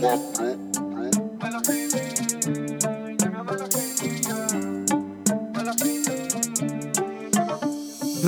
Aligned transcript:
Δεν 0.00 0.18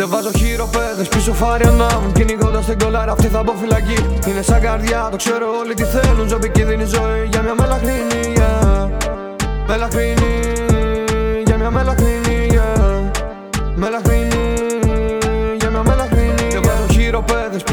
βάζω 0.09 0.31
χειροπέδες 0.37 1.09
πίσω 1.09 1.33
φάρια 1.33 1.71
να 1.71 2.01
μου 2.01 2.13
Κυνηγώντας 2.13 2.65
την 2.65 2.79
κολάρα 2.79 3.13
αυτή 3.13 3.27
θα 3.27 3.43
μπω 3.43 3.53
φυλακή. 3.53 4.07
Είναι 4.29 4.43
σαν 4.43 4.61
καρδιά 4.61 5.09
το 5.11 5.17
ξέρω 5.17 5.47
όλοι 5.59 5.75
τι 5.75 5.83
θέλουν. 5.83 6.29
Ζωή 6.29 6.51
κίνδυνη 6.51 6.85
ζωή 6.85 7.29
για 7.31 7.43
μια 7.43 7.55
μελαχρίνη 7.55 8.33
yeah. 8.37 8.89
Μελαχρίνη 9.67 10.43
για 11.45 11.57
μια 11.57 11.71
μελαχρίνη 11.71 12.20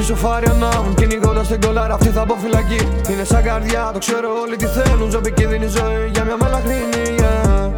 χειροπέδες 0.07 0.13
πίσω 0.13 0.15
φάρια 0.15 0.53
να 0.53 0.81
μου 0.81 0.93
Κυνηγώντας 0.93 1.47
την 1.47 1.61
κολάρα 1.61 1.93
αυτή 1.93 2.09
θα 2.09 2.25
μπω 2.25 2.35
φυλακή 2.35 2.79
Είναι 3.11 3.23
σαν 3.23 3.43
καρδιά 3.43 3.89
το 3.93 3.99
ξέρω 3.99 4.29
όλοι 4.41 4.55
τι 4.55 4.65
θέλουν 4.65 5.11
Ζωή 5.11 5.33
κίνδυνη 5.33 5.67
ζωή 5.67 6.09
για 6.13 6.23
μια 6.23 6.37
μελαχρίνη 6.37 7.15
yeah. 7.19 7.71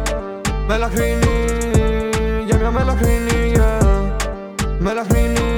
Μελαχρίνη 0.66 1.34
για 2.46 2.56
μια 2.56 2.70
μελαχρίνη 2.70 3.52
yeah. 3.54 3.84
Μελαχρίνη 4.78 5.48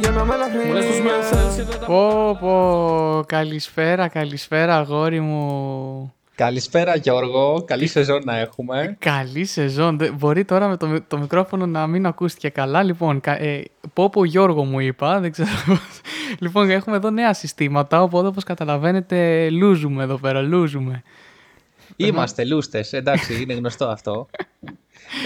για 0.00 0.10
μια 0.10 0.24
μελαχρίνη 0.24 0.80
yeah. 1.02 1.38
Πω 1.86 2.36
πω, 2.40 3.22
καλησπέρα, 3.26 4.08
καλησπέρα 4.08 4.76
αγόρι 4.76 5.20
μου. 5.20 5.77
Καλησπέρα 6.42 6.96
Γιώργο, 6.96 7.62
καλή 7.66 7.86
σεζόν 7.86 8.22
να 8.24 8.38
έχουμε. 8.38 8.96
Καλή 8.98 9.44
σεζόν. 9.44 9.98
Δεν- 9.98 10.14
Μπορεί 10.14 10.44
τώρα 10.44 10.68
με 10.68 10.76
το, 10.76 10.86
μι- 10.86 11.02
το 11.08 11.18
μικρόφωνο 11.18 11.66
να 11.66 11.86
μην 11.86 12.06
ακούστηκε 12.06 12.48
καλά. 12.48 12.82
Λοιπόν, 12.82 13.20
κα- 13.20 13.42
ε, 13.42 13.64
πω 13.92 14.08
πω 14.10 14.24
Γιώργο 14.24 14.64
μου 14.64 14.80
είπα, 14.80 15.20
δεν 15.20 15.30
ξέρω 15.32 15.48
πώς. 15.66 16.00
Λοιπόν, 16.38 16.70
έχουμε 16.70 16.96
εδώ 16.96 17.10
νέα 17.10 17.32
συστήματα, 17.34 18.02
οπότε 18.02 18.26
όπως 18.26 18.44
καταλαβαίνετε 18.44 19.48
λούζουμε 19.50 20.02
εδώ 20.02 20.16
πέρα, 20.18 20.40
λούζουμε. 20.40 21.02
Είμαστε 21.96 22.44
λούστες, 22.44 22.92
εντάξει, 22.92 23.42
είναι 23.42 23.54
γνωστό 23.54 23.86
αυτό. 23.86 24.28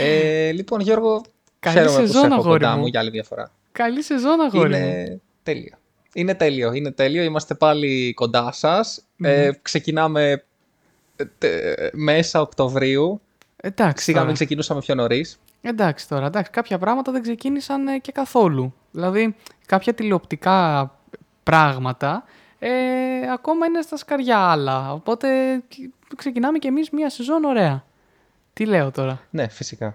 Ε, 0.01 0.51
λοιπόν 0.51 0.81
Γιώργο, 0.81 1.23
Καλή 1.61 1.77
χαίρομαι 1.77 1.97
που 2.01 2.07
σε 2.07 2.13
σεζόν, 2.13 2.25
έχω 2.25 2.35
αγόρι 2.41 2.59
κοντά 2.61 2.75
μου. 2.75 2.81
μου 2.81 2.87
για 2.87 3.01
άλλη 3.01 3.11
μια 3.11 3.23
φορά. 3.25 3.51
Καλή 3.73 4.03
σεζόν 4.03 4.41
αγόρι 4.41 4.69
μου. 4.71 4.77
Είναι 4.77 5.21
τέλειο. 5.43 5.77
Είναι 6.15 6.35
τέλειο, 6.35 6.73
είναι 6.73 6.91
τέλειο. 6.91 7.23
Είμαστε 7.23 7.55
πάλι 7.55 8.13
κοντά 8.15 8.53
σας. 8.53 9.05
Ε, 9.23 9.51
ξεκινάμε 9.63 10.31
ε, 10.31 10.37
τε- 10.37 10.45
μέσα 11.93 12.41
Οκτωβρίου. 12.41 13.21
Εντάξει 13.57 14.03
Σιγά 14.05 14.15
τώρα. 14.17 14.27
μην 14.27 14.35
ξεκινούσαμε 14.37 14.81
πιο 14.81 14.95
νωρίς. 14.95 15.39
Εντάξει 15.63 16.09
τώρα, 16.09 16.27
εντάξει, 16.27 16.51
κάποια 16.51 16.79
πράγματα 16.79 17.13
δεν 17.13 17.23
ξεκίνησαν 17.23 17.89
ε, 17.89 17.99
και 17.99 18.13
καθόλου. 18.13 18.75
Δηλαδή, 18.91 19.37
κάποια 19.67 19.95
τηλεοπτικά 19.95 20.91
πράγματα 21.43 22.25
ε, 22.59 22.71
ακόμα 23.33 23.67
είναι 23.67 23.81
στα 23.83 23.97
σκαριά 23.97 24.39
άλλα. 24.39 24.93
Οπότε 24.93 25.29
κ- 25.69 26.17
ξεκινάμε 26.17 26.59
κι 26.59 26.67
εμείς 26.67 26.91
μία 26.91 27.11
σεζόν 27.11 27.45
ωραία. 27.45 27.85
Τι 28.53 28.67
λέω 28.67 28.91
τώρα; 28.91 29.21
Ναι, 29.31 29.49
φυσικά. 29.49 29.95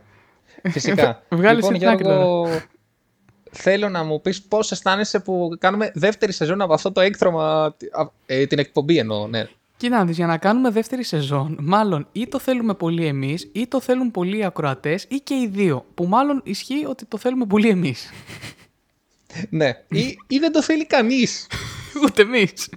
Φυσικά. 0.71 1.23
Βγάλεις 1.29 1.63
λοιπόν, 1.63 1.79
την 1.79 1.87
άκρη 1.87 2.05
Γιώργο, 2.05 2.47
θέλω 3.51 3.89
να 3.89 4.03
μου 4.03 4.21
πεις 4.21 4.41
πώς 4.43 4.71
αισθάνεσαι 4.71 5.19
που 5.19 5.55
κάνουμε 5.59 5.91
δεύτερη 5.93 6.31
σεζόν 6.31 6.61
από 6.61 6.73
αυτό 6.73 6.91
το 6.91 7.01
έκτρωμα, 7.01 7.63
α, 7.63 7.73
ε, 8.25 8.45
την 8.45 8.59
εκπομπή 8.59 8.97
εννοώ, 8.97 9.27
ναι. 9.27 9.47
Κοίτα 9.77 9.97
να 9.97 10.05
δεις, 10.05 10.15
για 10.15 10.25
να 10.25 10.37
κάνουμε 10.37 10.69
δεύτερη 10.69 11.03
σεζόν, 11.03 11.57
μάλλον 11.61 12.07
ή 12.11 12.27
το 12.27 12.39
θέλουμε 12.39 12.73
πολύ 12.73 13.05
εμείς, 13.05 13.49
ή 13.53 13.67
το 13.67 13.81
θέλουν 13.81 14.11
πολλοί 14.11 14.45
ακροατές, 14.45 15.05
ή 15.09 15.15
και 15.15 15.33
οι 15.33 15.47
δύο. 15.47 15.85
Που 15.93 16.05
μάλλον 16.07 16.41
ισχύει 16.43 16.85
ότι 16.85 17.05
το 17.05 17.17
θέλουμε 17.17 17.45
πολύ 17.45 17.69
εμείς. 17.69 18.09
ναι. 19.49 19.71
Ή, 19.89 20.17
ή 20.27 20.37
δεν 20.39 20.51
το 20.51 20.61
θέλει 20.63 20.85
κανείς. 20.85 21.47
Ούτε 22.03 22.21
εμείς. 22.21 22.69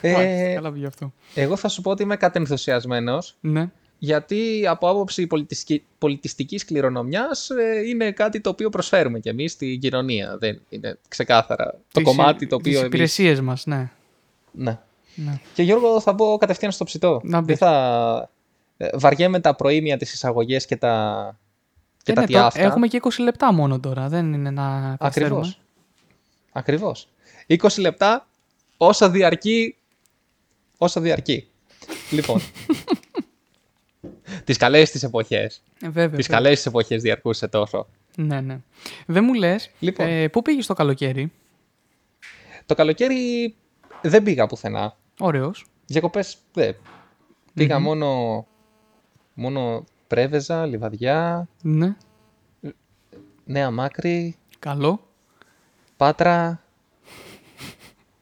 Ε, 0.00 0.12
Μάλιστα, 0.12 0.54
Καλά 0.54 0.72
πήγε 0.72 0.86
αυτό. 0.86 1.12
εγώ 1.34 1.56
θα 1.56 1.68
σου 1.68 1.80
πω 1.82 1.90
ότι 1.90 2.02
είμαι 2.02 2.16
κατενθουσιασμένος, 2.16 3.36
Ναι. 3.40 3.70
Γιατί 3.98 4.66
από 4.66 4.88
άποψη 4.90 5.26
πολιτιστική, 5.26 5.84
πολιτιστικής 5.98 6.64
κληρονομιάς 6.64 7.50
ε, 7.50 7.88
είναι 7.88 8.12
κάτι 8.12 8.40
το 8.40 8.50
οποίο 8.50 8.70
προσφέρουμε 8.70 9.18
κι 9.18 9.28
εμείς 9.28 9.52
στην 9.52 9.80
κοινωνία. 9.80 10.36
Δεν 10.38 10.60
είναι 10.68 10.98
ξεκάθαρα 11.08 11.70
το 11.72 11.78
Τις- 11.92 12.02
κομμάτι 12.04 12.46
το 12.46 12.54
οποίο 12.54 12.70
Τις 12.72 12.80
εμείς... 12.80 12.92
υπηρεσίες 12.94 13.40
μας, 13.40 13.66
ναι. 13.66 13.90
Ναι. 14.52 14.78
ναι. 15.14 15.40
Και 15.54 15.62
Γιώργο 15.62 16.00
θα 16.00 16.12
μπω 16.12 16.36
κατευθείαν 16.38 16.72
στο 16.72 16.84
ψητό. 16.84 17.20
Να 17.24 17.40
μπεις. 17.40 17.58
Δεν 17.58 17.68
θα... 17.68 18.30
ε, 18.76 18.88
Βαριέμαι 18.94 19.40
τα 19.40 19.54
προήμια 19.54 19.96
τις 19.96 20.12
εισαγωγές 20.12 20.66
και 20.66 20.76
τα, 20.76 21.36
και 22.02 22.12
Ε, 22.12 22.14
τα 22.14 22.20
ναι, 22.20 22.26
τι 22.26 22.32
το- 22.32 22.38
αυτά. 22.38 22.60
Έχουμε 22.60 22.86
και 22.86 23.00
20 23.02 23.08
λεπτά 23.18 23.52
μόνο 23.52 23.80
τώρα. 23.80 24.08
Δεν 24.08 24.32
είναι 24.32 24.50
να 24.50 24.96
καθυστερούμε. 24.98 25.40
Ακριβώς. 26.52 27.08
Ακριβώς. 27.46 27.76
20 27.76 27.80
λεπτά 27.80 28.26
όσα 28.76 29.10
διαρκεί, 29.10 29.76
όσα 30.78 31.00
διαρκεί. 31.00 31.48
λοιπόν. 32.10 32.40
τις 34.48 34.56
καλές 34.56 34.90
τις 34.90 35.02
εποχές. 35.02 35.62
Ε, 35.82 35.88
βέβαια. 35.88 36.16
Τις 36.16 36.26
βέβαια. 36.26 36.40
καλές 36.42 36.56
τις 36.56 36.66
εποχές 36.66 37.02
διαρκούσε 37.02 37.48
τόσο. 37.48 37.86
Ναι, 38.16 38.40
ναι. 38.40 38.60
Δεν 39.06 39.24
μου 39.24 39.34
λες, 39.34 39.70
Λοιπόν. 39.78 40.06
ε, 40.06 40.28
πού 40.28 40.42
πήγες 40.42 40.66
το 40.66 40.74
καλοκαίρι; 40.74 41.32
Το 42.66 42.74
καλοκαίρι 42.74 43.54
δεν 44.02 44.22
πήγα 44.22 44.46
πουθενά. 44.46 44.96
Ωραίος. 45.18 45.66
Διακοπές 45.86 46.36
δεν. 46.52 46.76
Πήγα 47.54 47.78
μόνο, 47.78 48.46
μόνο 49.34 49.84
Πρέβεζα, 50.06 50.66
Λιβαδιά, 50.66 51.48
Ναι. 51.62 51.94
Νέα 53.44 53.70
Μάκρη, 53.70 54.36
Καλό. 54.58 55.08
Πάτρα, 55.96 56.62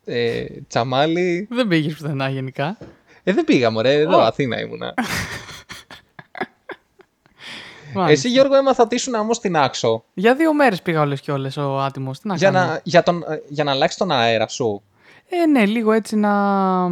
ε, 0.05 0.45
Τσαμάλι. 0.69 1.49
Δεν 1.51 1.69
πήγες 1.69 1.95
πουθενά 1.95 2.29
γενικά. 2.29 2.79
Ε, 3.23 3.33
δεν 3.33 3.45
πήγα 3.45 3.71
μωρέ, 3.71 3.93
εδώ 3.95 4.19
Αθήνα 4.19 4.61
ήμουνα. 4.61 4.95
Μάλιστα. 7.97 8.27
Εσύ 8.27 8.35
Γιώργο 8.35 8.55
έμαθα 8.55 8.83
ότι 8.83 8.95
ήσουν 8.95 9.15
όμως 9.15 9.37
στην 9.37 9.57
Άξο 9.57 10.05
Για 10.15 10.35
δύο 10.35 10.55
μέρες 10.55 10.83
πήγα 10.83 11.01
όλες 11.01 11.21
και 11.21 11.33
όλες 11.33 11.57
ο 11.57 11.81
άτιμος. 11.81 12.21
Τι 12.21 12.29
να 12.29 12.35
για 12.35 12.51
κάνω. 12.51 12.67
να, 12.67 12.81
για, 12.85 13.03
τον, 13.03 13.25
για 13.49 13.65
να 13.65 13.71
αλλάξεις 13.71 13.99
τον 13.99 14.11
αέρα 14.11 14.49
σου. 14.49 14.83
Ε, 15.29 15.47
ναι, 15.47 15.67
λίγο 15.67 15.93
έτσι 15.93 16.17
να... 16.17 16.89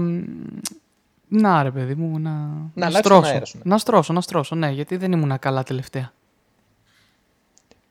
Να 1.28 1.62
ρε 1.62 1.70
παιδί 1.70 1.94
μου, 1.94 2.19
να... 2.19 2.31
Να, 2.75 2.87
αλλάξεις 2.87 2.98
στρώσω. 2.98 3.20
τον 3.20 3.31
αέρα 3.31 3.44
σου, 3.44 3.56
ναι. 3.56 3.62
Να 3.65 3.78
στρώσω, 3.78 4.12
να 4.12 4.20
στρώσω, 4.20 4.54
ναι, 4.54 4.70
γιατί 4.70 4.97
δεν 4.97 5.12
ήμουν 5.12 5.38
καλά 5.38 5.62
τελευταία. 5.62 6.12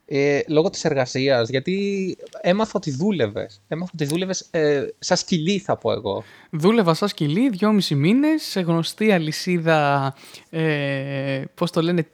Ε, 0.06 0.40
λόγω 0.48 0.70
της 0.70 0.86
εργασίας, 0.86 1.50
γιατί 1.50 2.18
έμαθα 2.42 2.72
ότι 2.76 2.92
δούλευες. 2.92 3.62
Έμαθα 3.68 3.92
ότι 3.94 4.06
δούλευες 4.06 4.48
ε, 4.52 4.86
σαν 5.00 5.18
σκυλί 5.18 5.60
θα 5.60 5.78
πω 5.78 5.92
εγώ. 5.92 6.24
Δούλευα 6.50 6.94
σαν 6.94 7.08
σκυλί 7.08 7.50
δυόμισι 7.50 7.96
μήνες 7.96 8.44
σε 8.44 8.62
γνωστή 8.62 9.12
αλυσίδα, 9.12 10.14
ε, 10.50 11.42
πώς 11.56 11.72
το 11.72 11.82
λένε, 11.82 12.08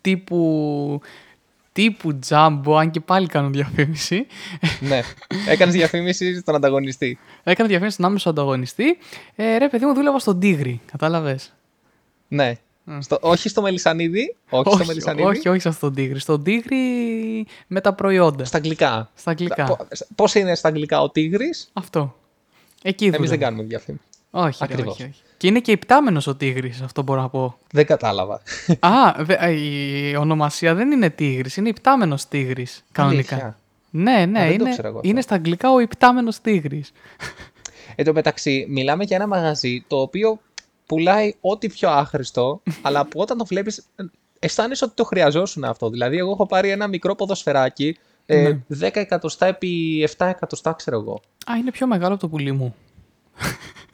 τύπου, 0.00 1.00
τύπου 1.72 2.18
τζάμπο, 2.18 2.76
αν 2.76 2.90
και 2.90 3.00
πάλι 3.00 3.26
κάνουν 3.26 3.52
διαφήμιση. 3.52 4.26
ναι, 4.80 5.00
έκανες 5.48 5.74
διαφήμιση 5.74 6.38
στον 6.38 6.54
ανταγωνιστή. 6.54 7.18
Έκανα 7.42 7.68
διαφήμιση 7.68 7.94
στον 7.94 8.06
άμεσο 8.06 8.30
ανταγωνιστή. 8.30 8.98
Ε, 9.36 9.56
ρε 9.56 9.68
παιδί 9.68 9.84
μου, 9.86 9.94
δούλευα 9.94 10.18
στον 10.18 10.40
Τίγρη, 10.40 10.80
κατάλαβες; 10.90 11.54
Ναι. 12.28 12.52
Στο, 12.98 13.18
όχι 13.20 13.48
στο 13.48 13.62
Μελισανίδη. 13.62 14.36
Όχι, 14.50 14.74
στο 14.76 14.84
Μελισανίδη. 14.84 15.26
όχι, 15.28 15.48
όχι 15.48 15.70
στον 15.70 15.94
Τίγρη. 15.94 16.18
Στον 16.18 16.42
Τίγρη 16.42 16.76
με 17.66 17.80
τα 17.80 17.92
προϊόντα. 17.94 18.44
Στα 18.44 18.56
αγγλικά. 18.56 19.10
Στα 19.14 19.30
αγγλικά. 19.30 19.64
Πο- 19.64 19.86
Πώς 20.14 20.34
είναι 20.34 20.54
στα 20.54 20.68
αγγλικά 20.68 21.00
ο 21.00 21.10
τίγρης; 21.10 21.70
Αυτό. 21.72 22.16
Εκεί 22.82 23.04
Εμείς 23.04 23.16
δούλευα. 23.16 23.36
δεν 23.36 23.44
κάνουμε 23.46 23.62
διαφήμιση. 23.68 24.04
Όχι, 24.30 24.56
ρε, 24.60 24.64
Ακριβώς. 24.72 24.92
όχι, 24.94 25.02
όχι. 25.02 25.20
Και 25.36 25.46
είναι 25.46 25.60
και 25.60 25.72
υπτάμενος 25.72 26.26
ο 26.26 26.34
Τίγρης, 26.36 26.80
αυτό 26.80 27.02
μπορώ 27.02 27.20
να 27.20 27.28
πω. 27.28 27.58
Δεν 27.72 27.86
κατάλαβα. 27.86 28.40
Α, 28.80 29.14
δε- 29.18 29.44
α, 29.44 29.50
η 29.50 30.16
ονομασία 30.16 30.74
δεν 30.74 30.90
είναι 30.90 31.10
Τίγρης, 31.10 31.56
είναι 31.56 31.68
υπτάμενος 31.68 32.28
Τίγρης, 32.28 32.84
κανονικά. 32.92 33.34
Αλήθεια. 33.34 33.58
Ναι, 33.90 34.26
ναι, 34.26 34.40
δεν 34.46 34.58
το 34.58 34.64
είναι, 34.64 34.70
ξέρω 34.70 34.88
εγώ 34.88 34.96
αυτό. 34.96 35.08
είναι 35.08 35.20
στα 35.20 35.34
αγγλικά 35.34 35.70
ο 35.72 35.78
υπτάμενος 35.80 36.40
Τίγρης. 36.40 36.92
Εν 37.94 38.04
τω 38.04 38.12
μεταξύ, 38.12 38.66
μιλάμε 38.68 39.04
για 39.04 39.16
ένα 39.16 39.26
μαγαζί 39.26 39.84
το 39.88 40.00
οποίο 40.00 40.40
πουλάει 40.86 41.34
ό,τι 41.40 41.68
πιο 41.68 41.90
άχρηστο, 41.90 42.62
αλλά 42.82 43.04
που 43.04 43.20
όταν 43.20 43.38
το 43.38 43.44
βλέπεις, 43.44 43.82
αισθάνεσαι 44.38 44.84
ότι 44.84 44.94
το 44.94 45.04
χρειαζόσουν 45.04 45.64
αυτό. 45.64 45.90
Δηλαδή, 45.90 46.16
εγώ 46.18 46.30
έχω 46.30 46.46
πάρει 46.46 46.70
ένα 46.70 46.86
μικρό 46.86 47.14
ποδοσφαιράκι, 47.14 47.98
ε, 48.26 48.56
10 48.80 49.00
εκατοστά 49.00 49.46
επί 49.46 50.02
7 50.16 50.26
εκατοστά, 50.26 50.72
ξέρω 50.72 51.00
εγώ. 51.00 51.20
Α, 51.52 51.56
είναι 51.56 51.70
πιο 51.70 51.86
μεγάλο 51.86 52.12
από 52.12 52.20
το 52.22 52.28
πουλί 52.28 52.52
μου. 52.52 52.74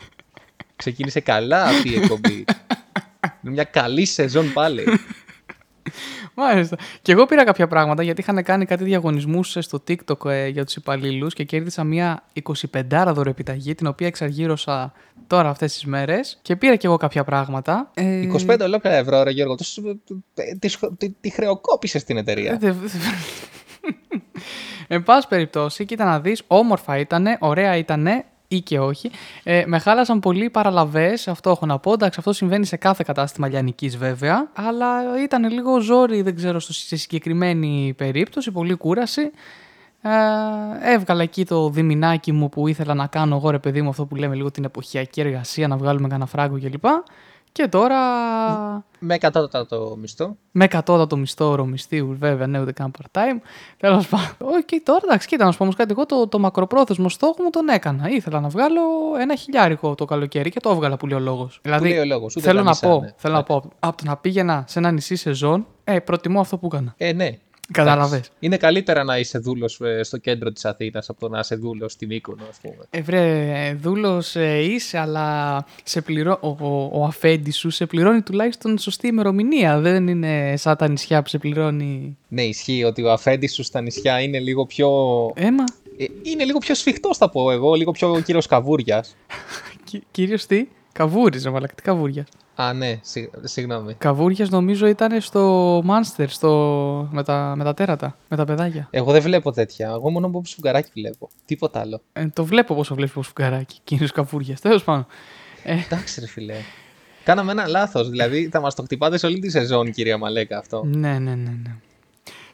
Ξεκίνησε 0.83 1.21
καλά 1.21 1.65
αυτή 1.65 1.89
η 1.91 1.95
εκπομπή. 1.95 2.45
Είναι 3.43 3.53
μια 3.53 3.65
καλή 3.65 4.05
σεζόν 4.05 4.53
πάλι. 4.53 4.85
Μάλιστα. 6.35 6.77
Και 7.03 7.13
εγώ 7.13 7.27
πήρα 7.27 7.45
κάποια 7.45 7.67
πράγματα 7.67 8.03
γιατί 8.03 8.21
είχαν 8.21 8.43
κάνει 8.43 8.65
κάτι 8.65 8.85
διαγωνισμούς 8.85 9.57
ε, 9.57 9.61
στο 9.61 9.83
TikTok 9.89 10.31
ε, 10.31 10.47
για 10.49 10.65
τους 10.65 10.77
υπαλλήλους 10.77 11.35
και 11.35 11.45
κέρδισα 11.45 11.85
μια 11.85 12.23
25 12.73 13.13
δωρεπιταγή 13.15 13.75
την 13.75 13.87
οποία 13.87 14.07
εξαργύρωσα 14.07 14.93
τώρα 15.27 15.49
αυτές 15.49 15.73
τις 15.73 15.85
μέρες 15.85 16.39
και 16.43 16.57
πήρα 16.57 16.77
και 16.77 16.87
εγώ 16.87 16.97
κάποια 16.97 17.25
πράγματα. 17.25 17.91
Ε, 17.95 18.27
25 18.47 18.59
ολόκληρα 18.61 18.97
ευρώ, 18.97 19.23
ρε 19.23 19.31
Γιώργο. 19.31 19.55
Τους- 19.55 19.77
ε, 20.35 20.55
Τη, 20.59 20.75
τη, 20.99 21.11
τη 21.11 21.31
χρεοκόπησες 21.31 22.01
στην 22.03 22.17
Ε, 22.17 22.21
εταιρεία. 22.21 22.57
δε- 22.61 22.73
Εν 24.89 25.03
πάση 25.03 25.29
περιπτώσει, 25.29 25.85
κοίτα 25.85 26.05
να 26.05 26.21
δεις, 26.21 26.43
όμορφα 26.47 26.99
ήτανε, 26.99 27.37
ωραία 27.41 27.77
ήτανε 27.77 28.25
ή 28.57 28.61
και 28.61 28.79
όχι. 28.81 29.11
Ε, 29.43 29.63
με 29.67 29.79
χάλασαν 29.79 30.21
πολύ 30.21 30.45
οι 30.45 30.51
παραλαβές, 30.51 31.29
αυτό 31.29 31.51
έχω 31.51 31.67
να 31.67 31.79
πω. 31.79 31.93
Εντάξει, 31.93 32.19
αυτό 32.19 32.33
συμβαίνει 32.33 32.65
σε 32.67 32.77
κάθε 32.77 33.03
κατάστημα 33.07 33.49
λιανικής 33.49 33.97
βέβαια. 33.97 34.49
Αλλά 34.55 35.23
ήταν 35.23 35.51
λίγο 35.51 35.81
ζόρι, 35.81 36.23
δεν 36.23 36.37
ξέρω, 36.37 36.61
στο- 36.61 36.73
σε 36.73 36.97
συγκεκριμένη 36.97 37.95
περίπτωση, 37.97 38.51
πολύ 38.51 38.75
κούραση. 38.75 39.31
Ε, 40.05 40.93
έβγαλα 40.95 41.23
εκεί 41.23 41.45
το 41.45 41.71
διμηνάκι 41.71 42.33
μου 42.33 42.49
που 42.49 42.69
ήθελα 42.69 42.95
να 42.95 43.07
κάνω 43.07 43.37
εγώ 43.37 43.51
ρε 43.51 43.59
παιδί 43.59 43.83
μου 43.83 43.89
αυτό 43.89 44.05
που 44.07 44.17
λέμε 44.17 44.35
λίγο 44.35 44.51
την 44.51 44.65
εποχιακή 44.65 45.21
εργασία, 45.21 45.69
να 45.69 45.77
βγάλουμε 45.77 46.09
κανένα 46.09 46.27
φράγκο 46.27 46.59
κλπ. 46.59 46.85
Και 47.53 47.69
τώρα 47.69 47.99
Με 48.99 49.15
εκατότατο 49.15 49.97
μισθό. 50.01 50.37
με 50.51 50.65
εκατότατο 50.65 51.17
μισθό 51.17 51.45
ορομιστίου, 51.51 52.17
βέβαια, 52.19 52.47
ναι, 52.47 52.61
ούτε 52.61 52.73
καν 52.73 52.91
part-time. 52.99 53.41
Τέλος 53.77 54.09
πάντων. 54.09 54.55
Όχι, 54.57 54.81
τώρα 54.83 55.01
εντάξει, 55.05 55.29
κοίτα, 55.29 55.45
να 55.45 55.51
σου 55.51 55.57
πω 55.59 55.63
όμως 55.65 55.77
κάτι. 55.77 55.91
Εγώ 55.93 56.07
το, 56.07 56.29
το 56.29 56.39
μακροπρόθεσμο 56.39 57.09
στόχο 57.09 57.43
μου 57.43 57.51
τον 57.51 57.69
έκανα. 57.69 58.09
Ήθελα 58.09 58.41
να 58.41 58.49
βγάλω 58.49 58.81
ένα 59.21 59.37
χιλιάρικο 59.37 59.95
το 59.95 60.05
καλοκαίρι 60.05 60.51
και 60.51 60.61
το 60.61 60.71
έβγαλα 60.71 60.97
που 60.97 61.07
λέει 61.07 61.19
ο 61.19 61.21
λόγος. 61.23 61.59
Δηλαδή, 61.63 61.89
λέει 61.89 61.99
ο 61.99 62.05
λόγος, 62.05 62.37
ούτε 62.37 62.47
θέλω 62.47 62.59
τα 62.59 62.65
να 62.65 62.71
μισά, 62.71 62.89
πω, 62.89 63.01
ναι. 63.01 63.13
θέλω 63.17 63.35
να 63.35 63.43
πω, 63.43 63.63
από 63.79 63.97
το 63.97 64.03
να 64.07 64.17
πήγαινα 64.17 64.65
σε 64.69 64.79
ένα 64.79 64.91
νησί 64.91 65.15
σεζόν, 65.17 65.67
ε, 65.85 65.99
προτιμώ 65.99 66.41
αυτό 66.41 66.57
που 66.59 66.67
έκανα. 66.67 66.95
Ε, 66.97 67.13
ναι. 67.13 67.39
Κατάλαβε. 67.73 68.15
Εντάξει. 68.17 68.31
Είναι 68.41 68.57
καλύτερα 68.57 69.05
να 69.05 69.19
είσαι 69.19 69.39
δούλος 69.39 69.81
στο 70.03 70.17
κέντρο 70.17 70.53
της 70.53 70.65
Αθήνας 70.65 71.09
από 71.09 71.21
το 71.21 71.29
να 71.29 71.39
είσαι 71.39 71.55
δούλος 71.55 71.93
στην 71.93 72.09
Μύκονο, 72.09 72.43
ας 72.51 72.59
πούμε. 72.63 72.85
Ε, 72.91 73.01
βρε, 73.03 73.77
δούλος 73.81 74.37
ε, 74.37 74.59
είσαι, 74.63 74.99
αλλά 74.99 75.65
σε 75.85 76.01
πληρώ... 76.01 76.39
ο, 76.41 76.49
ο, 76.49 76.91
ο 76.93 77.05
αφέντης 77.05 77.57
σου 77.59 77.71
σε 77.71 77.87
πληρώνει 77.87 78.23
τουλάχιστον 78.23 78.79
σωστή 78.79 79.07
ημερομηνία. 79.07 79.79
Δεν 79.81 80.09
είναι 80.09 80.55
σαν 80.57 80.77
τα 80.77 80.89
νησιά 80.89 81.23
που 81.23 81.29
σε 81.29 81.39
πληρώνει... 81.39 82.17
Ναι, 82.29 82.43
ισχύει 82.43 82.85
ότι 82.85 83.03
ο 83.03 83.13
αφέντης 83.13 83.55
σου 83.55 83.63
στα 83.63 83.81
νησιά 83.81 84.21
είναι 84.21 84.39
λίγο 84.39 84.67
πιο. 84.67 84.89
Έμα, 85.35 85.65
Ε, 85.99 86.05
είναι 86.23 86.45
λίγο 86.45 86.59
πιο 86.59 86.75
σφιχτός, 86.75 87.17
θα 87.17 87.29
πω 87.31 87.51
εγώ, 87.51 87.75
λίγο 87.75 87.91
πιο 87.91 88.21
κύριος 88.25 88.47
Καβούριας. 88.47 89.17
Κυ- 89.85 90.03
κύριος 90.11 90.47
τι, 90.47 90.67
Καβούρης, 90.93 91.45
ρε 91.45 91.51
μαλάκα, 91.51 91.75
τι 91.75 91.83
Καβούρια. 91.83 92.27
Α, 92.55 92.73
ναι, 92.73 92.99
συγ- 93.03 93.29
συγγνώμη. 93.43 93.95
Καβούρια 93.95 94.47
νομίζω 94.51 94.87
ήταν 94.87 95.21
στο 95.21 95.81
Μάνστερ, 95.85 96.29
στο... 96.29 97.09
με, 97.13 97.23
τα, 97.25 97.55
με 97.57 97.65
τα 97.65 97.75
τέρατα, 97.75 98.17
με 98.29 98.37
τα 98.37 98.45
παιδάκια. 98.45 98.89
Εγώ 98.91 99.13
δεν 99.13 99.23
βλέπω 99.23 99.53
τέτοια. 99.53 99.89
Εγώ 99.89 100.11
μόνο 100.11 100.27
από 100.27 100.43
σφουγγαράκι 100.45 100.91
βλέπω. 100.95 101.29
Τίποτα 101.45 101.81
άλλο. 101.81 102.01
Ε, 102.13 102.27
το 102.27 102.45
βλέπω 102.45 102.75
πόσο 102.75 102.95
βλέπεις 102.95 103.13
πως 103.15 103.27
φουκαράκι, 103.27 103.79
κύριο 103.85 104.09
Καβούρια. 104.15 104.57
Τέλος 104.63 104.85
πάντων. 104.85 105.07
Ε, 105.65 105.73
Εντάξει, 105.85 106.21
ρε 106.21 106.27
φιλέ. 106.27 106.55
Κάναμε 107.25 107.53
ένα 107.53 107.67
λάθος. 107.67 108.09
Δηλαδή 108.11 108.49
θα 108.53 108.61
μας 108.61 108.75
το 108.75 108.83
χτυπάτες 108.83 109.21
σε 109.21 109.27
όλη 109.27 109.39
τη 109.39 109.51
σεζόν, 109.51 109.93
κυρία 109.93 110.19
Μαλέκα, 110.19 110.59
αυτό. 110.59 110.83
ναι, 110.85 111.19
ναι, 111.19 111.35
ναι, 111.35 111.51
ναι. 111.63 111.75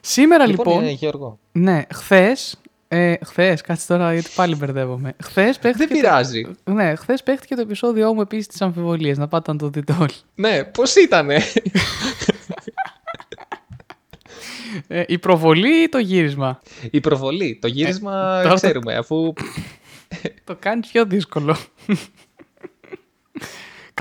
Σήμερα 0.01 0.47
λοιπόν, 0.47 0.83
ε, 0.83 0.89
Γιώργο. 0.89 1.39
ναι, 1.51 1.81
χθες. 1.93 2.59
Ε, 2.91 3.13
χθες, 3.25 3.61
κάτσε 3.61 3.87
τώρα 3.87 4.13
γιατί 4.13 4.29
πάλι 4.35 4.55
μπερδεύομαι. 4.55 5.13
Χθες 5.23 5.45
Δεν 5.45 5.59
παίχτηκε. 5.61 5.87
το- 5.87 5.93
πειράζει. 5.99 6.45
Ναι, 6.63 6.95
χθες 6.95 7.23
παίχτηκε 7.23 7.55
το 7.55 7.61
επεισόδιό 7.61 8.13
μου 8.13 8.21
επίσης 8.21 8.47
της 8.47 8.61
αμφιβολίας. 8.61 9.17
Να 9.17 9.27
πάτε 9.27 9.51
να 9.51 9.57
το 9.57 9.69
δείτε 9.69 9.95
όλοι. 9.99 10.13
Ναι, 10.35 10.63
πώς 10.63 10.95
ήτανε; 10.95 11.41
Ε, 14.87 15.03
η 15.07 15.17
προβολή 15.17 15.81
ή 15.83 15.89
το 15.89 15.97
γύρισμα; 15.97 16.61
Η 16.91 16.99
προβολή. 16.99 17.57
Το 17.61 17.67
γύρισμα 17.67 18.11
τώρα 18.11 18.49
το- 18.49 18.55
ξέρουμε, 18.55 18.95
αφού. 18.95 19.33
Το 20.43 20.55
κάνεις 20.59 20.87
πιο 20.91 21.05
δύσκολο. 21.05 21.57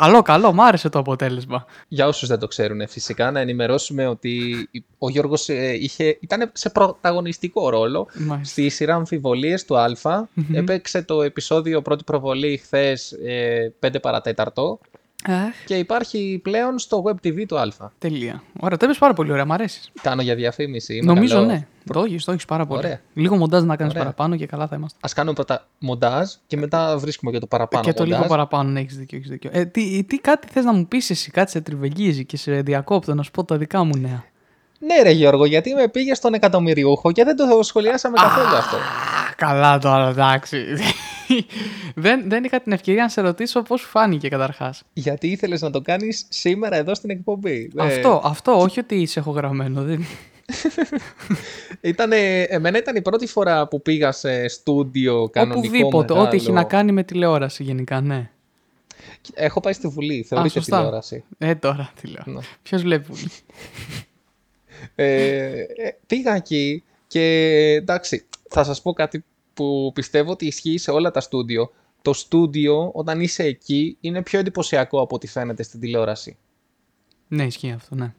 Καλό, 0.00 0.22
καλό, 0.22 0.52
μ' 0.52 0.60
άρεσε 0.60 0.88
το 0.88 0.98
αποτέλεσμα. 0.98 1.64
Για 1.88 2.06
όσους 2.06 2.28
δεν 2.28 2.38
το 2.38 2.46
ξέρουν, 2.46 2.88
φυσικά 2.88 3.30
να 3.30 3.40
ενημερώσουμε 3.40 4.06
ότι 4.06 4.68
ο 4.98 5.08
Γιώργος 5.08 5.48
ήταν 6.20 6.50
σε 6.52 6.70
πρωταγωνιστικό 6.70 7.68
ρόλο 7.70 8.06
Μάλιστα. 8.14 8.52
στη 8.52 8.68
σειρά 8.68 8.94
αμφιβολίες 8.94 9.64
του 9.64 9.78
Α. 9.78 10.28
Έπαιξε 10.52 11.02
το 11.02 11.22
επεισόδιο 11.22 11.82
πρώτη 11.82 12.04
προβολή 12.04 12.56
χθες 12.56 13.14
5 13.80 14.00
παρατέταρτο 14.02 14.78
Αχ, 15.30 15.64
και 15.64 15.74
υπάρχει 15.74 16.40
πλέον 16.42 16.78
στο 16.78 17.02
Web 17.06 17.26
TV 17.26 17.44
του 17.48 17.58
Α. 17.58 17.68
τελεία. 17.98 18.42
Ωραία, 18.60 18.76
το 18.76 18.84
έπαιζε 18.84 18.98
πάρα 18.98 19.12
πολύ 19.12 19.32
ωραία, 19.32 19.44
μ' 19.44 19.52
αρέσεις. 19.52 19.90
Κάνω 20.02 20.22
για 20.22 20.34
διαφήμιση. 20.34 20.94
είμαι 20.96 21.12
Νομίζω 21.12 21.34
καλό. 21.34 21.46
ναι. 21.46 21.66
Το 21.92 22.00
έχεις, 22.00 22.24
το 22.24 22.32
έχεις 22.32 22.44
πάρα 22.44 22.66
πολύ. 22.66 22.78
Ωραία. 22.78 23.00
Λίγο 23.14 23.36
μοντάζ 23.36 23.62
να 23.62 23.76
κάνεις 23.76 23.92
Ωραία. 23.92 24.04
παραπάνω 24.04 24.36
και 24.36 24.46
καλά 24.46 24.66
θα 24.66 24.76
είμαστε. 24.76 24.98
Ας 25.02 25.12
κάνουμε 25.12 25.34
πρώτα 25.34 25.66
μοντάζ 25.78 26.30
και 26.46 26.56
μετά 26.56 26.98
βρίσκουμε 26.98 27.30
και 27.30 27.38
το 27.38 27.46
παραπάνω 27.46 27.84
και 27.84 27.92
το 27.92 28.02
μοντάζ. 28.02 28.18
λίγο 28.18 28.30
παραπάνω, 28.30 28.70
ναι, 28.70 28.80
έχεις 28.80 28.96
δίκιο. 28.96 29.18
Έχεις 29.18 29.30
δίκιο. 29.30 29.50
Ε, 29.52 29.64
τι, 29.64 30.04
τι 30.04 30.18
κάτι 30.18 30.48
θες 30.50 30.64
να 30.64 30.72
μου 30.72 30.86
πεις 30.86 31.10
εσύ, 31.10 31.30
κάτι 31.30 31.50
σε 31.50 31.60
τριβελγίζει 31.60 32.24
και 32.24 32.36
σε 32.36 32.52
διακόπτω 32.60 33.14
να 33.14 33.22
σου 33.22 33.30
πω 33.30 33.44
τα 33.44 33.56
δικά 33.56 33.84
μου 33.84 33.96
νέα. 33.98 34.24
Ναι 34.78 35.02
ρε 35.02 35.10
Γιώργο, 35.10 35.44
γιατί 35.44 35.74
με 35.74 35.88
πήγες 35.88 36.16
στον 36.16 36.34
εκατομμυριούχο 36.34 37.12
και 37.12 37.24
δεν 37.24 37.36
το 37.36 37.62
σχολιάσαμε 37.62 38.16
καθόλου 38.20 38.56
αυτό. 38.56 38.76
Α, 38.76 38.80
καλά 39.36 39.78
τώρα, 39.78 40.08
εντάξει. 40.08 40.64
δεν, 41.94 42.28
δεν 42.28 42.44
είχα 42.44 42.60
την 42.60 42.72
ευκαιρία 42.72 43.02
να 43.02 43.08
σε 43.08 43.20
ρωτήσω 43.20 43.62
πώς 43.62 43.80
σου 43.80 43.88
φάνηκε 43.88 44.28
καταρχάς. 44.28 44.82
Γιατί 44.92 45.28
ήθελες 45.28 45.60
να 45.60 45.70
το 45.70 45.80
κάνεις 45.80 46.26
σήμερα 46.28 46.76
εδώ 46.76 46.94
στην 46.94 47.10
εκπομπή. 47.10 47.70
Ε, 47.76 47.82
Αυτό, 47.82 48.20
αυτό, 48.24 48.58
όχι 48.60 48.80
ότι 48.80 49.06
σε 49.06 49.18
έχω 49.18 49.30
γραμμένο. 49.30 49.82
Δεν... 49.82 50.04
Ήτανε, 51.80 52.42
εμένα 52.42 52.78
ήταν 52.78 52.96
η 52.96 53.02
πρώτη 53.02 53.26
φορά 53.26 53.68
που 53.68 53.82
πήγα 53.82 54.12
σε 54.12 54.48
στούντιο 54.48 55.28
κανονικό 55.32 55.58
Οπουδήποτε, 55.58 56.12
μεγάλο. 56.12 56.28
ό,τι 56.28 56.36
έχει 56.36 56.52
να 56.52 56.64
κάνει 56.64 56.92
με 56.92 57.02
τηλεόραση 57.02 57.62
γενικά, 57.62 58.00
ναι. 58.00 58.30
Έχω 59.34 59.60
πάει 59.60 59.72
στη 59.72 59.88
Βουλή, 59.88 60.22
θεωρείται 60.28 60.52
σωστά. 60.58 60.76
τηλεόραση. 60.76 61.24
Ε, 61.38 61.54
τώρα 61.54 61.92
τηλεόραση. 62.00 62.30
Ναι. 62.30 62.40
Ποιος 62.62 62.82
βλέπει. 62.82 63.12
Βουλή; 63.12 63.30
Ε, 64.94 65.60
ε, 65.60 65.96
πήγα 66.06 66.34
εκεί 66.34 66.82
και 67.06 67.22
εντάξει, 67.80 68.26
θα 68.48 68.64
σας 68.64 68.82
πω 68.82 68.92
κάτι 68.92 69.24
που 69.58 69.90
πιστεύω 69.94 70.30
ότι 70.30 70.46
ισχύει 70.46 70.78
σε 70.78 70.90
όλα 70.90 71.10
τα 71.10 71.20
στούντιο. 71.20 71.70
Το 72.02 72.12
στούντιο 72.12 72.90
όταν 72.94 73.20
είσαι 73.20 73.42
εκεί 73.42 73.96
είναι 74.00 74.22
πιο 74.22 74.38
εντυπωσιακό 74.38 75.00
από 75.00 75.14
ό,τι 75.14 75.26
φαίνεται 75.26 75.62
στην 75.62 75.80
τηλεόραση. 75.80 76.36
ναι, 77.28 77.44
ισχύει 77.44 77.70
αυτό, 77.70 77.94
ναι. 77.94 78.12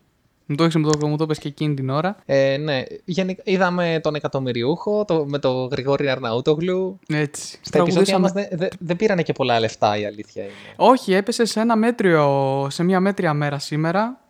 Μου 0.46 0.56
το, 0.56 0.64
έχεις, 0.64 0.76
μου 0.76 0.90
το, 0.90 1.08
μου 1.08 1.18
το 1.18 1.24
είπες 1.24 1.38
και 1.40 1.48
εκείνη 1.48 1.74
την 1.74 1.90
ώρα. 1.90 2.16
Ε, 2.26 2.58
ναι, 2.58 2.84
γενικά, 3.06 3.42
είδαμε 3.46 4.00
τον 4.04 4.16
εκατομμυριούχο 4.16 5.06
το, 5.06 5.26
με 5.28 5.40
τον 5.40 5.68
Γρηγόρη 5.72 6.10
Αρναούτογλου. 6.10 7.00
Έτσι. 7.08 7.60
Στα 7.62 7.80
επεισόδια 7.80 8.06
Τραγουδήσαμε- 8.14 8.22
μας 8.22 8.32
δεν 8.32 8.58
δε, 8.60 8.68
δεν 8.80 8.96
πήρανε 8.96 9.22
και 9.24 9.34
πολλά 9.34 9.60
λεφτά 9.60 9.98
η 9.98 10.06
αλήθεια 10.06 10.44
είναι. 10.44 10.52
Όχι, 10.76 11.14
έπεσε 11.14 11.46
σε 11.46 11.60
ένα 11.60 11.76
μέτριο, 11.76 12.68
σε 12.70 12.84
μια 12.84 13.00
μέτρια 13.00 13.34
μέρα 13.34 13.60
σήμερα. 13.60 14.22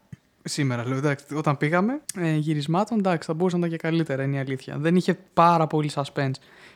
Σήμερα 0.44 0.88
λέω, 0.88 0.98
εντάξει, 0.98 1.26
όταν 1.36 1.58
πήγαμε 1.58 2.02
ε, 2.18 2.36
γυρισμάτων, 2.36 2.98
εντάξει, 2.98 3.28
θα 3.28 3.34
μπορούσαν 3.34 3.60
να 3.60 3.66
ήταν 3.66 3.78
και 3.80 3.88
καλύτερα, 3.88 4.24
είναι 4.24 4.36
η 4.36 4.40
αλήθεια. 4.40 4.76
Δεν 4.78 4.96
είχε 4.96 5.18
πάρα 5.34 5.68
πολύ 5.68 5.92
suspense. 5.94 6.32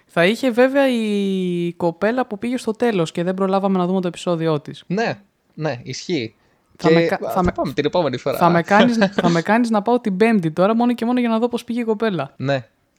Θα 0.05 0.25
είχε 0.25 0.51
βέβαια 0.51 0.89
η 0.89 1.73
κοπέλα 1.77 2.25
που 2.27 2.37
πήγε 2.37 2.57
στο 2.57 2.71
τέλος 2.71 3.11
και 3.11 3.23
δεν 3.23 3.33
προλάβαμε 3.33 3.77
να 3.77 3.85
δούμε 3.85 4.01
το 4.01 4.07
επεισόδιό 4.07 4.59
της. 4.59 4.83
Ναι, 4.87 5.19
ναι, 5.53 5.79
ισχύει. 5.83 6.35
Θα 6.77 6.87
και 6.87 6.93
με 6.95 7.01
κα- 7.01 7.17
θα, 7.21 7.29
θα 7.31 7.43
με- 7.43 7.51
πάμε 7.51 7.73
την 7.73 7.85
επόμενη 7.85 8.17
φορά. 8.17 8.37
θα, 8.37 8.49
με 8.49 8.61
κάνεις, 8.61 8.97
θα 9.21 9.29
με 9.29 9.41
κάνεις 9.41 9.69
να 9.69 9.81
πάω 9.81 9.99
την 9.99 10.17
πέμπτη 10.17 10.51
τώρα 10.51 10.75
μόνο 10.75 10.93
και 10.93 11.05
μόνο 11.05 11.19
για 11.19 11.29
να 11.29 11.39
δω 11.39 11.47
πώς 11.49 11.63
πήγε 11.63 11.79
η 11.79 11.83
κοπέλα. 11.83 12.33
Ναι. 12.37 12.55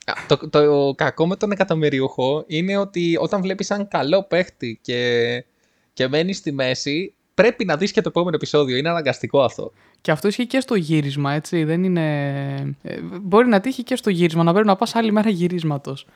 Α, 0.07 0.13
Το, 0.29 0.49
το 0.49 0.95
κακό 0.97 1.27
με 1.27 1.37
τον 1.37 1.51
εκατομμυριούχο 1.53 2.45
είναι 2.47 2.77
ότι 2.77 3.17
όταν 3.21 3.41
βλέπεις 3.43 3.71
έναν 3.71 3.89
καλό 3.89 4.23
παίχτη 4.23 4.79
και, 4.83 5.45
και 5.93 6.09
μένεις 6.09 6.37
στη 6.37 6.53
μέση, 6.53 7.15
πρέπει 7.35 7.65
να 7.65 7.77
δεις 7.77 7.93
και 7.93 8.01
το 8.01 8.09
επόμενο 8.09 8.37
επεισόδιο. 8.37 8.77
Είναι 8.77 8.89
αναγκαστικό 8.89 9.43
αυτό. 9.43 9.73
Και 10.01 10.11
αυτό 10.11 10.29
ισχύει 10.29 10.47
και 10.47 10.61
στο 10.61 10.75
γύρισμα, 10.75 11.33
έτσι. 11.33 11.65
Δεν 11.65 11.85
είναι... 11.85 12.77
ε, 12.83 13.01
μπορεί 13.23 13.49
να 13.49 13.61
τύχει 13.61 13.83
και 13.83 13.97
στο 13.97 14.11
γύρισμα, 14.11 14.43
να 14.43 14.53
πρέπει 14.53 14.67
να 14.67 14.77
πας 14.77 14.95
άλλη 14.95 15.13
μέρα 15.13 15.31
γυρίσματος. 15.31 16.07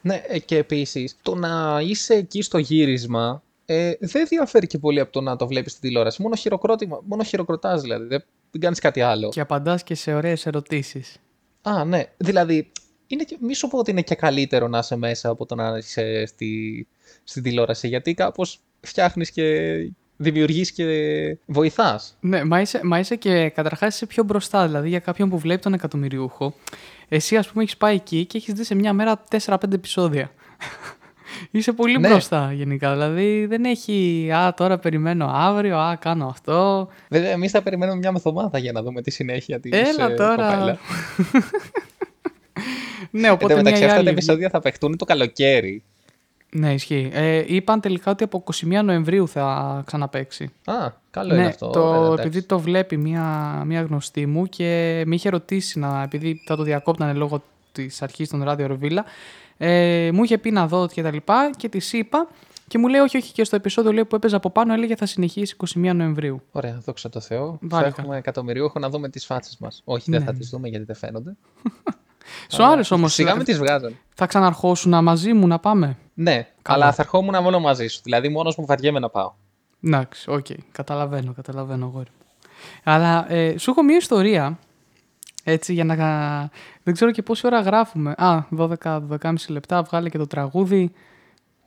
Ναι, 0.00 0.22
ε, 0.28 0.38
και 0.38 0.56
επίσης, 0.56 1.16
το 1.22 1.34
να 1.34 1.80
είσαι 1.80 2.14
εκεί 2.14 2.42
στο 2.42 2.58
γύρισμα 2.58 3.42
ε, 3.64 3.92
δεν 4.00 4.26
διαφέρει 4.26 4.66
και 4.66 4.78
πολύ 4.78 5.00
από 5.00 5.12
το 5.12 5.20
να 5.20 5.36
το 5.36 5.46
βλέπεις 5.46 5.70
στην 5.70 5.82
τηλεόραση. 5.82 6.22
Μόνο, 6.22 6.34
χειροκρότημα, 6.34 7.00
μόνο 7.04 7.22
χειροκροτάς 7.22 7.82
δηλαδή, 7.82 8.06
δεν, 8.06 8.24
δεν 8.50 8.60
κάνεις 8.60 8.78
κάτι 8.78 9.00
άλλο. 9.00 9.28
Και 9.28 9.40
απαντάς 9.40 9.82
και 9.82 9.94
σε 9.94 10.14
ωραίες 10.14 10.46
ερωτήσεις. 10.46 11.16
Α, 11.62 11.84
ναι. 11.84 12.04
Δηλαδή, 12.16 12.72
είναι 13.06 13.22
και, 13.22 13.36
μη 13.40 13.54
σου 13.54 13.68
πω 13.68 13.78
ότι 13.78 13.90
είναι 13.90 14.02
και 14.02 14.14
καλύτερο 14.14 14.68
να 14.68 14.78
είσαι 14.78 14.96
μέσα 14.96 15.28
από 15.28 15.46
το 15.46 15.54
να 15.54 15.76
είσαι 15.78 16.26
στη, 16.26 16.86
στην 17.24 17.42
τηλεόραση, 17.42 17.88
γιατί 17.88 18.14
κάπως 18.14 18.60
φτιάχνεις 18.80 19.30
και 19.30 19.44
δημιουργείς 20.16 20.72
και 20.72 20.84
βοηθάς. 21.46 22.16
Ναι, 22.20 22.44
μα 22.44 22.60
είσαι, 22.60 22.80
μα 22.82 22.98
είσαι 22.98 23.16
και 23.16 23.48
καταρχάς 23.48 23.94
είσαι 23.94 24.06
πιο 24.06 24.22
μπροστά. 24.24 24.66
Δηλαδή 24.66 24.88
για 24.88 24.98
κάποιον 24.98 25.28
που 25.28 25.38
βλέπει 25.38 25.62
τον 25.62 25.74
εκατομμυριούχο, 25.74 26.54
εσύ 27.08 27.36
ας 27.36 27.48
πούμε 27.48 27.62
έχεις 27.62 27.76
πάει 27.76 27.94
εκεί 27.94 28.24
και 28.24 28.36
έχεις 28.38 28.54
δει 28.54 28.64
σε 28.64 28.74
μια 28.74 28.92
μέρα 28.92 29.24
4-5 29.46 29.56
επεισόδια. 29.72 30.30
είσαι 31.50 31.72
πολύ 31.72 31.98
Ναι. 31.98 32.08
μπροστά 32.08 32.52
γενικά. 32.52 32.92
Δηλαδή 32.92 33.46
δεν 33.46 33.64
έχει 33.64 34.28
Α, 34.34 34.54
τώρα 34.54 34.78
περιμένω 34.78 35.30
αύριο, 35.34 35.78
Α, 35.78 35.96
κάνω 35.96 36.26
αυτό. 36.26 36.88
Βέβαια, 37.08 37.30
εμείς 37.30 37.50
θα 37.50 37.62
περιμένουμε 37.62 37.98
μια 37.98 38.12
μεθομάδα 38.12 38.58
για 38.58 38.72
να 38.72 38.82
δούμε 38.82 39.02
τη 39.02 39.10
συνέχεια 39.10 39.60
της 39.60 39.70
Έλα 39.72 40.10
ε, 40.10 40.14
τώρα. 40.14 40.34
κοπέλα. 40.50 40.78
ναι, 43.10 43.26
Εν 43.26 43.32
οπότε 43.32 43.54
τω 43.54 43.60
μια 43.60 43.62
μεταξύ, 43.62 43.82
ή 43.82 43.84
αυτά 43.84 43.94
τα 43.94 44.00
άλλη. 44.00 44.08
επεισόδια 44.08 44.50
θα 44.50 44.60
παιχτούν 44.60 44.96
το 44.96 45.04
καλοκαίρι. 45.04 45.82
Ναι, 46.56 46.72
ισχύει. 46.72 47.10
Ε, 47.12 47.44
είπαν 47.46 47.80
τελικά 47.80 48.10
ότι 48.10 48.24
από 48.24 48.44
21 48.52 48.80
Νοεμβρίου 48.84 49.28
θα 49.28 49.82
ξαναπαίξει. 49.86 50.50
Α, 50.64 50.90
καλό 51.10 51.34
είναι 51.34 51.42
ναι, 51.42 51.48
αυτό. 51.48 51.70
το, 51.70 51.80
Ωραία, 51.80 52.04
εντάξει. 52.04 52.26
επειδή 52.26 52.46
το 52.46 52.58
βλέπει 52.58 52.96
μία, 52.96 53.22
μία 53.66 53.82
γνωστή 53.82 54.26
μου 54.26 54.46
και 54.46 55.02
με 55.06 55.14
είχε 55.14 55.28
ρωτήσει 55.28 55.78
να, 55.78 56.02
επειδή 56.02 56.42
θα 56.46 56.56
το 56.56 56.62
διακόπτανε 56.62 57.12
λόγω 57.12 57.42
της 57.72 58.02
αρχής 58.02 58.28
των 58.28 58.42
ράδιο 58.42 58.66
Ροβίλα. 58.66 59.04
Ε, 59.56 60.10
μου 60.12 60.24
είχε 60.24 60.38
πει 60.38 60.50
να 60.50 60.66
δω 60.66 60.86
και 60.86 61.02
τα 61.02 61.12
λοιπά 61.12 61.50
και 61.56 61.68
της 61.68 61.92
είπα. 61.92 62.28
Και 62.68 62.78
μου 62.78 62.88
λέει, 62.88 63.00
Όχι, 63.00 63.16
όχι, 63.16 63.32
και 63.32 63.44
στο 63.44 63.56
επεισόδιο 63.56 63.92
λέει, 63.92 64.04
που 64.04 64.16
έπαιζα 64.16 64.36
από 64.36 64.50
πάνω 64.50 64.72
έλεγε 64.72 64.96
θα 64.96 65.06
συνεχίσει 65.06 65.56
21 65.74 65.92
Νοεμβρίου. 65.94 66.42
Ωραία, 66.52 66.80
δόξα 66.84 67.08
τω 67.08 67.20
Θεώ. 67.20 67.58
Βάλε 67.60 67.90
θα 67.90 67.94
έχουμε 67.98 68.16
εκατομμυριούχο 68.16 68.78
να 68.78 68.90
δούμε 68.90 69.08
τις 69.08 69.26
φάτσες 69.26 69.56
μας. 69.58 69.82
Όχι, 69.84 70.10
δεν 70.10 70.22
θα 70.22 70.32
τις 70.32 70.48
δούμε 70.48 70.68
γιατί 70.68 70.84
δεν 70.84 70.96
φαίνονται. 70.96 71.36
Σου 72.48 72.64
άρεσε 72.64 72.94
όμως. 72.94 73.14
Σιγά 73.14 73.36
με 73.36 73.44
τις 73.44 73.58
βγάζαν. 73.58 73.96
Θα 74.14 74.26
ξαναρχόσουν 74.26 75.02
μαζί 75.04 75.32
μου 75.32 75.46
να 75.46 75.58
πάμε; 75.58 75.96
Ναι, 76.14 76.46
αλλά 76.62 76.92
θα 76.92 77.02
ερχόμουν 77.02 77.42
μόνο 77.42 77.60
μαζί 77.60 77.86
σου. 77.86 78.00
Δηλαδή, 78.02 78.28
μόνος 78.28 78.56
μου 78.56 78.66
βαριέμαι 78.66 78.98
να 78.98 79.08
πάω. 79.08 79.32
Εντάξει, 79.84 80.30
οκ. 80.30 80.46
Καταλαβαίνω, 80.72 81.32
καταλαβαίνω, 81.32 81.90
αγόρι 81.94 82.10
μου. 82.18 82.26
Αλλά 82.84 83.32
ε, 83.32 83.58
σου 83.58 83.70
έχω 83.70 83.82
μια 83.82 83.96
ιστορία. 83.96 84.58
Έτσι, 85.44 85.72
για 85.72 85.84
να. 85.84 85.96
Δεν 86.82 86.94
ξέρω 86.94 87.10
και 87.10 87.22
πόση 87.22 87.46
ώρα 87.46 87.60
γράφουμε. 87.60 88.14
Α, 88.16 88.44
12-12,5 88.56 89.34
λεπτά. 89.48 89.82
Βγάλε 89.82 90.08
και 90.08 90.18
το 90.18 90.26
τραγούδι. 90.26 90.92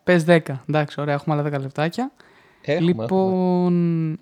Πες 0.03 0.23
10. 0.27 0.39
Εντάξει, 0.69 1.01
ωραία, 1.01 1.13
έχουμε 1.13 1.35
άλλα 1.35 1.57
10 1.57 1.61
λεπτάκια. 1.61 2.11
Έχουμε, 2.61 2.85
λοιπόν. 2.85 4.19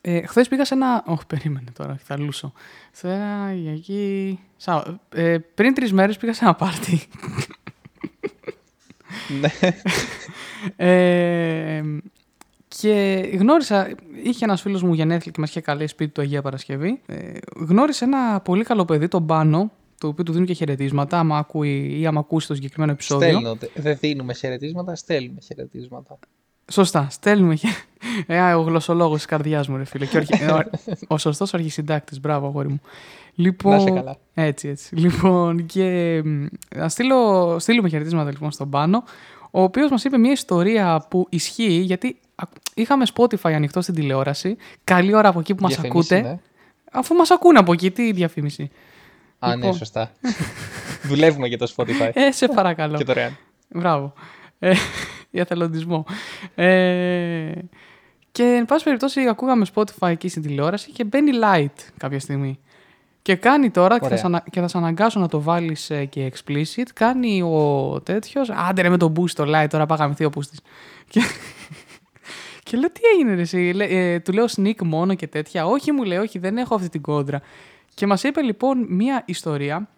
Ε, 0.00 0.26
Χθες 0.26 0.48
πήγα 0.48 0.64
σε 0.64 0.74
ένα. 0.74 1.04
Όχι, 1.06 1.26
περίμενε 1.26 1.70
τώρα, 1.78 1.98
θα 2.04 2.18
λούσω. 2.18 2.52
Σε 2.92 3.08
ένα 3.08 3.52
εκεί. 3.72 4.38
Σα... 4.56 4.98
Ε, 5.14 5.38
πριν 5.38 5.74
τρεις 5.74 5.92
μέρες 5.92 6.16
πήγα 6.16 6.32
σε 6.32 6.44
ένα 6.44 6.54
πάρτι. 6.54 7.02
Ναι. 9.40 9.48
ε, 10.76 11.82
και 12.68 13.28
γνώρισα, 13.38 13.94
είχε 14.22 14.44
ένας 14.44 14.60
φίλος 14.60 14.82
μου 14.82 14.94
γενέθλια 14.94 15.32
και 15.32 15.40
μας 15.40 15.50
είχε 15.50 15.60
καλέσει 15.60 15.92
σπίτι 15.92 16.12
του 16.12 16.20
Αγία 16.20 16.42
Παρασκευή. 16.42 17.00
Ε, 17.06 17.32
γνώρισε 17.54 18.04
ένα 18.04 18.40
πολύ 18.40 18.64
καλό 18.64 18.84
παιδί, 18.84 19.08
τον 19.08 19.26
Πάνο, 19.26 19.70
το 19.98 20.06
οποίο 20.08 20.24
του 20.24 20.32
δίνουν 20.32 20.46
και 20.46 20.52
χαιρετίσματα, 20.52 21.18
άμα 21.18 21.38
ακούει 21.38 22.00
ή 22.00 22.06
άμα 22.06 22.20
ακούσει 22.20 22.46
το 22.46 22.54
συγκεκριμένο 22.54 22.92
επεισόδιο. 22.92 23.28
Στέλνω, 23.28 23.56
δεν 23.74 23.96
δίνουμε 24.00 24.34
χαιρετίσματα, 24.34 24.94
στέλνουμε 24.94 25.40
χαιρετίσματα. 25.40 26.18
Σωστά, 26.70 27.06
στέλνουμε 27.10 27.54
και. 27.54 27.68
Ε, 28.26 28.52
ο 28.52 28.60
γλωσσολόγος 28.60 29.16
της 29.16 29.26
καρδιάς 29.26 29.68
μου, 29.68 29.76
ρε 29.76 29.84
φίλε. 29.84 30.06
Και 30.06 30.16
ο, 30.16 30.20
αρχι... 30.20 30.44
ο, 30.44 30.58
ο 31.14 31.18
σωστός 31.18 31.54
αρχισυντάκτης, 31.54 32.20
μπράβο, 32.20 32.46
αγόρι 32.46 32.68
μου. 32.68 32.80
Λοιπόν, 33.34 33.72
Να 33.72 33.76
είσαι 33.82 33.90
καλά. 33.90 34.16
Έτσι, 34.34 34.68
έτσι. 34.68 34.94
Λοιπόν, 34.94 35.66
και 35.66 36.22
να 36.76 36.88
στείλω, 36.88 37.56
στείλουμε 37.58 37.88
χαιρετίσματα 37.88 38.30
λοιπόν 38.30 38.50
στον 38.50 38.70
Πάνο, 38.70 39.04
ο 39.50 39.62
οποίος 39.62 39.90
μας 39.90 40.04
είπε 40.04 40.18
μια 40.18 40.32
ιστορία 40.32 41.06
που 41.10 41.26
ισχύει, 41.30 41.72
γιατί 41.72 42.16
α- 42.34 42.48
είχαμε 42.74 43.04
Spotify 43.14 43.52
ανοιχτό 43.52 43.80
στην 43.80 43.94
τηλεόραση. 43.94 44.56
Καλή 44.84 45.14
ώρα 45.14 45.28
από 45.28 45.40
εκεί 45.40 45.54
που 45.54 45.62
μας 45.62 45.74
Διαφήμιση, 45.74 46.14
ακούτε. 46.14 46.28
ναι. 46.30 46.38
Αφού 46.92 47.14
μας 47.14 47.30
ακούνε 47.30 47.58
από 47.58 47.72
εκεί, 47.72 47.90
τι 47.90 48.12
διαφήμιση. 48.12 48.70
Α, 49.38 49.48
ναι, 49.48 49.54
Λοιπόν. 49.54 49.74
σωστά. 49.74 50.12
Δουλεύουμε 51.02 51.46
για 51.46 51.58
το 51.58 51.72
Spotify. 51.76 52.10
Ε, 52.14 52.30
σε 52.32 52.48
παρακαλώ. 52.48 52.96
και 52.96 53.04
δωρεάν. 53.04 53.36
Μπράβο. 53.68 54.12
Ε, 55.34 55.36
για 55.36 55.42
εθελοντισμό. 55.42 56.04
Ε, 56.54 57.52
και 58.32 58.42
εν 58.42 58.64
πάση 58.64 58.84
περιπτώσει 58.84 59.20
ακούγαμε 59.20 59.66
Spotify 59.74 60.08
εκεί 60.08 60.28
στην 60.28 60.42
τηλεόραση 60.42 60.90
και 60.90 61.04
μπαίνει 61.04 61.30
light 61.42 61.90
κάποια 61.96 62.20
στιγμή. 62.20 62.58
Και 63.22 63.34
κάνει 63.36 63.70
τώρα, 63.70 63.94
και 63.94 64.00
θα, 64.00 64.06
Ωραία. 64.06 64.18
σε 64.18 64.26
ανα- 64.26 64.44
και 64.50 64.60
θα 64.60 64.68
σε 64.68 64.78
αναγκάσω 64.78 65.20
να 65.20 65.28
το 65.28 65.40
βάλεις 65.40 65.90
ε, 65.90 66.04
και 66.04 66.32
explicit, 66.34 66.82
κάνει 66.94 67.42
ο 67.42 68.00
τέτοιος. 68.04 68.50
Άντε 68.50 68.82
ρε 68.82 68.88
με 68.88 68.96
τον 68.96 69.12
boost 69.16 69.30
το 69.30 69.44
light, 69.46 69.66
τώρα 69.70 69.86
πάγαμε 69.86 70.14
θείο 70.14 70.30
πούστης. 70.30 70.60
Και, 71.08 71.20
και 72.62 72.76
λέω 72.76 72.90
τι 72.90 73.00
έγινε 73.14 73.34
ρε 73.34 73.40
εσύ, 73.40 73.56
Λέ- 73.74 73.90
ε, 73.90 74.20
του 74.20 74.32
λέω 74.32 74.44
sneak 74.56 74.82
μόνο 74.84 75.14
και 75.14 75.26
τέτοια. 75.26 75.66
Όχι 75.66 75.92
μου 75.92 76.02
λέει, 76.04 76.18
όχι 76.18 76.38
δεν 76.38 76.56
έχω 76.56 76.74
αυτή 76.74 76.88
την 76.88 77.00
κόντρα. 77.02 77.40
Και 77.94 78.06
μας 78.06 78.22
είπε 78.22 78.40
λοιπόν 78.42 78.86
μία 78.88 79.22
ιστορία 79.26 79.88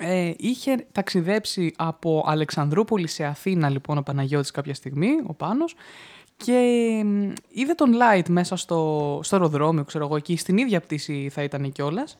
ε, 0.00 0.32
είχε 0.36 0.86
ταξιδέψει 0.92 1.74
από 1.76 2.24
Αλεξανδρούπολη 2.26 3.06
σε 3.06 3.24
Αθήνα 3.24 3.68
λοιπόν 3.68 3.98
ο 3.98 4.02
Παναγιώτης 4.02 4.50
κάποια 4.50 4.74
στιγμή, 4.74 5.10
ο 5.26 5.34
Πάνος, 5.34 5.74
και 6.36 6.60
μ, 7.04 7.32
είδε 7.48 7.74
τον 7.74 7.92
Light 7.94 8.28
μέσα 8.28 8.56
στο, 8.56 9.20
στο 9.22 9.36
αεροδρόμιο, 9.36 9.84
ξέρω 9.84 10.04
εγώ, 10.04 10.16
εκεί 10.16 10.36
στην 10.36 10.56
ίδια 10.56 10.80
πτήση 10.80 11.28
θα 11.32 11.42
ήταν 11.42 11.72
κιόλας. 11.72 12.18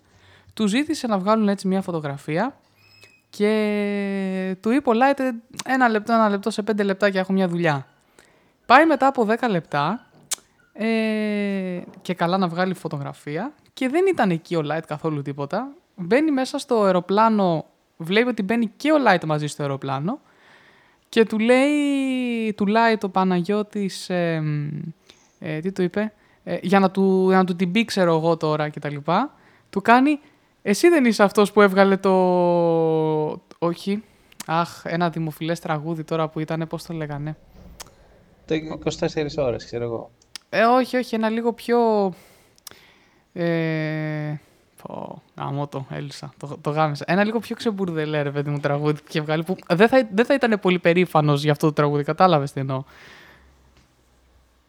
Του 0.55 0.67
ζήτησε 0.67 1.07
να 1.07 1.19
βγάλουν 1.19 1.49
έτσι 1.49 1.69
μια 1.69 1.83
φωτογραφία 1.83 2.61
και 3.31 4.57
του 4.61 4.71
είπε 4.71 4.91
ο 4.91 4.93
Light 4.93 5.19
«Ε, 5.19 5.31
ένα 5.65 5.89
λεπτό, 5.89 6.13
ένα 6.13 6.29
λεπτό, 6.29 6.51
σε 6.51 6.63
πέντε 6.63 6.83
λεπτά 6.83 7.11
και 7.11 7.19
έχω 7.19 7.33
μια 7.33 7.49
δουλειά. 7.49 7.87
Πάει 8.67 8.87
μετά 8.87 9.07
από 9.07 9.27
10 9.41 9.49
λεπτά 9.51 10.07
ε, 10.73 11.81
και 12.03 12.15
καλά 12.15 12.39
να 12.39 12.49
βγάλει 12.49 12.75
φωτογραφία 12.75 13.53
και 13.73 13.89
δεν 13.89 14.07
ήταν 14.07 14.31
εκεί 14.31 14.57
ο 14.57 14.63
Light 14.65 14.83
καθόλου 14.87 15.23
τίποτα. 15.23 15.73
Μπαίνει 15.97 16.31
μέσα 16.31 16.59
στο 16.59 16.83
αεροπλάνο, 16.83 17.65
βλέπει 17.97 18.29
ότι 18.29 18.43
μπαίνει 18.43 18.73
και 18.77 18.93
ο 18.93 18.97
Light 19.07 19.25
μαζί 19.25 19.47
στο 19.47 19.63
αεροπλάνο 19.63 20.21
και 21.09 21.25
του 21.25 21.39
λέει, 21.39 22.53
του 22.57 22.67
Light 22.69 23.01
ο 23.03 23.09
Παναγιώτης, 23.09 24.11
ε, 24.11 24.41
μ, 24.41 24.69
ε, 25.39 25.59
τι 25.59 25.73
του 25.73 25.83
είπε, 25.83 26.13
ε, 26.45 26.59
για, 26.63 26.79
να 26.79 26.91
του, 26.91 27.25
για 27.29 27.37
να 27.37 27.45
του 27.45 27.57
την 27.57 27.73
πει 27.73 27.85
ξέρω 27.85 28.17
εγώ 28.17 28.37
τώρα 28.37 28.69
και 28.69 28.81
τα 28.81 28.91
λοιπά, 28.91 29.35
του 29.71 29.83
κάνει, 29.83 30.21
εσύ 30.63 30.89
δεν 30.89 31.05
είσαι 31.05 31.23
αυτός 31.23 31.53
που 31.53 31.61
έβγαλε 31.61 31.97
το, 31.97 32.13
όχι, 33.59 34.03
αχ, 34.47 34.83
ένα 34.85 35.11
δημοφιλές 35.11 35.61
τραγούδι 35.61 36.05
τώρα 36.05 36.29
που 36.29 36.41
ήταν, 36.41 36.67
πώς 36.69 36.85
το 36.85 36.93
λέγανε, 36.93 37.37
Το 38.47 38.55
24 38.55 39.27
ώρες, 39.37 39.65
ξέρω 39.65 39.85
εγώ. 39.85 40.11
Ε, 40.49 40.63
όχι, 40.65 40.97
όχι, 40.97 41.15
ένα 41.15 41.29
λίγο 41.29 41.53
πιο. 41.53 42.13
Ε, 43.33 44.35
πω, 44.83 45.23
γάμο 45.39 45.67
το, 45.67 45.87
έλυσα, 45.91 46.33
το, 46.37 46.59
το 46.61 46.71
γάμισα. 46.71 47.05
Ένα 47.07 47.25
λίγο 47.25 47.39
πιο 47.39 47.57
ξεμπουρδελέ, 47.57 48.23
ρε 48.23 48.31
παιδί 48.31 48.51
μου, 48.51 48.59
τραγούδι 48.61 48.99
που 48.99 49.07
είχε 49.09 49.21
βγάλει. 49.21 49.43
Που 49.45 49.57
δεν 49.69 49.89
θα, 49.89 50.09
δεν 50.13 50.25
θα 50.25 50.35
ήταν 50.35 50.59
πολύ 50.61 50.79
περήφανος 50.79 51.43
για 51.43 51.53
αυτό 51.53 51.67
το 51.67 51.73
τραγούδι, 51.73 52.05
κατάλαβες 52.05 52.53
τι 52.53 52.61
εννοώ. 52.61 52.85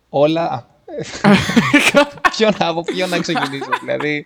Όλα. 0.10 0.41
Α, 0.41 0.63
ποιο 2.36 2.50
να, 2.60 2.67
από 2.67 2.84
ποιο 2.84 3.08
να 3.08 3.20
ξεκινήσω, 3.20 3.70
δηλαδή. 3.82 4.25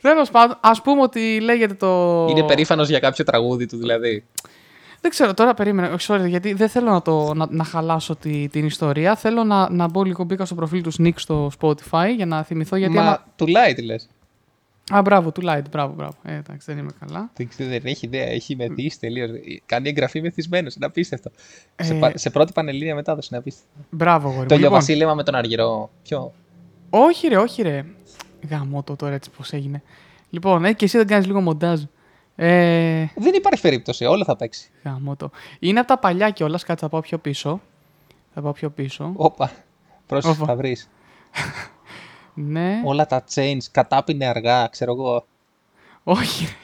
Τέλος 0.00 0.30
πάντων, 0.30 0.56
ας 0.60 0.82
πούμε 0.82 1.02
ότι 1.02 1.40
λέγεται 1.40 1.74
το. 1.74 2.26
Είναι 2.30 2.42
περήφανος 2.42 2.88
για 2.88 2.98
κάποιο 2.98 3.24
τραγούδι 3.24 3.66
του, 3.66 3.76
δηλαδή. 3.76 4.26
Δεν 5.00 5.10
ξέρω, 5.10 5.34
τώρα 5.34 5.54
περίμενε. 5.54 5.88
Όχι, 5.88 6.06
sorry, 6.10 6.26
γιατί 6.28 6.52
δεν 6.52 6.68
θέλω 6.68 6.90
να, 6.90 7.02
το, 7.02 7.34
να, 7.34 7.46
να 7.50 7.64
χαλάσω 7.64 8.16
τη, 8.16 8.48
την 8.48 8.64
ιστορία. 8.66 9.16
Θέλω 9.16 9.44
να, 9.44 9.70
να 9.70 9.88
μπω 9.88 10.02
λίγο 10.04 10.24
μπήκα 10.24 10.44
στο 10.44 10.54
προφίλ 10.54 10.82
του 10.82 10.92
Sneak 10.98 11.12
στο 11.16 11.50
Spotify 11.60 12.06
για 12.16 12.26
να 12.26 12.42
θυμηθώ. 12.42 12.76
Γιατί 12.76 12.94
Μα 12.94 13.00
άμα- 13.02 13.24
του 13.36 13.44
Light 13.46 13.82
λες. 13.84 14.08
Α, 14.92 15.02
μπράβο, 15.02 15.32
του 15.32 15.40
Light, 15.44 15.62
μπράβο, 15.70 15.94
μπράβο. 15.94 16.14
Ε, 16.22 16.34
εντάξει, 16.34 16.72
δεν 16.72 16.78
είμαι 16.78 16.90
καλά. 17.00 17.30
Δεν, 17.34 17.48
ξέρω, 17.48 17.70
δεν 17.70 17.80
έχει 17.84 18.06
ιδέα, 18.06 18.24
έχει 18.26 18.56
μεθύσει 18.56 19.00
τελείως. 19.00 19.30
Κάνει 19.66 19.88
εγγραφή 19.88 20.20
μεθυσμένος, 20.20 20.74
είναι 20.74 20.86
απίστευτο. 20.86 21.30
Σε, 21.76 21.94
Ε, 21.94 21.98
πα- 21.98 22.12
σε 22.18 22.30
πρώτη 22.30 22.52
πανελλήνια 22.52 22.94
μετάδοση 22.94 23.28
είναι 23.30 23.40
απίστευτο. 23.40 23.70
Μπράβο, 23.90 24.28
γόρι. 24.28 24.36
Το 24.36 24.40
μου. 24.40 24.46
Λοιπόν, 24.48 24.58
ηλιοβασίλεμα 24.58 25.14
με 25.14 25.22
τον 25.22 25.34
Αργυρό. 25.34 25.90
Ποιο; 26.02 26.32
Όχι 26.90 27.28
ρε, 27.28 27.36
όχι 27.36 27.62
ρε. 27.62 27.84
Γαμώ 28.50 28.82
το 28.82 28.96
τώρα 28.96 29.14
έτσι 29.14 29.30
πώς 29.36 29.52
έγινε. 29.52 29.82
Λοιπόν, 30.30 30.64
ε, 30.64 30.72
και 30.72 30.84
εσύ 30.84 30.96
δεν 30.96 31.06
κάνεις 31.06 31.26
λίγο 31.26 31.40
μοντάζ. 31.40 31.80
Ε, 32.40 33.06
Δεν 33.16 33.34
υπάρχει 33.34 33.60
περίπτωση, 33.62 34.04
όλο 34.04 34.24
θα 34.24 34.36
παίξει. 34.36 34.70
γαμώ 34.84 35.16
το. 35.16 35.30
Είναι 35.58 35.78
από 35.78 35.88
τα 35.88 35.98
παλιά 35.98 36.30
κιόλας, 36.30 36.64
κάτσε 36.64 36.84
θα 36.84 36.90
πάω 36.90 37.00
πιο 37.00 37.18
πίσω. 37.18 37.60
Θα 38.34 38.40
πάω 38.42 38.52
πιο 38.52 38.70
πίσω. 38.70 39.12
Όπα. 39.16 39.50
Πρόσεχε, 40.06 40.34
Όπα. 40.36 40.46
θα 40.46 40.56
βρεις. 40.56 40.88
Ναι, 42.40 42.80
Όλα 42.84 43.06
τα 43.06 43.24
chains 43.34 43.58
κατάπινε 43.70 44.26
αργά, 44.26 44.66
ξέρω 44.66 44.92
εγώ. 44.92 45.26
όχι. 46.04 46.44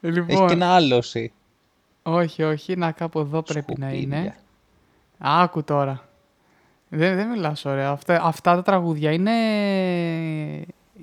Έχει 0.00 0.12
λοιπόν, 0.12 0.46
και 0.46 0.52
ένα 0.52 0.74
άλωση. 0.74 1.32
όχι, 2.02 2.42
όχι, 2.42 2.76
να 2.76 2.92
κάπου 2.92 3.18
εδώ 3.18 3.42
πρέπει 3.42 3.74
να 3.78 3.88
είναι. 3.88 4.16
Σκουπίδια. 4.16 4.36
Άκου 5.18 5.64
τώρα. 5.64 6.08
Δεν, 6.88 7.16
δεν 7.16 7.28
μιλάς 7.28 7.64
ωραία. 7.64 7.90
Αυτά, 7.90 8.22
αυτά 8.22 8.54
τα 8.54 8.62
τραγούδια 8.62 9.12
είναι, 9.12 9.30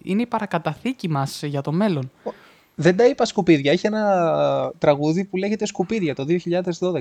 είναι 0.04 0.22
η 0.22 0.26
παρακαταθήκη 0.26 1.10
μας 1.10 1.44
για 1.44 1.62
το 1.62 1.72
μέλλον. 1.72 2.12
Δεν 2.76 2.98
τα 2.98 3.06
είπα 3.06 3.26
σκουπίδια. 3.26 3.72
Έχει 3.72 3.88
ένα 3.88 4.72
τραγούδι 4.78 5.24
που 5.24 5.38
λέγεται 5.38 5.66
Σκουπίδια 5.66 6.16
το 6.16 6.26
2012. 6.80 7.00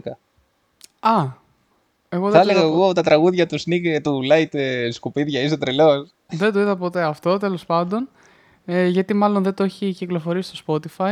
Α, 1.00 1.26
εγώ 2.08 2.30
Θα 2.30 2.30
δεν 2.30 2.32
το, 2.32 2.38
έλεγα 2.38 2.58
είδα, 2.58 2.68
εγώ 2.68 2.92
τα 2.92 3.02
τραγούδια 3.02 3.46
του 3.46 3.60
Sneak 3.60 3.98
του 4.02 4.20
Light 4.30 4.54
ε, 4.54 4.90
Σκουπίδια, 4.90 5.40
είσαι 5.40 5.56
τρελός. 5.56 6.10
δεν 6.26 6.52
το 6.52 6.60
είδα 6.60 6.76
ποτέ 6.76 7.02
αυτό, 7.02 7.38
τέλος 7.38 7.66
πάντων. 7.66 8.08
Ε, 8.64 8.86
γιατί 8.86 9.14
μάλλον 9.14 9.42
δεν 9.42 9.54
το 9.54 9.64
έχει 9.64 9.92
κυκλοφορήσει 9.92 10.56
στο 10.56 10.74
Spotify. 10.74 11.10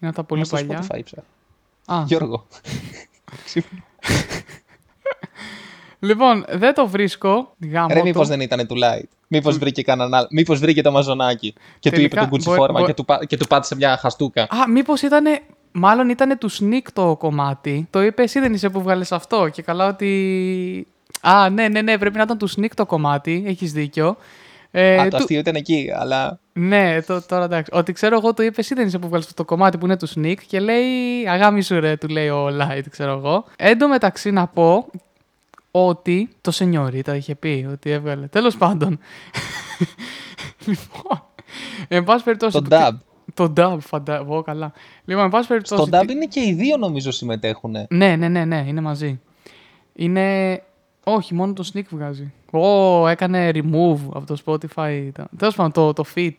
Είναι 0.00 0.10
από 0.10 0.14
τα 0.14 0.24
πολύ 0.24 0.44
Στο 0.44 0.56
παλιά. 0.56 0.82
Spotify 0.82 1.00
ψάχνω. 1.04 1.24
Α, 1.86 2.02
Γιώργο. 2.06 2.46
λοιπόν, 5.98 6.44
δεν 6.48 6.74
το 6.74 6.86
βρίσκω. 6.88 7.54
Γάμο 7.72 7.86
Ρε, 7.88 7.98
το. 7.98 8.04
μήπως 8.04 8.28
δεν 8.28 8.40
ήταν 8.40 8.66
του 8.66 8.74
Light. 8.74 9.08
Μήπως 9.28 9.58
βρήκε 9.58 9.82
κανέναν 9.82 10.14
άλλο. 10.14 10.26
Μήπως 10.30 10.58
βρήκε 10.58 10.82
το 10.82 10.90
μαζονάκι 10.90 11.54
και 11.78 11.90
του 11.90 11.96
είπε 12.00 12.08
Τελικά, 12.08 12.20
την 12.20 12.28
μπορεί- 12.28 12.44
κουτσιφόρμα 12.44 12.72
μπορεί- 12.80 12.86
και, 12.86 12.94
του, 12.94 13.04
πα- 13.04 13.24
και 13.24 13.36
του 13.36 13.46
πάτησε 13.46 13.76
μια 13.76 13.96
χαστούκα. 13.96 14.42
Α, 14.42 14.68
μήπως 14.70 15.02
ήταν. 15.02 15.24
Μάλλον 15.72 16.08
ήταν 16.08 16.38
του 16.38 16.50
Sneak 16.52 16.86
το 16.92 17.16
κομμάτι. 17.18 17.86
Το 17.90 18.02
είπε 18.02 18.22
εσύ 18.22 18.40
δεν 18.40 18.52
είσαι 18.52 18.68
που 18.68 18.82
βγάλες 18.82 19.12
αυτό. 19.12 19.48
Και 19.48 19.62
καλά 19.62 19.88
ότι. 19.88 20.86
Α, 21.20 21.50
ναι, 21.50 21.68
ναι, 21.68 21.82
ναι, 21.82 21.98
πρέπει 21.98 22.16
να 22.16 22.22
ήταν 22.22 22.38
του 22.38 22.48
Sneak 22.50 22.70
το 22.74 22.86
κομμάτι. 22.86 23.44
Έχεις 23.46 23.72
δίκιο. 23.72 24.16
Ε, 24.70 24.98
Α, 24.98 25.02
το 25.04 25.08
του- 25.10 25.16
αστείο 25.16 25.38
ήταν 25.38 25.54
εκεί, 25.54 25.88
αλλά. 25.98 26.38
Ναι, 26.52 27.02
το, 27.02 27.22
τώρα 27.26 27.44
εντάξει. 27.44 27.70
Ότι 27.74 27.92
ξέρω 27.92 28.16
εγώ 28.16 28.34
το 28.34 28.42
είπε, 28.42 28.60
εσύ 28.60 28.74
δεν 28.74 28.86
είσαι 28.86 28.98
που 28.98 29.08
βγάλει 29.08 29.22
αυτό 29.22 29.34
το 29.34 29.44
κομμάτι 29.44 29.78
που 29.78 29.84
είναι 29.84 29.96
του 29.96 30.08
Sneak 30.08 30.34
και 30.46 30.60
λέει 30.60 30.84
Αγάμι 31.28 31.62
σου 31.62 31.80
ρε, 31.80 31.96
του 31.96 32.08
λέει 32.08 32.28
ο 32.28 32.46
Light, 32.60 32.82
ξέρω 32.90 33.12
εγώ. 33.12 33.44
Εν 33.56 33.78
τω 33.78 33.88
μεταξύ 33.88 34.30
να 34.30 34.46
πω 34.46 34.86
ότι 35.70 36.28
το 36.40 36.50
Σενιόριτα 36.50 37.16
είχε 37.16 37.34
πει 37.34 37.68
ότι 37.72 37.90
έβγαλε. 37.90 38.26
Τέλος 38.26 38.56
πάντων. 38.56 38.98
λοιπόν. 40.66 41.22
Εν 41.88 42.04
πάση 42.04 42.24
περιπτώσει. 42.24 42.62
Το 42.62 42.66
dub. 42.70 42.92
Το 43.34 43.52
dub, 43.56 43.76
φαντάζομαι. 43.80 44.30
Εγώ 44.30 44.42
καλά. 44.42 44.72
Λοιπόν, 45.04 45.24
εν 45.24 45.30
πάση 45.30 45.48
περιπτώσει. 45.48 45.82
Στο 45.86 45.98
dub 45.98 46.08
είναι 46.08 46.26
και 46.26 46.40
οι 46.40 46.52
δύο 46.52 46.76
νομίζω 46.76 47.10
συμμετέχουν. 47.10 47.76
Ναι, 47.88 48.16
ναι, 48.16 48.28
ναι, 48.28 48.44
ναι, 48.44 48.64
είναι 48.66 48.80
μαζί. 48.80 49.20
Είναι. 49.92 50.62
Όχι, 51.04 51.34
μόνο 51.34 51.52
το 51.52 51.70
Sneak 51.72 51.84
βγάζει. 51.90 52.32
Ω, 52.50 53.08
έκανε 53.08 53.50
remove 53.54 54.00
από 54.14 54.24
το 54.26 54.36
Spotify. 54.44 55.10
Τέλος 55.36 55.54
πάντων, 55.54 55.72
το, 55.72 55.92
το 55.92 56.04
fit. 56.14 56.38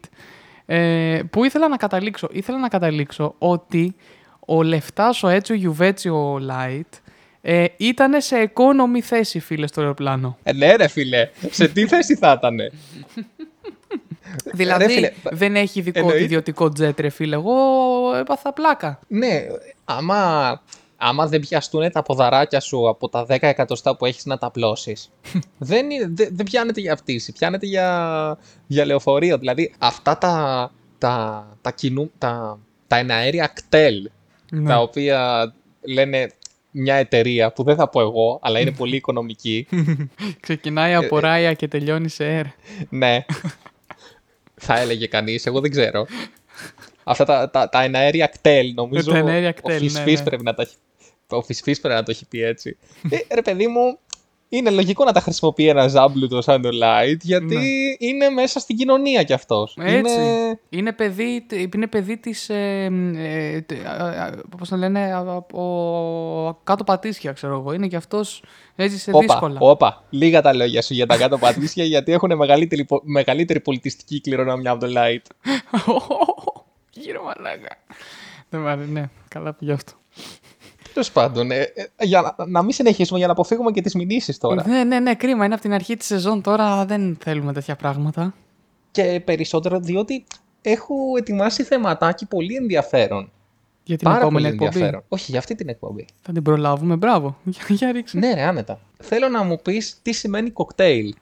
Ε, 0.66 1.22
που 1.30 1.44
ήθελα 1.44 1.68
να 1.68 1.78
καταλήξω. 1.78 2.28
Ήθελα 2.32 2.60
να 2.60 2.68
καταλήξω 2.68 3.36
ότι 3.38 3.96
ο 4.40 4.64
Λεφτάς, 4.64 5.24
ο 5.24 5.28
Έτσο 5.28 5.54
Γιουβέτσιο 5.54 6.36
Light 6.36 7.00
ε, 7.42 7.66
ήταν 7.78 8.22
σε 8.22 8.52
economy 8.54 9.00
θέση, 9.02 9.40
φίλε, 9.40 9.68
στο 9.68 9.82
αεροπλάνο. 9.82 10.38
Ε, 10.44 10.54
ναι, 10.54 10.76
ρε 10.76 10.88
φίλε. 10.88 11.30
Σε 11.52 11.68
τι 11.68 11.88
θέση 11.88 12.16
θα 12.16 12.36
ήταν. 12.38 12.58
Δηλαδή, 14.54 14.86
Ρε 14.86 14.92
φίλε, 14.94 15.12
δεν 15.32 15.56
έχει 15.56 15.82
δικό 15.82 16.00
εννοείται. 16.00 16.24
ιδιωτικό 16.24 16.70
τζέτ, 16.70 17.00
ρε 17.00 17.10
φίλε. 17.10 17.36
Εγώ 17.36 17.54
έπαθα 18.20 18.54
πλάκα. 18.54 19.00
Ναι, 19.08 19.46
άμα, 19.86 20.62
άμα 20.98 21.28
δεν 21.28 21.40
πιαστούν 21.40 21.92
τα 21.92 22.02
ποδαράκια 22.02 22.60
σου 22.60 22.88
από 22.90 23.10
τα 23.10 23.26
10 23.30 23.38
εκατοστά 23.40 23.96
που 23.96 24.06
έχεις 24.06 24.26
να 24.26 24.38
τα 24.38 24.48
απλώσεις, 24.48 25.10
δεν, 25.58 25.90
είναι- 25.90 26.08
δεν, 26.14 26.30
δεν 26.32 26.46
πιάνεται 26.46 26.82
για 26.82 26.96
πτήση, 26.96 27.32
πιάνεται 27.32 27.66
για, 27.66 28.38
για 28.68 28.86
λεωφορείο. 28.86 29.38
Δηλαδή, 29.38 29.74
αυτά 29.80 30.18
τα, 30.18 30.72
τα, 30.98 31.46
τα, 31.62 31.72
κινού, 31.72 32.12
τα, 32.18 32.60
τα 32.88 32.98
εναέρια 32.98 33.52
κτέλ, 33.54 34.10
Ναι. 34.52 34.68
τα 34.70 34.82
οποία 34.82 35.54
λένε 35.82 36.30
μια 36.72 36.96
εταιρεία 36.96 37.52
που 37.52 37.64
δεν 37.64 37.76
θα 37.76 37.90
πω 37.90 38.02
εγώ, 38.02 38.40
αλλά 38.42 38.60
είναι 38.60 38.72
πολύ 38.72 38.96
οικονομική. 38.96 39.68
Ξεκινάει 40.40 40.92
Ε, 40.92 40.96
από 40.96 41.20
Ράια 41.20 41.54
και 41.54 41.68
τελειώνει 41.68 42.10
σε 42.10 42.42
air. 42.42 42.46
ναι. 42.90 43.26
θα 44.62 44.80
έλεγε 44.80 45.08
κανείς, 45.08 45.46
εγώ 45.46 45.60
δεν 45.60 45.72
ξέρω. 45.72 46.06
Αυτά 47.04 47.26
τα, 47.26 47.50
τα, 47.50 47.70
τα 47.70 47.84
εναέρια 47.84 48.28
κτέλ, 48.28 48.74
νομίζω. 48.74 49.12
Τα 49.12 49.18
εναέρια 49.18 49.50
ο 49.50 49.54
κτέλ, 49.54 49.74
ναι, 49.84 49.90
Φυσφής 49.90 50.20
ναι. 50.20 50.26
πρέπει 50.26 50.44
να 50.44 50.54
τα 50.54 50.62
έχει. 50.62 50.76
Ο 51.28 51.42
Φυσφής 51.42 51.80
πρέπει 51.80 51.96
να 51.96 52.04
το 52.04 52.12
έχει 52.12 52.28
πει 52.28 52.44
έτσι. 52.44 52.78
ε, 53.30 53.36
ρε 53.36 53.42
παιδί 53.42 53.68
μου, 53.68 54.00
είναι 54.50 54.70
λογικό 54.70 55.04
να 55.06 55.12
τα 55.12 55.20
χρησιμοποιεί 55.20 55.68
ένα 55.68 55.88
ζάμπλουτο 55.88 56.42
σαν 56.42 56.62
το 56.62 56.70
Light, 56.70 57.18
γιατί 57.22 57.56
Ναι. 57.56 57.62
είναι 58.08 58.30
μέσα 58.30 58.60
στην 58.60 58.78
κοινωνία 58.78 59.24
κι 59.24 59.34
αυτός. 59.34 59.78
Έτσι. 59.82 60.14
Είναι... 60.14 60.60
Είναι 60.70 60.92
παιδί, 60.94 61.46
είναι 61.74 61.88
παιδί 61.88 62.18
της, 62.18 62.50
ε, 62.50 62.84
ε, 63.16 63.62
τε- 63.62 63.86
α, 63.86 63.92
α, 64.24 64.32
πώς 64.58 64.70
το 64.70 64.76
λένε, 64.76 65.00
α- 65.14 65.34
από 65.36 66.60
κάτω 66.64 66.84
πατήσια, 66.84 67.32
ξέρω 67.32 67.54
εγώ. 67.58 67.74
Είναι 67.74 67.88
και 67.88 67.96
αυτός 67.96 68.44
έζησε 68.76 69.10
Όπα, 69.14 69.20
δύσκολα. 69.22 69.58
όπα, 69.60 70.04
λίγα 70.10 70.42
τα 70.42 70.54
λόγια 70.54 70.82
σου 70.82 70.94
για 70.94 71.06
τα 71.06 71.18
κάτω 71.18 71.38
πατήσια, 71.38 71.84
γιατί 71.94 72.12
έχουν 72.12 72.36
μεγαλύτερη, 72.36 72.86
πο- 72.86 73.02
μεγαλύτερη 73.04 73.60
πολιτιστική 73.60 74.22
κληρονομιά 74.22 74.72
από 74.72 74.86
το 74.86 74.92
Light. 74.96 75.26
Γύρω 77.02 77.24
μαλάκα. 77.24 77.76
Δεν 78.50 78.60
μ' 78.62 78.68
άρεσε, 78.68 78.92
ναι, 78.92 79.10
καλά 79.28 79.54
πήγε 79.54 79.72
αυτό. 79.72 79.92
Τέλος 81.00 81.12
πάντων, 81.14 81.52
ε, 81.52 81.60
ε, 81.62 82.06
για 82.06 82.22
να, 82.38 82.46
να 82.46 82.62
μην 82.62 82.72
συνεχίσουμε, 82.72 83.18
για 83.18 83.28
να 83.28 83.34
αποφύγουμε 83.34 83.72
και 83.72 83.82
τις 83.82 83.94
μηνύσεις 83.96 84.38
τώρα. 84.38 84.68
Ναι, 84.68 84.84
ναι, 84.84 85.00
ναι, 85.00 85.16
κρίμα. 85.16 85.46
Είναι 85.46 85.54
από 85.54 85.64
την 85.64 85.74
αρχή 85.74 85.98
της 85.98 86.08
σεζόν 86.08 86.42
τώρα, 86.42 86.86
δεν 86.86 87.18
θέλουμε 87.24 87.54
τέτοια 87.54 87.76
πράγματα. 87.76 88.34
και 88.92 89.22
περισσότερο 89.26 89.80
διότι 89.80 90.26
έχω 90.62 90.96
ετοιμάσει 91.18 91.64
θεματάκι 91.64 92.26
πολύ 92.26 92.56
ενδιαφέρον. 92.56 93.32
Για 93.84 93.98
την 93.98 94.08
Πάρα 94.08 94.20
επόμενη 94.20 94.42
πολύ 94.44 94.54
εκπομπή. 94.54 94.72
ενδιαφέρον. 94.74 95.04
Όχι, 95.08 95.32
για 95.32 95.40
αυτή 95.40 95.56
την 95.56 95.70
εκπομπή. 95.70 96.06
Θα 96.22 96.32
την 96.32 96.44
προλάβουμε, 96.44 96.96
μπράβο. 96.96 97.38
Για, 97.44 97.64
για 97.76 97.92
ρίξε. 97.92 98.18
Ναι, 98.18 98.34
ρε, 98.34 98.42
άνετα. 98.44 98.80
Θέλω 98.98 99.28
να 99.28 99.44
μου 99.44 99.60
πεις 99.62 100.00
τι 100.02 100.12
σημαίνει 100.12 100.50
κοκτέιλ. 100.50 101.14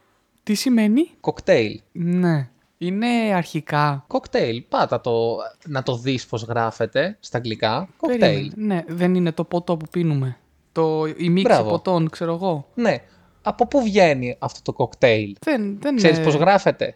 Τι 0.43 0.53
σημαίνει; 0.53 1.09
Κοκτέιλ. 1.19 1.81
Ναι. 1.91 2.49
Είναι 2.77 3.07
αρχικά. 3.35 4.03
Κοκτέιλ. 4.07 4.63
Πάτα 4.69 5.01
το 5.01 5.35
να 5.65 5.83
το 5.83 5.97
δεις 5.97 6.25
πώς 6.25 6.43
γράφεται 6.43 7.17
στα 7.19 7.37
αγγλικά. 7.37 7.89
Κοκτέιλ. 7.97 8.19
Περίμενε. 8.49 8.73
Ναι, 8.87 8.95
δεν 8.95 9.15
είναι 9.15 9.31
το 9.31 9.43
ποτό 9.43 9.77
που 9.77 9.85
πίνουμε. 9.91 10.37
Το, 10.71 11.05
η 11.05 11.29
μίξη 11.29 11.41
Μπράβο. 11.53 11.69
ποτών, 11.69 12.09
ξέρω 12.09 12.33
εγώ. 12.33 12.67
Ναι. 12.73 12.97
Από 13.41 13.67
πού 13.67 13.81
βγαίνει 13.83 14.35
αυτό 14.39 14.61
το 14.61 14.73
κοκτέιλ; 14.73 15.35
Δεν, 15.39 15.77
δεν 15.81 15.95
Ξέρεις 15.95 16.15
είναι... 16.17 16.25
πώς 16.25 16.35
γράφεται; 16.35 16.95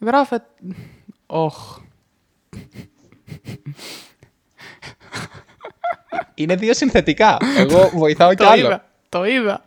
Γράφεται... 0.00 0.46
Όχ. 1.26 1.78
Είναι 6.34 6.56
δύο 6.56 6.74
συνθετικά. 6.74 7.36
Εγώ 7.56 7.90
βοηθάω 7.94 8.30
κι 8.30 8.36
Το 8.36 8.46
άλλο. 8.48 8.66
είδα. 8.66 8.90
Το 9.08 9.24
είδα. 9.24 9.64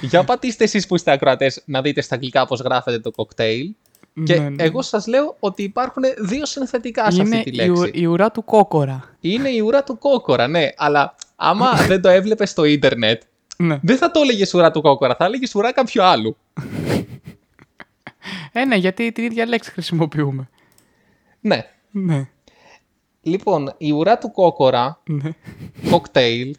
Για 0.00 0.24
πατήστε 0.24 0.64
εσείς 0.64 0.86
που 0.86 0.94
είστε 0.94 1.10
ακροατές 1.10 1.62
να 1.66 1.80
δείτε 1.82 2.00
στα 2.00 2.14
αγγλικά 2.14 2.46
πώς 2.46 2.60
γράφεται 2.60 2.98
το 2.98 3.10
κοκτέιλ. 3.10 3.74
Και 4.24 4.38
Ναι, 4.40 4.48
ναι. 4.48 4.62
εγώ 4.64 4.82
σας 4.82 5.06
λέω 5.06 5.36
ότι 5.40 5.62
υπάρχουν 5.62 6.02
δύο 6.18 6.46
συνθετικά 6.46 7.10
σε 7.10 7.22
Είναι 7.22 7.36
αυτή 7.36 7.50
τη 7.50 7.64
η, 7.64 7.68
ου- 7.68 7.76
λέξη. 7.84 8.00
η 8.00 8.06
ουρά 8.06 8.30
του 8.30 8.44
κόκορα. 8.44 9.16
Είναι 9.20 9.48
η 9.48 9.60
ουρά 9.60 9.84
του 9.84 9.98
κόκορα, 9.98 10.46
ναι. 10.48 10.68
Αλλά 10.76 11.14
άμα 11.36 11.72
δεν 11.88 12.02
το 12.02 12.08
έβλεπες 12.08 12.50
στο 12.50 12.64
ίντερνετ, 12.64 13.22
Ναι. 13.56 13.78
δεν 13.82 13.96
θα 13.96 14.10
το 14.10 14.20
έλεγες 14.20 14.54
ουρά 14.54 14.70
του 14.70 14.80
κόκορα, 14.80 15.14
θα 15.14 15.24
έλεγες 15.24 15.54
ουρά 15.54 15.72
κάποιου 15.72 16.02
άλλου. 16.02 16.36
Ε, 18.52 18.64
ναι, 18.64 18.76
γιατί 18.76 19.12
την 19.12 19.24
ίδια 19.24 19.46
λέξη 19.46 19.70
χρησιμοποιούμε. 19.70 20.48
Ναι. 21.40 21.64
Ναι. 21.90 22.28
Λοιπόν, 23.22 23.74
η 23.78 23.90
ουρά 23.92 24.18
του 24.18 24.30
κόκορα, 24.30 25.00
ναι. 25.06 25.30
κοκτέιλ, 25.90 26.56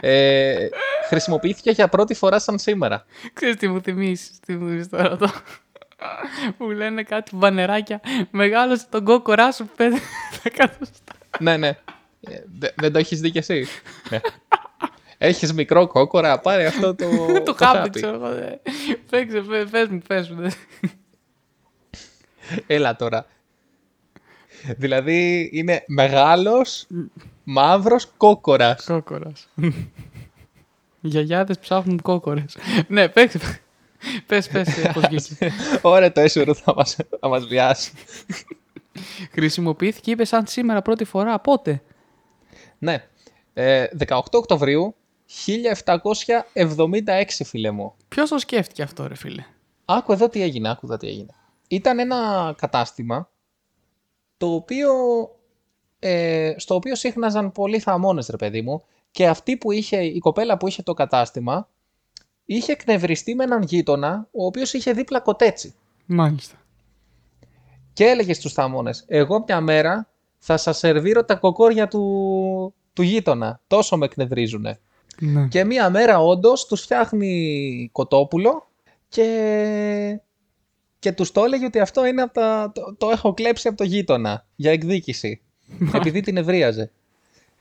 ε, 0.00 0.68
χρησιμοποιήθηκε 1.08 1.70
για 1.70 1.88
πρώτη 1.88 2.14
φορά 2.14 2.38
σαν 2.38 2.58
σήμερα. 2.58 3.04
Ξέρεις 3.32 3.56
τι 3.56 3.68
μου 3.68 3.80
θυμίσεις, 3.80 4.40
τι 4.46 4.52
μου 4.56 4.66
θυμίσεις 4.68 4.88
τώρα 4.88 5.16
το... 5.16 5.30
Που 6.58 6.70
λένε 6.70 7.02
κάτι 7.02 7.36
μπανεράκια. 7.36 8.00
Μεγάλωσε 8.30 8.86
τον 8.90 9.04
κόκορά 9.04 9.52
σου 9.52 9.68
πέντε 9.76 9.98
εκατοστά. 10.42 11.12
ναι, 11.38 11.56
ναι. 11.56 11.68
Ε, 12.20 12.38
δε- 12.58 12.70
δεν 12.76 12.92
το 12.92 12.98
έχεις 12.98 13.20
δει 13.20 13.30
κι 13.30 13.38
εσύ. 13.38 13.66
ναι. 14.10 14.20
Έχεις 15.18 15.52
μικρό 15.52 15.86
κόκορα, 15.86 16.38
πάρε 16.40 16.66
αυτό 16.66 16.94
το, 16.94 17.06
Το 17.44 17.54
χάπι, 17.54 17.90
ξέρω 17.90 18.14
εγώ. 18.14 18.34
δε. 18.34 18.50
Παίξε, 19.10 19.40
πε- 19.40 19.68
πες 19.70 19.88
μου, 19.88 20.00
πες 20.06 20.28
μου. 20.30 20.40
δε. 20.42 20.50
Έλα 22.66 22.96
τώρα. 22.96 23.26
Δηλαδή 24.76 25.50
είναι 25.52 25.84
μεγάλος, 25.86 26.86
μαύρος 27.44 28.12
κόκορας. 28.16 28.84
Κόκορας. 28.84 29.48
Οι 31.00 31.08
γιαγιάδες 31.08 31.58
ψάχνουν 31.58 32.02
κόκορες. 32.02 32.56
ναι, 32.88 33.08
παίξε. 33.08 33.38
Πες, 34.26 34.48
πες, 34.48 34.78
ε, 34.78 34.90
πώς 34.94 35.02
βγήκε. 35.08 35.52
Ωραία 35.82 36.12
το 36.12 36.20
έσουρο 36.20 36.54
θα 36.54 36.74
μας, 36.74 36.96
θα 37.20 37.28
μας 37.28 37.46
βιάσει. 37.46 37.92
Χρησιμοποιήθηκε, 39.32 40.10
είπε, 40.10 40.24
σαν 40.24 40.46
σήμερα 40.46 40.82
πρώτη 40.82 41.04
φορά. 41.04 41.40
Πότε; 41.40 41.82
Ναι. 42.78 43.04
Ε, 43.52 43.86
18 44.06 44.20
Οκτωβρίου 44.32 44.94
1776, 45.46 47.24
φίλε 47.44 47.70
μου. 47.70 47.94
Ποιος 48.08 48.28
το 48.28 48.38
σκέφτηκε 48.38 48.82
αυτό, 48.82 49.06
ρε 49.06 49.14
φίλε; 49.14 49.44
Άκου 49.84 50.12
εδώ 50.12 50.28
τι 50.28 50.42
έγινε, 50.42 50.70
άκου 50.70 50.86
εδώ 50.86 50.96
τι 50.96 51.06
έγινε. 51.06 51.34
Ήταν 51.68 51.98
ένα 51.98 52.54
κατάστημα 52.58 53.28
το 54.36 54.46
οποίο, 54.46 54.92
ε, 55.98 56.54
στο 56.56 56.74
οποίο 56.74 56.94
σύχναζαν 56.94 57.52
πολλοί 57.52 57.78
θαμώνες, 57.78 58.28
ρε 58.28 58.36
παιδί 58.36 58.62
μου, 58.62 58.84
και 59.10 59.28
αυτή 59.28 59.56
που 59.56 59.72
είχε, 59.72 60.04
η 60.04 60.18
κοπέλα 60.18 60.56
που 60.56 60.68
είχε 60.68 60.82
το 60.82 60.94
κατάστημα, 60.94 61.68
είχε 62.44 62.72
εκνευριστεί 62.72 63.34
με 63.34 63.44
έναν 63.44 63.62
γείτονα, 63.62 64.28
ο 64.32 64.44
οποίος 64.44 64.72
είχε 64.72 64.92
δίπλα 64.92 65.20
κοτέτσι. 65.20 65.74
Μάλιστα. 66.06 66.56
Και 67.92 68.04
έλεγε 68.04 68.34
στους 68.34 68.52
θαμώνες, 68.52 69.04
εγώ 69.06 69.44
μια 69.46 69.60
μέρα 69.60 70.08
θα 70.38 70.56
σας 70.56 70.78
σερβίρω 70.78 71.24
τα 71.24 71.34
κοκόρια 71.34 71.88
του, 71.88 72.74
του 72.92 73.02
γείτονα. 73.02 73.60
Τόσο 73.66 73.96
με 73.96 74.04
εκνευρίζουνε. 74.04 74.78
Ναι. 75.20 75.46
Και 75.48 75.64
μία 75.64 75.90
μέρα 75.90 76.18
όντως 76.18 76.66
τους 76.66 76.80
φτιάχνει 76.80 77.88
κοτόπουλο 77.92 78.66
και, 79.08 80.20
και 80.98 81.12
τους 81.12 81.32
το 81.32 81.44
έλεγε 81.44 81.64
ότι 81.64 81.80
αυτό 81.80 82.06
είναι 82.06 82.22
από 82.22 82.32
τα, 82.32 82.72
το, 82.74 82.94
το 82.98 83.10
έχω 83.10 83.34
κλέψει 83.34 83.68
από 83.68 83.76
το 83.76 83.84
γείτονα 83.84 84.46
για 84.56 84.72
εκδίκηση. 84.72 85.40
επειδή 85.94 86.20
την 86.20 86.36
ευρίαζε. 86.36 86.90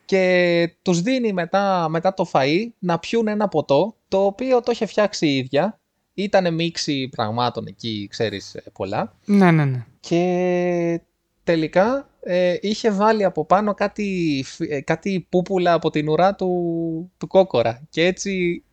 Και 0.06 0.76
τους 0.82 1.02
δίνει 1.02 1.34
μετά, 1.34 1.88
μετά 1.90 2.14
το 2.14 2.30
φαΐ 2.34 2.68
να 2.80 3.00
πιούν 3.00 3.28
ένα 3.28 3.48
ποτό 3.48 3.96
το 4.14 4.26
οποίο 4.26 4.62
το 4.62 4.72
είχε 4.72 4.86
φτιάξει 4.86 5.28
η 5.28 5.38
ίδια. 5.38 5.80
Ήτανε 6.14 6.52
μίξη 6.52 7.08
πραγμάτων 7.08 7.66
εκεί, 7.68 8.08
ξέρεις, 8.10 8.56
ε, 8.56 8.64
πολλά. 8.74 9.16
ναι, 9.26 9.52
ναι, 9.52 9.66
ναι. 9.66 9.86
Και 10.00 11.02
τελικά 11.44 12.10
ε, 12.20 12.58
είχε 12.62 12.92
βάλει 12.92 13.24
από 13.24 13.46
πάνω 13.46 13.74
κάτι, 13.74 14.42
φ- 14.46 14.62
ε, 14.72 14.82
κάτι 14.82 15.26
πούπουλα 15.30 15.74
από 15.74 15.90
την 15.90 16.10
ουρά 16.10 16.36
του, 16.36 17.12
του 17.18 17.28
κόκορα. 17.28 17.82
Και 17.90 18.06
έτσι 18.06 18.64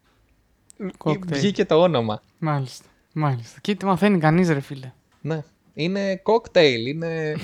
Κόκτέιλ. 0.97 1.41
βγήκε 1.41 1.65
το 1.65 1.81
όνομα. 1.83 2.23
Μάλιστα. 2.39 2.85
Μάλιστα. 3.13 3.59
Και 3.61 3.75
τι 3.75 3.85
μαθαίνει 3.85 4.19
κανείς, 4.19 4.49
ρε 4.49 4.61
φίλε. 4.61 4.93
Ναι. 5.21 5.43
Είναι 5.75 6.23
cocktail. 6.25 6.79
Είναι, 6.87 7.37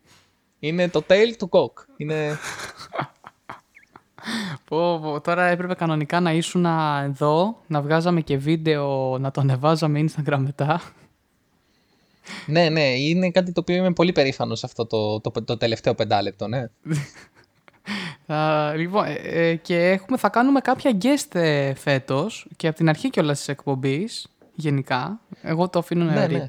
είναι 0.66 0.88
το 0.88 1.04
tail 1.08 1.32
του 1.38 1.48
κοκ. 1.48 1.78
Είναι... 1.96 2.36
Πω, 4.64 4.98
πω, 5.02 5.20
τώρα 5.20 5.44
έπρεπε 5.44 5.74
κανονικά 5.74 6.20
να 6.20 6.32
ήσουν 6.32 6.66
εδώ, 7.04 7.58
να 7.66 7.82
βγάζαμε 7.82 8.20
και 8.20 8.36
βίντεο, 8.36 9.18
να 9.18 9.30
το 9.30 9.40
ανεβάζαμε 9.40 10.04
Instagram 10.04 10.38
μετά. 10.38 10.80
ναι, 12.46 12.68
ναι. 12.68 12.84
Είναι 12.84 13.30
κάτι 13.30 13.52
το 13.52 13.60
οποίο 13.60 13.76
είμαι 13.76 13.92
πολύ 13.92 14.12
περήφανος 14.12 14.58
σε 14.58 14.66
αυτό 14.66 14.86
το, 14.86 15.20
το, 15.20 15.30
το 15.44 15.56
τελευταίο 15.56 15.94
πεντάλεπτο, 15.94 16.48
ναι. 16.48 16.66
Θα, 18.26 18.72
λοιπόν, 18.76 19.04
ε, 19.04 19.14
ε, 19.22 19.54
και 19.54 19.90
έχουμε, 19.90 20.18
θα 20.18 20.28
κάνουμε 20.28 20.60
κάποια 20.60 20.96
guest 21.02 21.34
ε, 21.34 21.74
φέτος 21.74 22.46
και 22.56 22.66
από 22.66 22.76
την 22.76 22.88
αρχή 22.88 23.10
κιόλας 23.10 23.38
της 23.38 23.48
εκπομπής, 23.48 24.26
γενικά. 24.54 25.20
Εγώ 25.42 25.68
το 25.68 25.78
αφήνω 25.78 26.04
να 26.04 26.12
Ναι, 26.12 26.26
ναι. 26.26 26.46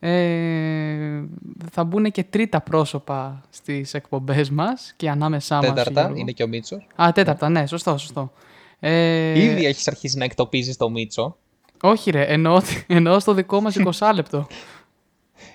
Δείτε. 0.00 0.12
Ε, 0.12 1.24
θα 1.70 1.84
μπουν 1.84 2.10
και 2.10 2.24
τρίτα 2.24 2.60
πρόσωπα 2.60 3.42
στις 3.50 3.94
εκπομπές 3.94 4.50
μας 4.50 4.92
και 4.96 5.10
ανάμεσά 5.10 5.56
μας. 5.56 5.66
Τέταρτα 5.66 6.00
Γιώργο. 6.00 6.16
είναι 6.16 6.32
και 6.32 6.42
ο 6.42 6.46
Μίτσο. 6.46 6.76
Α, 7.02 7.12
τέταρτα, 7.14 7.48
ναι, 7.48 7.66
σωστό, 7.66 7.98
σωστό. 7.98 8.32
Ε, 8.80 9.40
Ήδη 9.40 9.66
έχεις 9.66 9.88
αρχίσει 9.88 10.18
να 10.18 10.24
εκτοπίζεις 10.24 10.76
το 10.76 10.90
Μίτσο. 10.90 11.36
Όχι 11.82 12.10
ρε, 12.10 12.24
εννοώ, 12.24 12.60
εννοώ 12.86 13.20
στο 13.20 13.34
δικό 13.34 13.60
μας 13.60 13.76
20 13.78 14.10
λεπτό. 14.14 14.46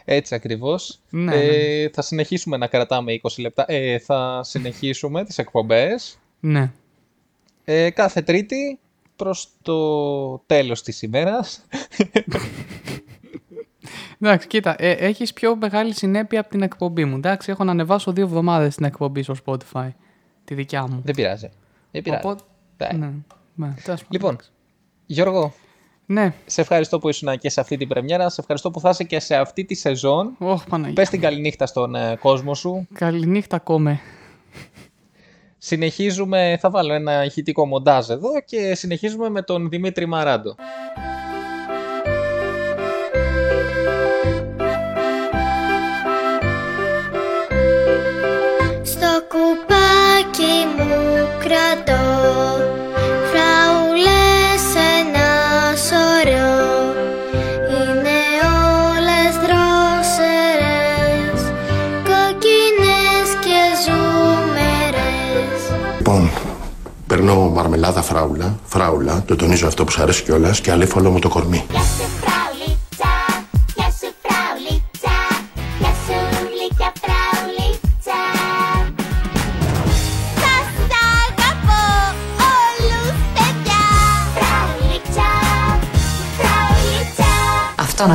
Έτσι 0.06 0.36
ακριβώς. 0.36 1.00
Ναι, 1.10 1.36
ε, 1.36 1.90
Θα 1.90 2.02
συνεχίσουμε 2.02 2.58
να 2.58 2.68
κρατάμε 2.68 3.20
20 3.24 3.30
λεπτά. 3.38 3.66
Ε, 3.68 4.00
θα 4.00 4.42
συνεχίσουμε 4.44 5.24
τις 5.24 5.38
εκπομπές 5.38 6.20
ναι. 6.40 6.72
ε, 7.64 7.90
κάθε 7.90 8.22
Τρίτη 8.22 8.80
προς 9.16 9.48
το 9.62 10.38
τέλος 10.38 10.82
της 10.82 11.02
ημέρας. 11.02 11.66
Εντάξει, 14.20 14.48
κοίτα, 14.48 14.76
ε, 14.78 14.92
έχεις 14.92 15.34
πιο 15.34 15.56
μεγάλη 15.56 15.94
συνέπεια 15.94 16.40
από 16.40 16.50
την 16.50 16.62
εκπομπή 16.62 17.06
μου. 17.06 17.16
Εντάξει, 17.16 17.52
έχω 17.52 17.64
να 17.64 17.72
ανεβάσω 17.72 18.12
δύο 18.12 18.24
εβδομάδες 18.24 18.76
την 18.76 18.86
εκπομπή 18.86 19.24
στο 19.24 19.36
Spotify. 19.46 19.90
Τη 20.44 20.54
δικιά 20.54 20.88
μου. 20.88 21.02
Δεν 21.04 21.16
πειράζει. 21.16 21.50
Δεν 21.92 22.02
πειράζει. 22.02 22.22
Οπότε, 22.26 22.44
Εντάξει. 22.78 23.00
ναι, 23.00 23.12
ναι, 23.56 23.74
τέλος 23.84 23.86
πάντων. 23.86 24.08
Λοιπόν, 24.10 24.38
Γιώργο, 25.06 25.54
Ναι, 26.06 26.34
σε 26.46 26.62
ευχαριστώ 26.62 27.00
που 27.00 27.10
ήσουν 27.10 27.38
και 27.38 27.50
σε 27.50 27.60
αυτή 27.60 27.78
την 27.78 27.88
πρεμιέρα. 27.88 28.30
Σε 28.30 28.42
ευχαριστώ 28.42 28.72
που 28.72 28.80
θα 28.80 28.90
είσαι 28.90 29.04
και 29.04 29.20
σε 29.20 29.36
αυτή 29.36 29.66
τη 29.66 29.76
σεζόν. 29.76 30.36
όχι 30.40 30.68
Παναγία. 30.70 30.94
Πες 30.94 31.10
την 31.10 31.22
καληνύχτα 31.22 31.66
στον 31.66 31.96
ε, 31.96 32.18
κόσμο 32.20 32.54
σου. 32.54 32.88
Καληνύχτα 32.94 33.60
κόμε. 33.60 34.00
Συνεχίζουμε, 35.58 36.58
θα 36.62 36.70
βάλω 36.70 36.94
ένα 36.94 37.26
ηχητικό 37.26 37.66
μοντάζ 37.66 38.10
εδώ 38.10 38.30
και 38.46 38.76
συνεχίζουμε 38.76 39.30
με 39.30 39.42
τον 39.42 39.70
Δημήτρη 39.70 40.06
Μαράντο. 40.06 40.56
Κρατώ 51.72 52.04
φραουλές 53.32 54.64
ένα 55.00 55.30
σωρό. 55.88 56.60
Είναι 57.70 58.20
όλες 58.88 59.34
δρόσερες, 59.44 61.42
κοκκινές 62.08 63.30
και 63.46 63.60
ζούμερες 63.86 65.62
Λοιπόν, 65.98 66.30
παίρνω 67.08 67.36
μαρμελάδα 67.36 68.02
φράουλα, 68.02 68.60
φράουλα, 68.66 69.24
το 69.26 69.36
τονίζω 69.36 69.68
αυτό 69.68 69.84
που 69.84 69.92
σου 69.92 70.02
αρέσει 70.02 70.24
κιόλας 70.24 70.62
και 70.62 70.72
αλήφαλο 70.72 71.10
μου 71.10 71.20
το 71.20 71.30
κορμί. 71.30 71.66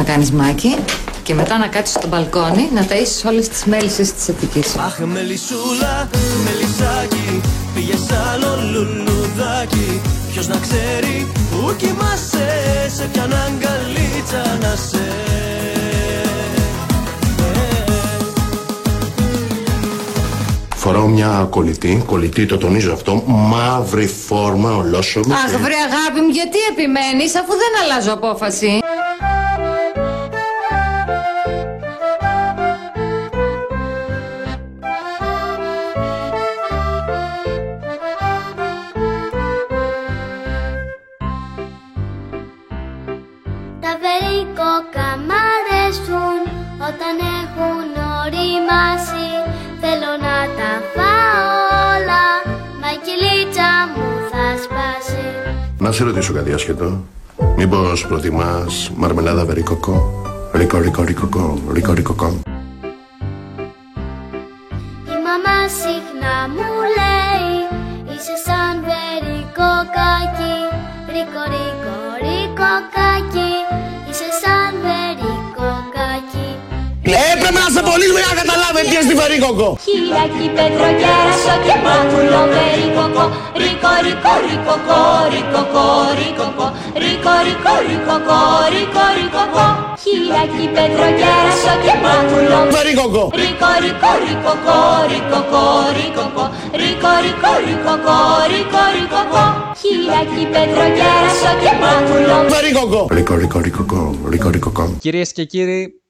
Κάνεις 0.07 0.31
Μάκη 0.31 0.77
και 1.23 1.35
μετά 1.35 1.59
να 1.59 1.67
κάτσεις 1.67 1.95
στο 1.95 2.09
μπαλκόνι 2.09 2.69
να 2.75 2.87
ταΐσεις 2.89 3.29
όλες 3.29 3.49
τις 3.49 3.65
μέλισσες 3.65 4.13
της 4.13 4.29
Αττικής. 4.29 4.77
Αχ 4.77 4.99
μελισσούλα, 4.99 6.09
μελισσάκι 6.45 7.41
Πήγες 7.75 8.07
άλλο 8.33 8.57
λουλουδάκι 8.73 10.01
Ποιος 10.33 10.49
να 10.49 10.57
ξέρει 10.57 11.27
που 11.51 11.75
κοιμάσαι 11.77 12.49
Σε 12.97 13.09
ποιαν 13.13 13.33
αγκαλίτσα 13.33 14.59
να 14.61 14.77
σε 14.77 15.05
Φοράω 20.89 21.07
μια 21.07 21.47
κολλητή, 21.51 22.03
κολλητή 22.07 22.47
το 22.47 22.59
τονίζω 22.59 22.93
αυτό, 22.93 23.23
μαύρη 23.27 24.07
φόρμα 24.07 24.77
ολόσωμη. 24.77 25.33
Αχ 25.33 25.51
βρε 25.51 25.75
αγάπη 25.89 26.21
μου 26.21 26.29
γιατί 26.29 26.59
επιμένεις 26.71 27.35
αφού 27.35 27.53
δεν 27.63 27.73
αλλάζω 27.83 28.13
απόφαση; 28.13 28.81
Ρωτήσω 56.17 56.35
κάτι 56.35 56.53
άσχετο. 56.53 57.05
Μήπως 57.57 58.07
προτιμάς 58.07 58.91
μαρμελάδα 58.97 59.45
βερικοκό. 59.45 60.25
Ρίκο, 60.53 60.79
ρίκο, 60.79 61.03
ρίκοκο, 61.03 61.59
ρίκο, 61.73 61.93
ρίκοκο. 61.93 62.41
Η 65.13 65.17
μαμά 65.27 65.59
συχνά 65.81 66.37
μου 66.55 66.69
λέει 66.99 67.51
Είσαι 68.13 68.37
σαν 68.47 68.75
βερικοκάκι 68.89 70.57
Ρίκο, 71.15 71.43
ρίκο, 71.55 71.97
ρίκοκάκι 72.25 73.53
Είσαι 74.09 74.29
σαν 74.43 74.73
βερικοκάκι 74.85 76.49
Έπρεπε 77.31 77.59
να 77.59 77.65
σε 77.75 77.83
πολύ 77.89 78.07
για 78.15 78.27
να 78.31 78.35
καταλάβετε 78.41 78.85
τι 78.89 78.93
είναι 78.95 79.07
στη 79.09 79.15
Βερίκοκο 79.21 79.69
Χιλιακή 79.87 80.47
πέτρο 80.57 80.89
κέρασο 81.01 81.55
και 81.65 81.75
μάγουλο 81.85 82.41
βερικοκό 82.55 83.25
Ρίκο, 84.05 84.33
ρίκο, 84.47 84.75
ρίκοκο, 84.75 85.01
ρίκοκο, 85.33 85.87
ρίκοκο 86.19 86.67
Ρίκο, 87.03 87.35
ρίκο, 87.47 87.75
ρίκοκο, 87.89 88.41
ρίκο, 88.75 89.05
ρίκοκο 89.17 89.67
Χιλιακή 90.03 90.67
πέτρο 90.75 91.09
κέρασο 91.21 91.75
και 91.85 91.95
μάγουλο 92.05 92.59
Βερίκοκο 92.75 93.25
Ρίκο, 93.41 93.71
ρίκο, 93.85 94.11
ρίκοκο, 94.25 94.79
ρίκοκο, 95.11 95.65
ρίκοκο 95.99 96.45
Ρίκο, 96.81 97.13
ρίκο, 97.25 97.53
ρίκοκο, 97.67 98.17
ρίκο, 98.53 98.83
ρίκοκο 98.97 99.45
Χιλιακή 99.83 100.45
πέτρο 100.55 100.85
κέρασο 100.99 101.51
και 101.63 101.73
μάγουλο 101.83 102.37
Βερίκοκο 102.55 103.01
Ρίκο, 103.11 103.35
ρίκο, 103.35 103.59
ρίκοκο, 103.61 104.19
ρίκο, 104.29 104.49
ρίκοκο. 104.51 104.97
Κυρίες 105.01 105.33
και 105.33 105.45
κύριοι, 105.45 106.01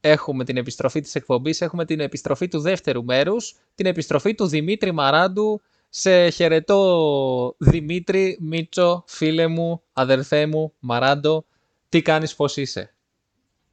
έχουμε 0.00 0.44
την 0.44 0.56
επιστροφή 0.56 1.00
της 1.00 1.14
εκπομπής, 1.14 1.60
έχουμε 1.60 1.84
την 1.84 2.00
επιστροφή 2.00 2.48
του 2.48 2.60
δεύτερου 2.60 3.04
μέρους, 3.04 3.54
την 3.74 3.86
επιστροφή 3.86 4.34
του 4.34 4.46
Δημήτρη 4.46 4.92
Μαράντου. 4.92 5.60
Σε 5.94 6.28
χαιρετώ 6.28 7.54
Δημήτρη, 7.58 8.38
Μίτσο, 8.40 9.04
φίλε 9.06 9.46
μου, 9.46 9.82
αδερφέ 9.92 10.46
μου, 10.46 10.72
Μαράντο. 10.78 11.44
Τι 11.88 12.02
κάνεις, 12.02 12.34
πώς 12.34 12.56
είσαι; 12.56 12.94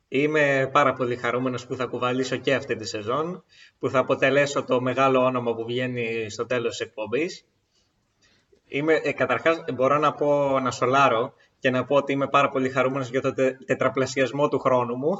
Είμαι 0.07 0.69
πάρα 0.71 0.93
πολύ 0.93 1.15
χαρούμενος 1.15 1.65
που 1.65 1.75
θα 1.75 1.85
κουβαλήσω 1.85 2.35
και 2.35 2.53
αυτή 2.53 2.75
τη 2.75 2.87
σεζόν, 2.87 3.43
που 3.79 3.89
θα 3.89 3.99
αποτελέσω 3.99 4.63
το 4.63 4.81
μεγάλο 4.81 5.23
όνομα 5.23 5.55
που 5.55 5.65
βγαίνει 5.65 6.29
στο 6.29 6.45
τέλος 6.45 6.77
της 6.77 6.87
εκπομπής. 6.87 7.45
Είμαι, 8.67 8.93
ε, 8.93 9.11
καταρχάς 9.11 9.63
μπορώ 9.73 9.97
να 9.97 10.13
πω 10.13 10.59
να 10.59 10.71
σολάρω 10.71 11.33
και 11.59 11.69
να 11.69 11.85
πω 11.85 11.95
ότι 11.95 12.11
είμαι 12.11 12.27
πάρα 12.27 12.49
πολύ 12.49 12.69
χαρούμενος 12.69 13.09
για 13.09 13.21
το 13.21 13.33
τε, 13.33 13.57
τετραπλασιασμό 13.65 14.47
του 14.47 14.59
χρόνου 14.59 14.95
μου. 14.95 15.19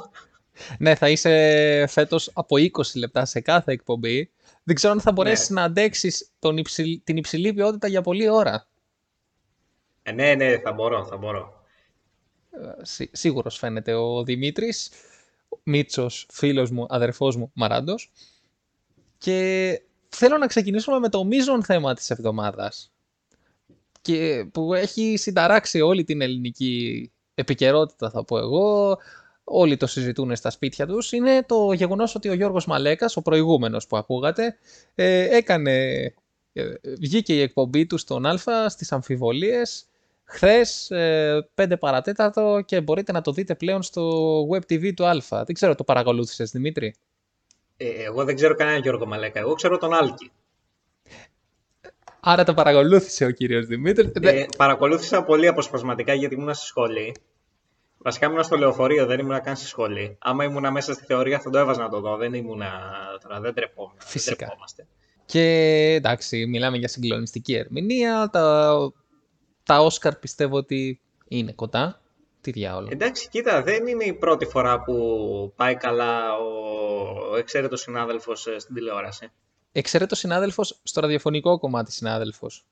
Ναι, 0.78 0.94
θα 0.94 1.08
είσαι 1.08 1.84
φέτος 1.88 2.30
από 2.34 2.56
20 2.56 2.70
λεπτά 2.94 3.24
σε 3.24 3.40
κάθε 3.40 3.72
εκπομπή. 3.72 4.30
Δεν 4.62 4.74
ξέρω 4.74 4.92
αν 4.92 5.00
θα 5.00 5.12
μπορέσεις 5.12 5.48
να 5.50 5.62
αντέξεις 5.62 6.30
τον 6.38 6.56
υψηλ- 6.56 7.04
την 7.04 7.16
υψηλή 7.16 7.52
ποιότητα 7.52 7.88
για 7.88 8.02
πολλή 8.02 8.28
ώρα. 8.28 8.68
Ε, 10.02 10.12
ναι, 10.12 10.34
ναι, 10.34 10.58
θα 10.58 10.72
μπορώ, 10.72 11.06
θα 11.06 11.16
μπορώ. 11.16 11.64
Σί- 12.82 13.16
σίγουρος 13.16 13.58
φαίνεται 13.58 13.94
ο 13.94 14.24
Δημήτρης, 14.24 14.90
ο 15.48 15.58
Μίτσος, 15.62 16.26
φίλος 16.32 16.70
μου, 16.70 16.86
αδερφός 16.88 17.36
μου, 17.36 17.50
Μαράντος. 17.54 18.10
Και 19.18 19.80
θέλω 20.08 20.38
να 20.38 20.46
ξεκινήσουμε 20.46 20.98
με 20.98 21.08
το 21.08 21.24
μείζον 21.24 21.64
θέμα 21.64 21.94
της 21.94 22.10
εβδομάδας 22.10 22.92
και 24.02 24.46
που 24.52 24.74
έχει 24.74 25.16
συνταράξει 25.16 25.80
όλη 25.80 26.04
την 26.04 26.20
ελληνική 26.20 27.10
επικαιρότητα 27.34 28.10
θα 28.10 28.24
πω 28.24 28.38
εγώ, 28.38 28.98
όλοι 29.52 29.76
το 29.76 29.86
συζητούν 29.86 30.36
στα 30.36 30.50
σπίτια 30.50 30.86
τους, 30.86 31.12
είναι 31.12 31.42
το 31.46 31.72
γεγονός 31.72 32.14
ότι 32.14 32.28
ο 32.28 32.32
Γιώργος 32.32 32.66
Μαλέκας, 32.66 33.16
ο 33.16 33.22
προηγούμενος 33.22 33.86
που 33.86 33.96
ακούγατε, 33.96 34.56
ε, 34.94 35.36
έκανε, 35.36 36.02
ε, 36.52 36.72
βγήκε 37.00 37.34
η 37.34 37.40
εκπομπή 37.40 37.86
του 37.86 37.98
στον 37.98 38.26
Α 38.26 38.68
στις 38.68 38.92
αμφιβολίες 38.92 39.84
χθες 40.24 40.90
ε, 40.90 41.48
5 41.54 41.78
παρατέταρτο 41.78 42.62
και 42.64 42.80
μπορείτε 42.80 43.12
να 43.12 43.20
το 43.20 43.32
δείτε 43.32 43.54
πλέον 43.54 43.82
στο 43.82 44.40
web 44.52 44.72
TV 44.72 44.94
του 44.94 45.06
Α. 45.06 45.44
Δεν 45.44 45.54
ξέρω, 45.54 45.74
το 45.74 45.84
παρακολούθησες 45.84 46.50
Δημήτρη; 46.50 46.94
Ε, 47.76 47.88
εγώ 48.04 48.24
δεν 48.24 48.34
ξέρω 48.34 48.54
κανέναν 48.54 48.80
Γιώργο 48.80 49.06
Μαλέκα. 49.06 49.40
Εγώ 49.40 49.54
ξέρω 49.54 49.78
τον 49.78 49.94
Άλκη. 49.94 50.30
Άρα 52.20 52.44
το 52.44 52.54
παρακολούθησε 52.54 53.24
ο 53.24 53.30
κύριος 53.30 53.66
Δημήτρης. 53.66 54.10
Ε, 54.20 54.46
παρακολούθησα 54.56 55.22
πολύ 55.22 55.46
αποσπασματικά 55.46 56.14
γιατί 56.14 56.34
ήμουν 56.34 56.54
στη 56.54 56.66
σχολή. 56.66 57.14
Βασικά 58.02 58.26
ήμουν 58.26 58.42
στο 58.42 58.56
λεωφορείο, 58.56 59.06
δεν 59.06 59.18
ήμουν 59.18 59.40
καν 59.40 59.56
στη 59.56 59.66
σχολή. 59.66 60.16
Άμα 60.20 60.44
ήμουν 60.44 60.72
μέσα 60.72 60.92
στη 60.92 61.04
θεωρία 61.04 61.40
θα 61.40 61.50
το 61.50 61.58
έβαζα 61.58 61.82
να 61.82 61.88
το 61.88 62.00
δω. 62.00 62.16
Δεν 62.16 62.34
ήμουν 62.34 62.62
τώρα, 63.22 63.40
δεν 63.40 63.54
τρεπόμουν. 63.54 63.92
Φυσικά. 63.98 64.36
Δεν 64.36 64.46
τρεπόμαστε. 64.46 64.86
Και 65.24 65.42
εντάξει, 65.94 66.46
μιλάμε 66.46 66.76
για 66.76 66.88
συγκλονιστική 66.88 67.54
ερμηνεία. 67.54 68.28
Τα, 68.32 68.76
τα 69.62 69.80
Όσκαρ 69.80 70.16
πιστεύω 70.16 70.56
ότι 70.56 71.00
είναι 71.28 71.52
κοντά. 71.52 72.00
Τι 72.40 72.50
διάολο. 72.50 72.88
Εντάξει, 72.90 73.28
κοίτα, 73.28 73.62
δεν 73.62 73.86
είναι 73.86 74.04
η 74.04 74.12
πρώτη 74.12 74.46
φορά 74.46 74.82
που 74.82 75.52
πάει 75.56 75.76
καλά 75.76 76.36
ο, 76.36 76.44
ο 77.30 77.36
εξαίρετος 77.36 77.80
συνάδελφος 77.80 78.46
ε, 78.46 78.58
στην 78.58 78.74
τηλεόραση. 78.74 79.30
Εξαιρέτω 79.72 80.14
συνάδελφος 80.14 80.80
στο 80.82 81.00
ραδιοφωνικό 81.00 81.58
κομμάτι 81.58 81.92
συνάδελφος. 81.92 82.64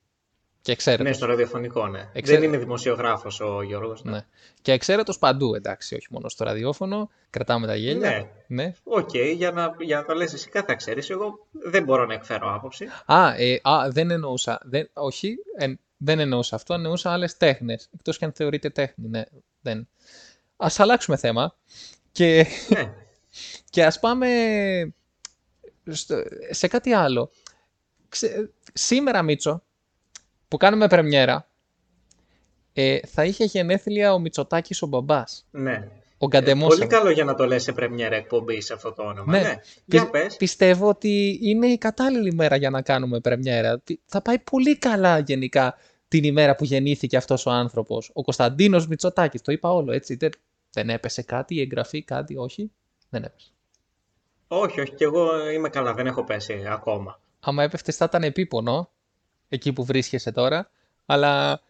Και 0.68 0.74
εξαίρετος. 0.74 1.06
Ναι, 1.06 1.12
στο 1.12 1.26
ραδιοφωνικό, 1.26 1.86
ναι. 1.86 1.98
Εξαίρετο. 2.12 2.40
Δεν 2.40 2.42
είναι 2.42 2.58
δημοσιογράφος 2.64 3.40
ο 3.40 3.62
Γιώργος. 3.62 4.02
Ναι. 4.04 4.10
Ναι. 4.10 4.26
Και 4.62 4.72
εξαίρετος 4.72 5.18
παντού, 5.18 5.54
εντάξει, 5.54 5.94
όχι 5.94 6.06
μόνο 6.10 6.28
στο 6.28 6.44
ραδιόφωνο. 6.44 7.10
Κρατάμε 7.30 7.66
τα 7.66 7.74
γέλια. 7.74 8.08
Ναι. 8.10 8.30
ναι. 8.46 8.72
Οκ, 8.82 9.14
για, 9.14 9.50
να, 9.50 9.74
για 9.78 9.96
να 9.96 10.04
το 10.04 10.14
λες 10.14 10.32
εσύ 10.32 10.48
κάθε 10.48 10.74
ξέρεις, 10.74 11.10
εγώ 11.10 11.46
δεν 11.50 11.84
μπορώ 11.84 12.06
να 12.06 12.14
εκφέρω 12.14 12.54
άποψη. 12.54 12.86
Α, 13.06 13.34
ε, 13.36 13.60
α, 13.62 13.88
δεν 13.90 14.10
εννοούσα. 14.10 14.60
Δεν, 14.64 14.90
όχι, 14.92 15.36
ε, 15.56 15.72
δεν 15.96 16.18
εννοούσα 16.18 16.56
αυτό. 16.56 16.74
Εννοούσα 16.74 17.12
άλλες 17.12 17.36
τέχνες. 17.36 17.88
Εκτός 17.94 18.18
και 18.18 18.24
αν 18.24 18.32
θεωρείται 18.32 18.70
τέχνη. 18.70 19.08
Ναι, 19.08 19.22
δεν. 19.60 19.88
Α 20.56 20.68
αλλάξουμε 20.76 21.16
θέμα. 21.16 21.56
Και, 22.12 22.46
ναι. 22.68 22.94
και 23.70 23.84
ας 23.84 23.98
πάμε 23.98 24.28
στο- 25.90 26.22
σε 26.50 26.68
κάτι 26.68 26.92
άλλο. 26.92 27.30
Ξε- 28.08 28.50
σήμερα, 28.72 29.22
Μίτσο, 29.22 29.62
που 30.48 30.56
κάνουμε 30.56 30.86
πρεμιέρα, 30.86 31.48
ε, 32.72 32.98
θα 33.06 33.24
είχε 33.24 33.44
γενέθλια 33.44 34.12
ο 34.12 34.18
Μητσοτάκης 34.18 34.82
ο 34.82 34.86
μπαμπάς. 34.86 35.46
ναι. 35.50 35.88
Ο 36.20 36.24
Ε, 36.24 36.28
Γκαντεμόσα. 36.28 36.76
πολύ 36.76 36.86
καλό 36.88 37.10
για 37.10 37.24
να 37.24 37.34
το 37.34 37.46
λες 37.46 37.62
σε 37.62 37.72
πρεμιέρα 37.72 38.16
εκπομπή 38.16 38.60
σε 38.60 38.72
αυτό 38.72 38.92
το 38.92 39.02
όνομα. 39.02 39.32
Ναι. 39.32 39.42
Ναι. 39.42 39.54
Πι- 39.54 39.62
Για 39.84 40.10
πες. 40.10 40.36
Πιστεύω 40.36 40.88
ότι 40.88 41.38
είναι 41.42 41.66
η 41.66 41.78
κατάλληλη 41.78 42.32
μέρα 42.34 42.56
για 42.56 42.70
να 42.70 42.82
κάνουμε 42.82 43.20
πρεμιέρα. 43.20 43.78
Τι- 43.78 43.98
Θα 44.06 44.22
πάει 44.22 44.38
πολύ 44.38 44.76
καλά 44.78 45.18
γενικά 45.18 45.74
την 46.08 46.24
ημέρα 46.24 46.54
που 46.54 46.64
γεννήθηκε 46.64 47.16
αυτός 47.16 47.46
ο 47.46 47.50
άνθρωπος. 47.50 48.10
Ο 48.14 48.22
Κωνσταντίνος 48.22 48.86
Μητσοτάκης. 48.86 49.42
Το 49.42 49.52
είπα 49.52 49.72
όλο, 49.72 49.92
έτσι. 49.92 50.14
Δεν, 50.14 50.30
δεν 50.70 50.90
έπεσε 50.90 51.22
κάτι, 51.22 51.54
η 51.54 51.60
εγγραφή, 51.60 52.02
κάτι, 52.02 52.36
όχι. 52.36 52.70
Δεν 53.08 53.22
έπεσε. 53.24 53.48
Όχι, 54.48 54.80
όχι, 54.80 54.92
και 54.92 55.04
εγώ 55.04 55.50
είμαι 55.50 55.68
καλά, 55.68 55.94
δεν 55.94 56.06
έχω 56.06 56.24
πέσει 56.24 56.64
ακόμα. 56.68 57.20
Άμα 57.40 57.62
έπεφτε 57.62 57.92
θα 57.92 58.04
ήταν 58.08 58.22
επίπονο, 58.22 58.90
εκεί 59.48 59.72
που 59.72 59.84
βρίσκεσαι 59.84 60.32
τώρα, 60.32 60.70
αλλά... 61.06 61.60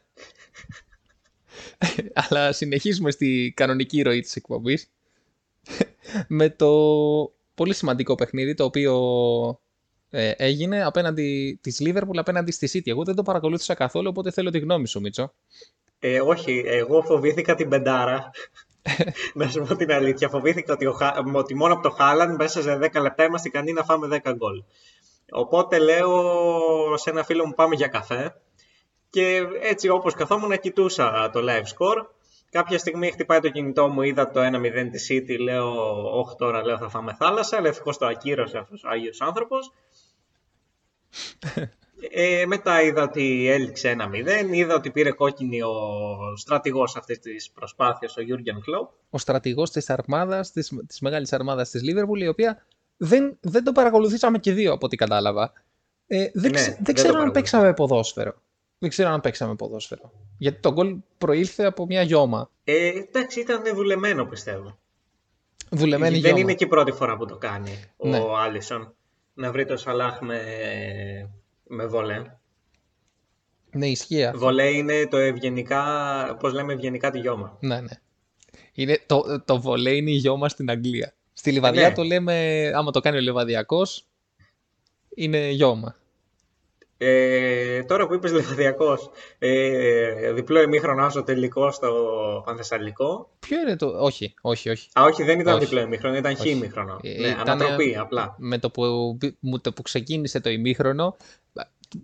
αλλά 2.28 2.52
συνεχίζουμε 2.52 3.10
στη 3.10 3.52
κανονική 3.56 4.02
ροή 4.02 4.20
της 4.20 4.36
εκπομπής 4.36 4.90
με 6.28 6.50
το 6.50 6.68
πολύ 7.54 7.74
σημαντικό 7.74 8.14
παιχνίδι 8.14 8.54
το 8.54 8.64
οποίο 8.64 8.94
ε, 10.10 10.30
έγινε 10.36 10.84
απέναντι 10.84 11.58
της 11.62 11.80
Liverpool 11.84 12.16
απέναντι 12.16 12.52
στη 12.52 12.68
City. 12.72 12.88
Εγώ 12.90 13.04
δεν 13.04 13.14
το 13.14 13.22
παρακολούθησα 13.22 13.74
καθόλου, 13.74 14.08
οπότε 14.08 14.30
θέλω 14.30 14.50
τη 14.50 14.58
γνώμη 14.58 14.88
σου, 14.88 15.00
Μίτσο. 15.00 15.32
Ε, 15.98 16.20
όχι, 16.20 16.62
εγώ 16.66 17.02
φοβήθηκα 17.02 17.54
την 17.54 17.68
πεντάρα. 17.68 18.30
να 19.34 19.48
σου 19.48 19.62
πω 19.68 19.76
την 19.76 19.92
αλήθεια. 19.92 20.28
Φοβήθηκα 20.28 20.72
ότι, 20.72 20.86
ο, 20.86 20.92
Χα- 20.92 21.18
ότι 21.34 21.54
μόνο 21.54 21.72
από 21.72 21.82
το 21.82 21.90
Χάλαν 21.90 22.34
μέσα 22.34 22.62
σε 22.62 22.78
10 22.92 23.00
λεπτά 23.02 23.24
είμαστε 23.24 23.48
ικανοί 23.48 23.72
να 23.72 23.84
φάμε 23.84 24.20
10 24.24 24.32
γκολ. 24.36 24.62
Οπότε 25.30 25.78
λέω 25.78 26.96
σε 26.96 27.10
ένα 27.10 27.24
φίλο 27.24 27.46
μου 27.46 27.54
πάμε 27.54 27.74
για 27.74 27.86
καφέ. 27.86 28.34
Και 29.10 29.42
έτσι 29.60 29.88
όπως 29.88 30.14
καθόμουν 30.14 30.58
κοιτούσα 30.58 31.30
το 31.32 31.40
live 31.42 31.62
score. 31.62 32.06
Κάποια 32.50 32.78
στιγμή 32.78 33.10
χτυπάει 33.10 33.40
το 33.40 33.48
κινητό 33.48 33.88
μου, 33.88 34.02
είδα 34.02 34.30
το 34.30 34.40
1-0 34.40 34.90
της 34.90 35.08
City, 35.10 35.38
λέω 35.40 35.72
όχι 36.18 36.34
τώρα 36.36 36.64
λέω 36.64 36.78
θα 36.78 36.88
φάμε 36.88 37.14
θάλασσα, 37.18 37.56
αλλά 37.56 37.68
ευτυχώς 37.68 37.98
το 37.98 38.06
ακύρωσε 38.06 38.58
αυτός 38.58 38.84
ο 38.84 38.88
Άγιος 38.88 39.20
άνθρωπος. 39.20 39.72
Ε, 42.10 42.46
μετά 42.46 42.82
είδα 42.82 43.02
ότι 43.02 43.48
έληξε 43.48 43.96
1-0, 43.98 44.52
είδα 44.52 44.74
ότι 44.74 44.90
πήρε 44.90 45.10
κόκκινη 45.10 45.62
ο 45.62 45.72
στρατηγός 46.36 46.96
αυτής 46.96 47.18
της 47.18 47.50
προσπάθειας, 47.50 48.16
ο 48.16 48.22
Γιούργεν 48.22 48.60
Κλόπ. 48.60 48.90
Ο 49.10 49.18
στρατηγός 49.18 49.70
της 49.70 49.90
αρμάδας, 49.90 50.52
της, 50.52 50.72
της 50.86 51.00
μεγάλης 51.00 51.32
αρμάδας 51.32 51.70
της 51.70 51.82
Liverpool, 51.84 52.18
η 52.18 52.28
οποία 52.28 52.66
δεν, 52.98 53.36
δεν 53.40 53.64
το 53.64 53.72
παρακολουθήσαμε 53.72 54.38
και 54.38 54.52
δύο 54.52 54.72
από 54.72 54.86
ό,τι 54.86 54.96
κατάλαβα. 54.96 55.52
Ε, 56.06 56.28
δεν, 56.32 56.50
Ναι, 56.50 56.56
ξε- 56.56 56.66
δεν 56.74 56.76
δεν 56.76 56.84
το 56.84 56.92
ξέρω 56.92 57.08
αν 57.08 57.14
παρακολουθήσαμε. 57.14 57.32
παίξαμε 57.32 57.72
ποδόσφαιρο. 57.74 58.42
Δεν 58.78 58.88
ξέρω 58.90 59.08
αν 59.10 59.20
παίξαμε 59.20 59.54
ποδόσφαιρο. 59.54 60.12
Γιατί 60.38 60.60
το 60.60 60.72
γκολ 60.72 60.96
προήλθε 61.18 61.64
από 61.64 61.86
μια 61.86 62.02
γιώμα. 62.02 62.50
Ε, 62.64 62.88
εντάξει, 62.88 63.40
ήταν 63.40 63.62
δουλεμένο 63.74 64.24
πιστεύω. 64.24 64.78
Δουλεμένη 65.70 66.10
Δεν 66.12 66.20
γιώμα. 66.24 66.38
είναι 66.38 66.54
και 66.54 66.64
η 66.64 66.68
πρώτη 66.68 66.92
φορά 66.92 67.16
που 67.16 67.26
το 67.26 67.36
κάνει 67.36 67.70
ο 67.96 68.08
Ναι. 68.08 68.18
Άλισον. 68.38 68.94
Να 69.34 69.52
βρει 69.52 69.64
το 69.64 69.76
Σαλάχ 69.76 70.20
με, 70.20 70.40
με 71.66 71.86
βολέ. 71.86 72.22
Ναι, 73.70 73.86
ισχύει 73.86 74.24
αυτό. 74.24 74.38
Βολέ 74.38 74.68
είναι 74.70 75.06
το 75.06 75.16
ευγενικά, 75.16 75.82
πώς 76.40 76.52
λέμε 76.52 76.72
ευγενικά 76.72 77.10
τη 77.10 77.18
γιώμα. 77.18 77.56
Ναι, 77.60 77.80
ναι. 77.80 78.00
Είναι, 78.72 78.98
το, 79.06 79.42
το 79.44 79.60
βολέ 79.60 79.90
είναι 79.94 80.10
η 80.10 80.14
γιώμα 80.14 80.48
στην 80.48 80.70
Αγγλία. 80.70 81.14
Στη 81.38 81.52
Λιβαδιά 81.52 81.88
Ναι. 81.88 81.94
το 81.94 82.02
λέμε, 82.02 82.66
άμα 82.74 82.90
το 82.90 83.00
κάνει 83.00 83.16
ο 83.16 83.20
Λιβαδιακός, 83.20 84.04
είναι 85.14 85.48
γιώμα. 85.48 85.96
Ε, 87.00 87.82
τώρα 87.84 88.06
που 88.06 88.14
είπες 88.14 88.32
Λεβαδιακός, 88.32 89.10
ε, 89.38 90.32
διπλό 90.32 90.60
ημίχρονο 90.62 91.10
στο 91.10 91.22
τελικό 91.22 91.70
στο 91.70 91.92
Πανθεσσαλικό. 92.46 93.30
Ποιο 93.38 93.60
είναι 93.60 93.76
το... 93.76 93.86
Όχι, 93.86 94.34
όχι, 94.40 94.70
όχι. 94.70 94.88
Α, 95.00 95.02
όχι, 95.04 95.22
δεν 95.22 95.40
ήταν 95.40 95.54
Όχι. 95.54 95.64
διπλό 95.64 95.80
ημίχρονο, 95.80 96.16
ήταν 96.16 96.36
χ 96.36 96.40
Όχι. 96.40 96.50
ημίχρονο. 96.50 96.98
Ε, 97.02 97.08
ναι, 97.20 97.28
ήταν, 97.28 97.48
ανατροπή, 97.48 97.90
ε, 97.92 97.96
απλά. 97.98 98.34
Με 98.38 98.58
το 98.58 98.70
που, 98.70 98.82
μου- 99.40 99.60
το 99.60 99.72
που 99.72 99.82
ξεκίνησε 99.82 100.40
το 100.40 100.50
ημίχρονο, 100.50 101.16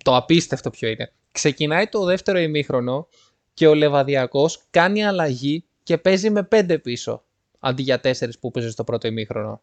το 0.04 0.16
απίστευτο 0.16 0.70
ποιο 0.70 0.88
είναι. 0.88 1.12
Ξεκινάει 1.32 1.86
το 1.86 2.04
δεύτερο 2.04 2.38
ημίχρονο 2.38 3.08
και 3.54 3.66
ο 3.66 3.74
Λεβαδιακός 3.74 4.62
κάνει 4.70 5.04
αλλαγή 5.04 5.64
και 5.82 5.98
παίζει 5.98 6.30
με 6.30 6.42
πέντε 6.42 6.78
πίσω, 6.78 7.24
αντί 7.64 7.82
για 7.82 8.00
τέσσερις 8.00 8.38
που 8.38 8.50
παίζει 8.50 8.70
στο 8.70 8.84
πρώτο 8.84 9.08
ημίχρονο. 9.08 9.62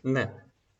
Ναι. 0.00 0.32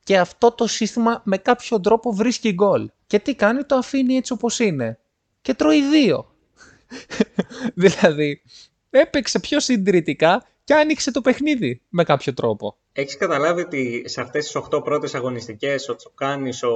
Και 0.04 0.18
αυτό 0.18 0.52
το 0.52 0.66
σύστημα 0.66 1.22
με 1.24 1.38
κάποιο 1.38 1.80
τρόπο 1.80 2.12
βρίσκει 2.12 2.52
γκολ. 2.52 2.90
Και 3.06 3.18
τι 3.18 3.34
κάνει, 3.34 3.64
το 3.64 3.74
αφήνει 3.74 4.16
έτσι 4.16 4.32
όπως 4.32 4.58
είναι. 4.58 4.98
Και 5.40 5.54
τρώει 5.54 5.88
δύο. 5.88 6.34
δηλαδή, 7.74 8.42
έπαιξε 8.90 9.40
πιο 9.40 9.60
συντηρητικά 9.60 10.46
και 10.64 10.74
άνοιξε 10.74 11.10
το 11.10 11.20
παιχνίδι 11.20 11.82
με 11.88 12.04
κάποιο 12.04 12.34
τρόπο. 12.34 12.76
Έχεις 12.92 13.16
καταλάβει 13.16 13.60
ότι 13.60 14.02
σε 14.06 14.20
αυτές 14.20 14.44
τις 14.44 14.62
8 14.72 14.84
πρώτες 14.84 15.14
αγωνιστικές 15.14 15.88
ο 15.88 15.94
Τσοκάνης, 15.96 16.62
ο 16.62 16.72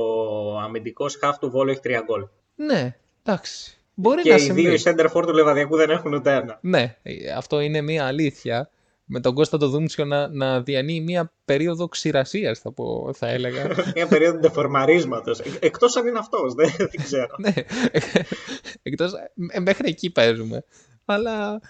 αμυντικός 0.63 1.17
χαφ 1.17 1.39
του 1.39 1.51
Βόλου 1.51 1.71
έχει 1.71 1.81
3 1.85 2.01
γκολ. 2.05 2.27
Ναι, 2.55 2.97
εντάξει. 3.23 3.79
Μπορεί 3.95 4.23
Και 4.23 4.29
να 4.29 4.35
οι 4.35 4.41
συμβεί. 4.41 4.69
δύο 4.69 4.93
center 4.93 5.11
for 5.13 5.23
του 5.27 5.33
Λεβαδιακού 5.33 5.77
δεν 5.77 5.91
έχουν 5.91 6.15
ούτε 6.15 6.35
ένα. 6.35 6.59
Ναι, 6.61 6.97
ε, 7.03 7.31
αυτό 7.31 7.61
είναι 7.61 7.81
μια 7.81 8.07
αλήθεια. 8.07 8.71
Με 9.09 9.21
τον 9.21 9.35
Κώστα 9.35 9.59
το 9.59 9.69
Δούμτσιο 9.69 10.05
να, 10.05 10.29
να 10.29 10.61
διανύει 10.63 11.03
μια 11.07 11.33
περίοδο 11.45 11.89
ξηρασίας, 11.89 12.59
θα, 12.59 12.73
πω, 12.73 13.11
θα 13.15 13.29
έλεγα. 13.29 13.67
Μια 13.95 14.07
περίοδο 14.07 14.39
ντεφορμαρίσματος. 14.39 15.39
Ε, 15.39 15.45
Εκτός 15.61 15.97
αν 15.97 16.07
είναι 16.07 16.19
αυτός, 16.19 16.55
δεν, 16.55 16.71
δεν 16.77 17.03
ξέρω. 17.03 17.35
ναι, 17.45 17.53
εκτός, 18.83 19.13
ε, 19.53 19.61
μέχρι 19.61 19.89
εκεί 19.89 20.11
παίζουμε. 20.11 20.65
Αλλά 21.05 21.61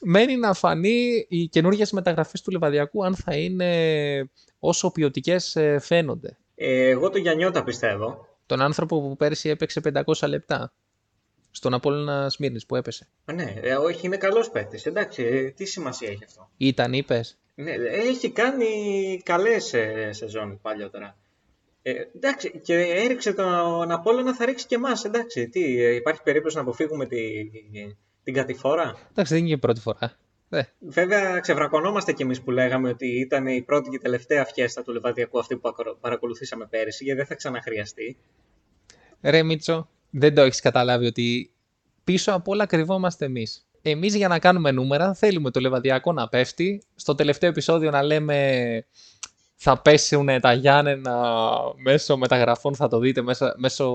μένει 0.00 0.36
να 0.36 0.52
φανεί 0.52 1.26
οι 1.28 1.48
καινούργιες 1.48 1.92
μεταγραφές 1.92 2.42
του 2.42 2.50
Λεβαδιακού 2.50 3.04
αν 3.04 3.14
θα 3.14 3.36
είναι 3.36 4.30
όσο 4.58 4.90
ποιοτικές 4.90 5.56
φαίνονται. 5.80 6.36
Ε, 6.54 6.88
εγώ 6.88 7.10
το 7.10 7.18
Γιαννιώτα 7.18 7.64
πιστεύω. 7.64 8.26
Τον 8.46 8.60
άνθρωπο 8.60 9.00
που 9.00 9.16
πέρσι 9.16 9.48
έπαιξε 9.48 9.80
500 9.94 10.28
λεπτά. 10.28 10.72
Στον 11.50 11.74
Απόλλωνα 11.74 12.28
Σμύρνης 12.28 12.66
που 12.66 12.76
έπεσε. 12.76 13.08
Ε, 13.24 13.32
Ναι, 13.32 13.54
ε, 13.62 13.74
όχι, 13.74 14.06
είναι 14.06 14.16
καλός 14.16 14.50
παίκτης. 14.50 14.86
Εντάξει, 14.86 15.22
ε, 15.22 15.50
τι 15.50 15.64
σημασία 15.64 16.08
έχει 16.10 16.24
αυτό; 16.24 16.50
Ήταν, 16.56 16.92
είπες; 16.92 17.38
Ναι, 17.54 17.70
έχει 17.90 18.30
κάνει 18.30 18.66
καλές 19.24 19.72
ε, 19.74 20.12
σεζόν 20.12 20.58
παλιότερα. 20.62 21.16
Ε, 21.82 21.92
εντάξει, 22.16 22.60
και 22.62 22.74
έριξε 22.74 23.32
τον 23.32 23.90
Απόλλωνα, 23.90 24.34
θα 24.34 24.44
ρίξει 24.44 24.66
και 24.66 24.74
εμάς, 24.74 25.04
εντάξει. 25.04 25.48
Τι, 25.48 25.82
ε, 25.82 25.94
υπάρχει 25.94 26.22
περίπτωση 26.22 26.56
να 26.56 26.62
αποφύγουμε 26.62 27.06
τη, 27.06 27.18
την 28.24 28.34
κατηφόρα; 28.34 28.96
Εντάξει, 29.10 29.32
δεν 29.32 29.38
είναι 29.38 29.48
και 29.48 29.54
η 29.54 29.58
πρώτη 29.58 29.80
φορά. 29.80 30.16
Ε, 30.50 30.62
Βέβαια, 30.78 31.38
ξεβρακωνόμαστε 31.40 32.12
κι 32.12 32.22
εμείς 32.22 32.40
που 32.40 32.50
λέγαμε 32.50 32.88
ότι 32.88 33.20
ήταν 33.20 33.46
η 33.46 33.62
πρώτη 33.62 33.90
και 33.90 33.98
τελευταία 33.98 34.44
φιέστα 34.44 34.82
του 34.82 34.92
Λεβαδιακού 34.92 35.38
αυτή 35.38 35.56
που 35.56 35.68
ακρο- 35.68 35.96
παρακολουθήσαμε 36.00 36.66
πέρυσι, 36.66 37.04
γιατί 37.04 37.18
δεν 37.18 37.28
θα 37.28 37.34
ξαναχρειαστεί. 37.34 38.16
Ρε 39.22 39.42
Μίτσο, 39.42 39.88
δεν 40.10 40.34
το 40.34 40.42
έχεις 40.42 40.60
καταλάβει 40.60 41.06
ότι 41.06 41.52
πίσω 42.04 42.32
από 42.32 42.52
όλα 42.52 42.66
κρυβόμαστε 42.66 43.24
εμείς. 43.24 43.64
Εμείς 43.82 44.14
για 44.14 44.28
να 44.28 44.38
κάνουμε 44.38 44.70
νούμερα 44.70 45.14
θέλουμε 45.14 45.50
το 45.50 45.60
λεβαδιακό 45.60 46.12
να 46.12 46.28
πέφτει, 46.28 46.82
στο 46.94 47.14
τελευταίο 47.14 47.50
επεισόδιο 47.50 47.90
να 47.90 48.02
λέμε 48.02 48.86
θα 49.54 49.80
πέσουν 49.82 50.40
τα 50.40 50.52
Γιάννενα 50.52 51.40
μέσω 51.76 52.16
μεταγραφών 52.16 52.74
θα 52.74 52.88
το 52.88 52.98
δείτε, 52.98 53.22
μέσα, 53.22 53.54
μέσω 53.56 53.94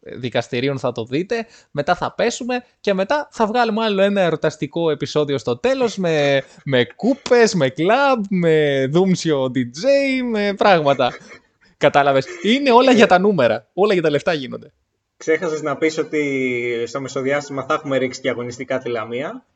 δικαστηρίων 0.00 0.78
θα 0.78 0.92
το 0.92 1.04
δείτε, 1.04 1.46
μετά 1.70 1.94
θα 1.94 2.14
πέσουμε 2.14 2.64
και 2.80 2.94
μετά 2.94 3.28
θα 3.30 3.46
βγάλουμε 3.46 3.84
άλλο 3.84 4.02
ένα 4.02 4.20
ερωταστικό 4.20 4.90
επεισόδιο 4.90 5.38
στο 5.38 5.56
τέλος 5.56 5.96
με, 5.96 6.42
με 6.64 6.84
κούπες, 6.96 7.54
με 7.54 7.68
κλαμπ, 7.68 8.24
με 8.28 8.86
δούμσιο 8.86 9.44
DJ, 9.44 9.84
με 10.30 10.54
πράγματα. 10.54 11.12
Κατάλαβες. 11.76 12.26
Είναι 12.42 12.70
όλα 12.70 12.92
για 12.92 13.06
τα 13.06 13.18
νούμερα. 13.18 13.68
Όλα 13.72 13.92
για 13.92 14.02
τα 14.02 14.10
λεφτά 14.10 14.32
γίνονται. 14.32 14.72
Ξέχασες 15.20 15.62
να 15.62 15.76
πεις 15.76 15.98
ότι 15.98 16.84
στο 16.86 17.00
μεσοδιάστημα 17.00 17.64
θα 17.64 17.74
έχουμε 17.74 17.96
ρίξει 17.96 18.20
και 18.20 18.28
αγωνιστικά 18.28 18.78
τη 18.78 18.88
Λαμία. 18.88 19.46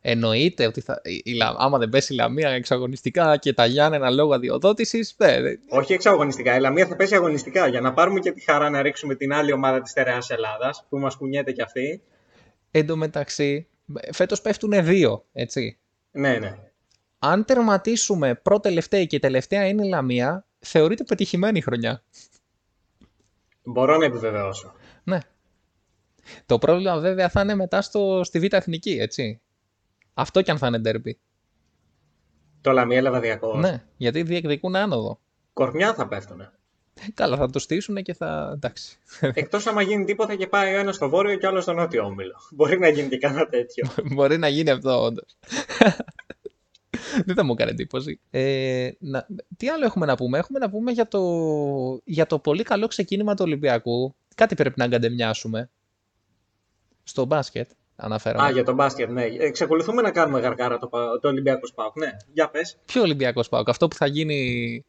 Εννοείται 0.00 0.66
ότι 0.66 0.80
θα, 0.80 1.00
η, 1.04 1.22
η 1.24 1.32
Λα- 1.32 1.54
άμα 1.58 1.78
δεν 1.78 1.88
πέσει 1.88 2.12
η 2.12 2.16
Λαμία 2.16 2.50
εξαγωνιστικά 2.50 3.36
και 3.36 3.52
τα 3.52 3.66
Γιάννενα 3.66 4.10
λόγω 4.10 4.34
αδειοδότησης. 4.34 5.14
Ναι, 5.18 5.36
ναι. 5.38 5.50
Όχι 5.68 5.92
εξαγωνιστικά. 5.92 6.56
Η 6.56 6.60
Λαμία 6.60 6.86
θα 6.86 6.96
πέσει 6.96 7.14
αγωνιστικά 7.14 7.68
για 7.68 7.80
να 7.80 7.92
πάρουμε 7.92 8.20
και 8.20 8.32
τη 8.32 8.40
χαρά 8.40 8.70
να 8.70 8.82
ρίξουμε 8.82 9.14
την 9.14 9.32
άλλη 9.32 9.52
ομάδα 9.52 9.80
της 9.80 9.92
Τερεάς 9.92 10.30
Ελλάδας 10.30 10.86
που 10.88 10.98
μας 10.98 11.16
κουνιέται 11.16 11.52
κι 11.52 11.62
αυτή. 11.62 12.02
Εν 12.70 12.86
τω 12.86 12.96
μεταξύ, 12.96 13.66
φέτος 14.12 14.40
πέφτουν 14.40 14.84
δύο, 14.84 15.24
έτσι. 15.32 15.78
Ναι, 16.10 16.38
ναι. 16.38 16.56
Αν 17.18 17.44
τερματίσουμε 17.44 18.34
πρώτη-τελευταία 18.34 19.04
και 19.04 19.18
τελευταία 19.18 19.66
είναι 19.66 19.86
η 19.86 19.88
Λαμία, 19.88 20.46
θεωρείται 20.58 21.04
πετυχημένη 21.04 21.58
η 21.58 21.62
χρονιά. 21.62 22.02
Μπορώ 23.68 23.96
να 23.96 24.04
επιβεβαιώσω. 24.04 24.72
Ναι. 25.04 25.18
Το 26.46 26.58
πρόβλημα 26.58 26.98
βέβαια 26.98 27.28
θα 27.28 27.40
είναι 27.40 27.54
μετά 27.54 27.82
στο, 27.82 28.24
στη 28.24 28.38
Β' 28.38 28.52
Εθνική, 28.54 28.90
έτσι. 29.00 29.40
Αυτό 30.14 30.42
κι 30.42 30.50
αν 30.50 30.58
θα 30.58 30.66
είναι 30.66 30.78
ντέρμπι. 30.78 31.18
Το 32.60 32.72
Λαμία 32.72 33.02
Λεβαδιακό. 33.02 33.56
Ναι, 33.56 33.84
γιατί 33.96 34.22
διεκδικούν 34.22 34.76
άνοδο. 34.76 35.20
Κορμιά 35.52 35.94
θα 35.94 36.08
πέφτουνε. 36.08 36.52
Καλά, 37.14 37.36
θα 37.36 37.50
το 37.50 37.58
στήσουν 37.58 38.02
και 38.02 38.14
θα. 38.14 38.50
εντάξει. 38.54 38.98
Εκτός 39.20 39.66
άμα 39.66 39.82
γίνει 39.82 40.04
τίποτα 40.04 40.34
και 40.34 40.46
πάει 40.46 40.74
ο 40.74 40.78
ένας 40.78 40.96
στο 40.96 41.08
βόρειο 41.08 41.36
και 41.36 41.46
ο 41.46 41.48
άλλος 41.48 41.62
στο 41.62 41.72
νότιο 41.72 42.04
όμιλο. 42.04 42.34
Μπορεί 42.50 42.78
να 42.78 42.88
γίνει 42.88 43.08
και 43.08 43.18
κανένα 43.18 43.46
τέτοιο. 43.46 43.88
Μπορεί 44.14 44.38
να 44.38 44.48
γίνει 44.48 44.70
αυτό, 44.70 45.02
όντως. 45.02 45.36
Δεν 47.24 47.34
θα 47.34 47.44
μου 47.44 47.52
έκανε 47.52 47.70
εντύπωση. 47.70 48.20
Ε, 48.30 48.88
να, 48.98 49.26
τι 49.56 49.68
άλλο 49.68 49.84
έχουμε 49.84 50.06
να 50.06 50.14
πούμε; 50.16 50.38
Έχουμε 50.38 50.58
να 50.58 50.70
πούμε 50.70 50.92
για 50.92 51.08
το, 51.08 51.20
για 52.04 52.26
το 52.26 52.38
πολύ 52.38 52.62
καλό 52.62 52.86
ξεκίνημα 52.86 53.34
του 53.34 53.42
Ολυμπιακού. 53.46 54.14
Κάτι 54.34 54.54
πρέπει 54.54 54.74
να 54.78 54.84
αγκαντεμιάσουμε. 54.84 55.70
Στο 57.02 57.24
μπάσκετ, 57.24 57.70
αναφέραμε. 57.96 58.46
Α, 58.46 58.50
για 58.50 58.64
τον 58.64 58.74
μπάσκετ, 58.74 59.10
ναι. 59.10 59.22
Εξακολουθούμε 59.24 60.02
να 60.02 60.10
κάνουμε 60.10 60.40
γαργάρα 60.40 60.78
το, 60.78 60.86
πα- 60.86 61.18
το 61.20 61.28
Ολυμπιακό 61.28 61.66
Σπάουκ. 61.66 61.96
Ναι, 61.96 62.16
για 62.32 62.48
πες. 62.50 62.76
Ποιο 62.86 63.02
Ολυμπιακό 63.02 63.44
Πάοκ, 63.50 63.68
αυτό 63.68 63.88
που 63.88 63.96
θα 63.96 64.06
γίνει. 64.06 64.84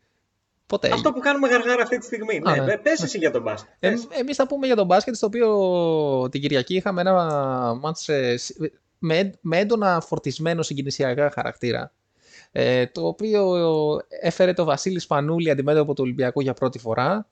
Πότε 0.68 0.90
Αυτό 0.94 1.12
που 1.14 1.20
κάνουμε 1.20 1.48
γαργάρα 1.48 1.82
αυτή 1.82 1.98
τη 1.98 2.06
στιγμή. 2.06 2.42
Α, 2.44 2.56
ναι, 2.56 2.62
ναι. 2.64 2.78
πε 2.78 2.90
εσύ 2.90 3.18
για 3.18 3.32
τον 3.32 3.42
μπάσκετ. 3.42 3.72
Ε, 3.80 3.90
Πες. 3.90 4.08
εμείς 4.10 4.36
θα 4.36 4.48
πούμε 4.48 4.66
για 4.66 4.76
τον 4.76 4.86
μπάσκετ, 4.86 5.16
στο 5.16 5.26
οποίο 5.28 6.30
την 6.32 6.42
Κυριακή 6.42 6.76
είχαμε 6.76 7.02
ένα 7.02 7.14
μάτς 7.74 8.10
ε, 8.10 8.38
σ- 8.38 8.56
με, 9.00 9.34
με 9.42 9.60
έντονα 9.60 10.02
φορτισμένο 10.02 10.62
συγκινησιακά 10.62 11.32
χαρακτήρα. 11.32 11.92
Ε, 12.52 12.88
το 12.88 13.08
οποίο 13.08 13.56
έφερε 14.22 14.54
το 14.54 14.64
Βασίλη 14.64 15.00
Σπανούλη 15.00 15.50
αντιμέτωπο 15.50 15.94
του 15.94 16.04
Ολυμπιακού 16.04 16.42
για 16.42 16.54
πρώτη 16.54 16.80
φορά 16.80 17.28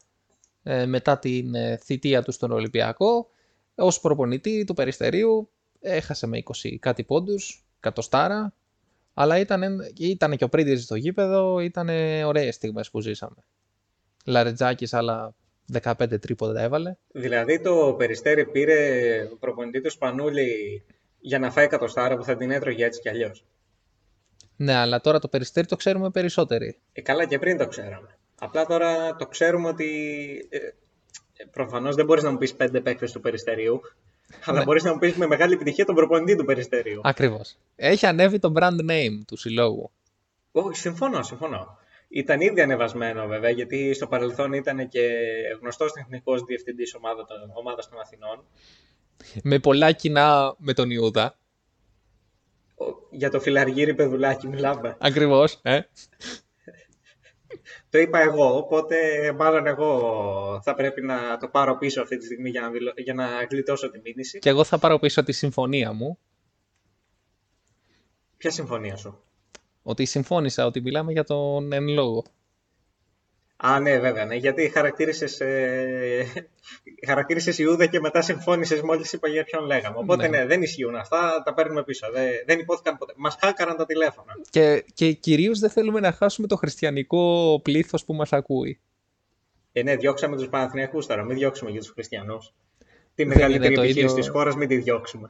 ε, 0.64 0.86
μετά 0.86 1.20
την 1.20 1.56
ε, 1.56 1.78
θητεία 1.78 2.22
του 2.24 2.32
στον 2.32 2.52
Ολυμπιακό. 2.52 3.30
Ως 3.76 4.00
προπονητή 4.00 4.64
του 4.64 4.74
Περιστερίου 4.74 5.50
έχασε 5.80 6.28
με 6.28 6.44
20 6.64 6.76
κάτι 6.80 7.04
πόντους, 7.04 7.66
κατοστάρα, 7.80 8.54
αλλά 9.14 9.40
ήταν, 9.40 9.64
ήταν 9.98 10.36
και 10.36 10.44
ο 10.44 10.50
Πρίντιζ 10.50 10.84
στο 10.84 10.96
γήπεδο, 10.96 11.60
ήταν 11.60 11.90
ωραίες 12.26 12.56
στιγμές 12.56 12.90
που 12.90 13.02
ζήσαμε. 13.02 13.46
Λαρετζάκης 14.26 14.94
άλλα 14.94 15.36
15 15.82 16.20
τρίποτα 16.22 16.62
έβαλε. 16.62 16.96
Δηλαδή 17.12 17.60
το 17.60 17.96
Περιστέρι 17.98 18.46
πήρε 18.46 19.30
προπονητής 19.40 19.82
του 19.82 19.92
Σπανούλη 19.92 20.84
για 21.26 21.40
να 21.40 21.52
φάει 21.52 21.66
εκατοστάρα 21.66 22.18
που 22.18 22.24
θα 22.24 22.36
την 22.36 22.52
έτρωγε 22.52 22.86
έτσι 22.86 23.02
κι 23.02 23.10
αλλιώς. 23.10 23.46
Ναι, 24.56 24.74
αλλά 24.74 25.02
τώρα 25.02 25.20
το 25.20 25.28
περιστέρι 25.28 25.68
το 25.68 25.76
ξέρουμε 25.76 26.10
περισσότεροι. 26.10 26.78
Ε, 26.94 27.02
καλά 27.02 27.26
και 27.26 27.40
πριν 27.40 27.58
το 27.58 27.68
ξέραμε. 27.68 28.18
Απλά 28.40 28.66
τώρα 28.66 29.16
το 29.16 29.26
ξέρουμε 29.26 29.68
ότι. 29.68 29.88
Ε, 30.50 30.58
Προφανώς 31.52 31.96
δεν 31.96 32.06
μπορείς 32.06 32.24
να 32.24 32.32
μου 32.32 32.38
πεις 32.38 32.56
πέντε 32.56 32.82
παίκτες 32.82 33.12
του 33.12 33.20
Περιστερίου, 33.20 33.82
αλλά 34.46 34.64
μπορείς 34.64 34.84
να 34.84 34.92
μου 34.92 35.00
πεις 35.00 35.16
με 35.16 35.28
μεγάλη 35.28 35.54
επιτυχία 35.54 35.86
τον 35.86 35.96
προπονητή 35.96 36.36
του 36.36 36.46
Περιστερίου. 36.46 37.02
Ακριβώς. 37.04 37.58
Έχει 37.76 38.06
ανέβει 38.06 38.40
το 38.40 38.54
brand 38.56 38.92
name 38.92 39.24
του 39.28 39.38
συλλόγου. 39.38 39.92
Όχι, 40.52 40.78
συμφωνώ, 40.80 41.24
συμφωνώ. 41.24 41.78
Ήταν 42.08 42.42
ήδη 42.42 42.62
ανεβασμένο 42.62 43.28
βέβαια, 43.28 43.50
γιατί 43.50 43.94
στο 43.94 44.08
παρελθόν 44.08 44.54
ήταν 44.54 44.88
και 44.88 45.10
γνωστός 45.62 45.92
τεχνικός 45.92 46.44
διευθυντής 46.44 46.96
ομάδα 46.96 47.26
των, 47.26 47.38
ομάδας 47.54 47.90
των 47.90 48.00
Αθηνών. 48.00 48.44
Με 49.44 49.60
πολλά 49.60 49.92
κοινά 49.92 50.56
με 50.58 50.74
τον 50.74 50.90
Ιούδα. 50.90 51.38
Ο- 52.76 52.86
Για 53.12 53.30
το 53.30 53.40
φιλαργύρι 53.40 53.94
παιδουλάκι 53.94 54.48
μιλάμε. 54.48 54.98
Ακριβώς. 55.00 55.60
Ε. 55.62 55.80
Το 57.90 57.98
είπα 57.98 58.20
εγώ, 58.22 58.58
οπότε 58.58 58.96
μάλλον 59.32 59.68
εγώ 59.68 60.62
θα 60.64 60.74
πρέπει 60.76 61.02
να 61.02 61.38
το 61.38 61.48
πάρω 61.48 61.78
πίσω 61.78 62.02
αυτή 62.02 62.18
τη 62.18 62.26
στιγμή 62.26 62.50
για 62.50 62.62
να, 62.62 62.70
δηλω- 62.70 62.94
για 63.00 63.14
να 63.14 63.28
γλιτώσω 63.50 63.92
τη 63.92 64.00
μήνυση. 64.04 64.40
Και 64.40 64.50
εγώ 64.50 64.64
θα 64.64 64.78
πάρω 64.78 65.00
πίσω 65.00 65.24
τη 65.24 65.32
συμφωνία 65.32 65.94
μου. 65.94 66.18
Ποια 68.38 68.52
συμφωνία 68.52 68.96
σου; 68.96 69.20
Ότι 69.84 70.06
συμφώνησα 70.06 70.66
ότι 70.66 70.82
μιλάμε 70.82 71.12
για 71.12 71.24
τον 71.24 71.72
εν 71.72 71.88
λόγω. 71.88 72.24
Α, 73.58 73.80
ναι, 73.80 74.00
βέβαια, 74.00 74.26
ναι, 74.26 74.36
γιατί 74.36 74.70
χαρακτήρισες, 74.74 75.40
ε, 75.40 76.26
χαρακτήρισες 77.08 77.58
Ιούδα 77.58 77.86
και 77.86 78.00
μετά 78.00 78.22
συμφώνησες 78.22 78.82
μόλις 78.82 79.14
είπα 79.14 79.28
για 79.28 79.44
ποιον 79.44 79.66
λέγαμε. 79.66 79.98
Οπότε 79.98 80.28
Ναι. 80.28 80.38
ναι, 80.38 80.46
δεν 80.46 80.62
ισχύουν 80.62 80.96
αυτά, 80.96 81.42
τα 81.46 81.54
παίρνουμε 81.54 81.84
πίσω. 81.84 82.08
Δεν, 82.14 82.30
δεν 82.46 82.60
υπόθηκαν 82.60 82.98
ποτέ. 82.98 83.14
Μας 83.16 83.38
χάκαραν 83.42 83.78
τα 83.78 83.86
τηλέφωνα. 83.86 84.34
Και, 84.50 84.86
και 84.94 85.12
κυρίως 85.12 85.60
δεν 85.60 85.70
θέλουμε 85.70 86.00
να 86.00 86.12
χάσουμε 86.12 86.48
το 86.48 86.56
χριστιανικό 86.56 87.60
πλήθος 87.64 88.06
που 88.06 88.14
μας 88.14 88.34
ακούει. 88.34 88.80
Ε, 89.72 89.84
ναι, 89.84 89.96
διώξαμε 89.96 90.36
τους 90.38 90.48
Παναθηναϊκούς 90.50 91.06
τώρα, 91.06 91.24
μην 91.24 91.38
διώξουμε 91.38 91.72
για 91.72 91.80
τους 91.80 91.90
Χριστιανούς. 91.90 92.54
Τη 93.16 93.24
Δεν 93.24 93.28
μεγαλύτερη 93.28 93.66
είναι 93.66 93.76
το 93.76 93.82
επιχείρηση 93.82 94.06
ίδιο- 94.14 94.22
της 94.24 94.30
χώρας, 94.34 94.56
μην 94.56 94.68
τη 94.68 94.76
διώξουμε. 94.78 95.30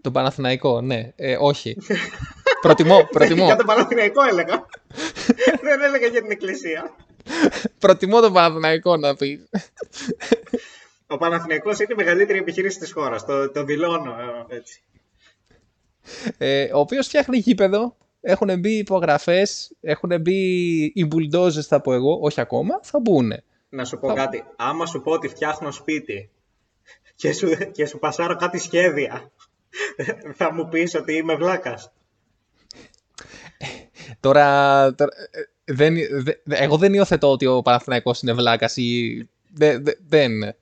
Το 0.00 0.10
Παναθηναϊκό, 0.10 0.80
ναι. 0.80 1.12
Ε, 1.16 1.36
όχι. 1.40 1.76
προτιμώ, 2.62 3.08
προτιμώ. 3.10 3.44
για 3.44 3.56
τον 3.56 3.66
Παναθηναϊκό 3.66 4.22
έλεγα. 4.22 4.66
δεν 5.66 5.82
έλεγα 5.82 6.06
για 6.06 6.20
την 6.22 6.30
Εκκλησία. 6.30 6.94
Προτιμώ 7.78 8.20
τον 8.20 8.32
Παναθηναϊκό 8.32 8.96
να 8.96 9.14
πει. 9.16 9.48
Ο 11.06 11.16
Παναθηναϊκός 11.16 11.78
είναι 11.78 11.92
η 11.92 11.96
μεγαλύτερη 11.96 12.38
επιχείρηση 12.38 12.78
της 12.78 12.92
χώρας. 12.92 13.24
Το, 13.24 13.50
το 13.50 13.64
δηλώνω 13.64 14.10
ε, 14.48 14.56
έτσι. 14.56 14.82
Ε, 16.38 16.70
ο 16.72 16.78
οποίος 16.78 17.06
φτιάχνει 17.06 17.36
γήπεδο. 17.38 17.96
Έχουν 18.26 18.58
μπει 18.58 18.76
υπογραφές, 18.76 19.72
έχουν 19.80 20.20
μπει 20.20 20.40
οι 20.94 21.04
μπουλντόζες 21.04 21.66
θα 21.66 21.80
πω 21.80 21.92
εγώ, 21.92 22.18
όχι 22.20 22.40
ακόμα, 22.40 22.80
θα 22.82 23.00
μπουν. 23.00 23.32
Να 23.68 23.84
σου 23.84 23.98
πω 23.98 24.08
Θα- 24.08 24.14
κάτι. 24.14 24.44
Άμα 24.56 24.86
σου 24.86 25.02
πω 25.02 25.10
ότι 25.12 25.28
φτιάχνω 25.28 25.70
σπίτι 25.70 26.30
και 27.14 27.32
σου, 27.32 27.48
και 27.72 27.86
σου 27.86 27.98
πασάρω 27.98 28.36
κάτι 28.36 28.58
σχέδια, 28.58 29.30
θα 30.34 30.52
μου 30.52 30.68
πεις 30.68 30.94
ότι 30.94 31.12
είμαι 31.12 31.34
βλάκας. 31.34 31.92
Τώρα, 34.20 34.94
τώρα, 34.94 35.10
ε, 35.30 35.40
δεν, 35.64 35.94
δε- 35.94 36.34
δε- 36.44 36.56
εγώ 36.56 36.76
δεν 36.76 36.94
υιοθετώ 36.94 37.30
ότι 37.30 37.46
ο 37.46 37.62
Παναθηναϊκός 37.62 38.20
είναι 38.20 38.32
βλάκας 38.32 38.76
ή 38.76 39.28
δε- 39.54 39.78
δε- 39.78 39.94
δεν 40.08 40.30
είναι. 40.32 40.56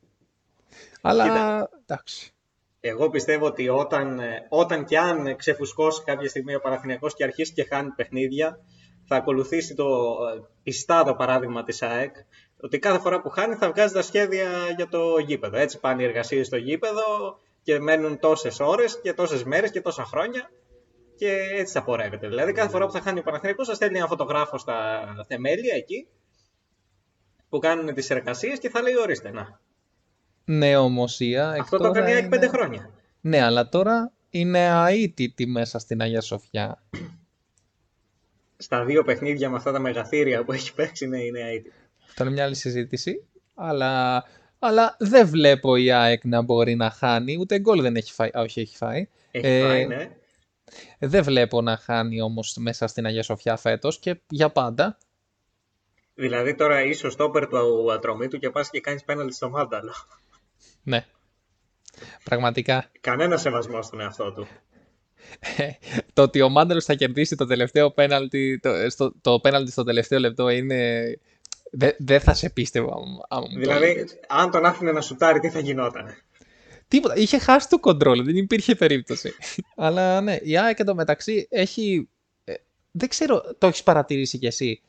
Αλλά 1.01 1.25
Κοίτα. 1.25 1.71
εντάξει. 1.87 2.33
Εγώ 2.81 3.11
πιστεύω 3.11 3.47
ότι 3.47 3.69
όταν, 3.69 4.19
ε, 4.19 4.47
όταν 4.49 4.85
και 4.85 4.99
αν 4.99 5.37
ξεφουσκώσει 5.37 6.03
κάποια 6.05 6.29
στιγμή 6.29 6.55
ο 6.55 6.61
Παναθηναϊκός 6.61 7.15
και 7.15 7.25
αρχίσει 7.25 7.53
και 7.53 7.67
χάνει 7.71 7.91
παιχνίδια, 7.91 8.61
θα 9.07 9.17
ακολουθήσει 9.17 9.75
το 9.75 9.85
ε, 10.37 10.41
πιστά 10.63 11.05
το 11.05 11.15
παράδειγμα 11.15 11.65
της 11.65 11.83
ΑΕΚ, 11.83 12.15
ότι 12.61 12.79
κάθε 12.79 12.99
φορά 12.99 13.21
που 13.21 13.29
χάνει 13.29 13.55
θα 13.55 13.71
βγάζει 13.71 13.93
τα 13.95 14.03
σχέδια 14.03 14.49
για 14.77 14.89
το 14.89 15.19
γήπεδο. 15.27 15.57
Έτσι 15.57 15.79
πάνε 15.81 16.03
οι 16.03 16.05
εργασίες 16.05 16.47
στο 16.47 16.57
γήπεδο 16.57 17.03
και 17.63 17.79
μένουν 17.81 18.19
τόσες 18.19 18.61
ώρες 18.61 19.01
και 19.03 19.13
τόσες 19.13 19.45
μέρες 19.45 19.71
και 19.71 19.81
τόσα 19.81 20.05
χρόνια 20.05 20.51
και 21.23 21.39
έτσι 21.57 21.73
θα 21.73 21.83
πορεύεται. 21.85 22.29
Δηλαδή 22.29 22.53
κάθε 22.53 22.69
φορά 22.71 22.87
που 22.87 22.93
θα 22.93 23.01
χάνει 23.01 23.19
ο 23.19 23.23
Παναθηναϊκός 23.23 23.67
θα 23.69 23.75
στέλνει 23.75 23.99
ένα 23.99 24.07
φωτογράφο 24.07 24.59
στα 24.59 25.05
θεμέλια 25.29 25.75
εκεί 25.77 26.07
που 27.49 27.59
κάνουν 27.59 27.95
τις 27.95 28.11
εργασίες 28.11 28.59
και 28.59 28.69
θα 28.69 28.83
λέει 28.83 28.95
ορίστε 28.97 29.31
να. 29.31 29.61
Νεομοσία. 30.45 31.53
εκ 31.55 31.61
Αυτό 31.61 31.77
το 31.77 31.83
τώρα 31.83 31.99
έκανε 31.99 32.11
η 32.11 32.15
ΑΕΚ 32.15 32.25
είναι- 32.25 32.31
πέντε 32.39 32.49
χρόνια. 32.49 32.91
Ναι, 33.21 33.43
αλλά 33.43 33.69
τώρα 33.69 34.13
είναι 34.31 34.69
αίτητη 34.89 35.47
μέσα 35.47 35.79
στην 35.79 36.01
Αγία 36.01 36.21
Σοφιά. 36.21 36.83
Στα 38.57 38.85
δύο 38.85 39.03
παιχνίδια 39.05 39.51
με 39.51 39.57
αυτά 39.57 39.73
τα 39.73 39.79
μεγαθύρια 39.79 40.45
που 40.45 40.53
έχει 40.53 40.75
παίξει, 40.75 41.07
ναι, 41.07 41.19
είναι 41.19 41.41
αίτητη. 41.51 41.73
Αυτό 42.07 42.25
είναι 42.25 42.33
μια 42.33 42.45
άλλη 42.45 42.55
συζήτηση. 42.55 43.27
Αλλά, 43.55 44.25
αλλά 44.59 44.97
δεν 44.99 45.27
βλέπω 45.29 45.77
η 45.77 45.91
ΑΕΚ 45.93 46.25
να 46.25 46.43
μπορεί 46.43 46.75
να 46.75 46.91
χάνει. 46.91 47.37
Ούτε 47.41 47.59
γκολ 47.59 47.81
δεν 47.83 47.97
έχει 47.97 48.13
φάει. 48.13 48.29
Α, 48.39 48.41
όχι, 48.41 48.61
έχει 48.61 48.77
φάει. 48.77 49.09
Έχει 49.31 49.47
Ε, 49.47 49.61
φάει, 49.67 49.87
ναι. 49.87 50.11
Δεν 50.99 51.25
βλέπω 51.25 51.61
να 51.61 51.77
χάνει 51.77 52.21
όμως 52.21 52.57
μέσα 52.59 52.87
στην 52.87 53.07
Αγία 53.07 53.23
Σοφιά 53.23 53.57
φέτος 53.57 53.99
και 53.99 54.21
για 54.29 54.51
πάντα. 54.51 54.99
Δηλαδή 56.15 56.55
τώρα 56.55 56.83
είσαι 56.83 57.07
ο 57.07 57.11
στόπερ 57.11 57.47
του 57.49 57.93
ατρωμίτου 57.93 58.39
και 58.39 58.51
πας 58.51 58.71
και 58.71 58.81
κάνεις 58.81 59.05
πέναλτι 59.05 59.35
στο 59.35 59.51
μάνταλο. 59.51 59.93
Ναι. 60.83 61.07
Πραγματικά. 62.25 62.91
Κανένα 63.01 63.37
σεβασμό 63.37 63.83
στον 63.83 64.01
εαυτό 64.01 64.33
του. 64.33 64.47
το 66.13 66.23
ότι 66.23 66.41
ο 66.41 66.49
Μάνταλος 66.49 66.85
θα 66.85 66.95
κερδίσει 66.95 67.37
το 67.37 67.47
τελευταίο 67.47 67.91
πέναλτι, 67.91 68.59
το, 68.63 68.71
στο, 68.91 69.13
το 69.21 69.41
πέναλτι 69.41 69.71
στο 69.71 69.85
τελευταίο 69.85 70.19
λεπτό 70.19 70.49
είναι... 70.49 71.03
Δεν 71.75 71.95
δεν 71.99 72.21
θα 72.21 72.35
σε 72.35 72.51
πίστευα 72.51 72.93
άμα 73.29 73.41
μου 73.41 73.55
το 73.55 73.61
Δηλαδή, 73.61 73.85
έλεγες. 73.85 74.21
αν 74.29 74.51
τον 74.51 74.65
άφηνε 74.65 74.93
να 74.93 75.01
σουτάρει, 75.01 75.41
τι 75.41 75.51
θα 75.51 75.59
γινόταν. 75.59 76.15
Τίποτα. 76.93 77.17
Είχε 77.17 77.39
χάσει 77.39 77.69
το 77.69 77.79
κοντρόλ. 77.79 78.25
Δεν 78.25 78.37
υπήρχε 78.37 78.75
περίπτωση. 78.75 79.33
Αλλά 79.77 80.21
ναι, 80.21 80.37
η 80.43 80.59
ΑΕΚ 80.59 80.79
εντωμεταξύ 80.79 81.47
έχει. 81.51 82.09
ε, 82.45 82.55
δεν 82.91 83.09
ξέρω, 83.09 83.43
το 83.59 83.67
έχεις 83.67 83.83
παρατηρήσει 83.83 84.39
κι 84.39 84.47
εσύ. 84.47 84.81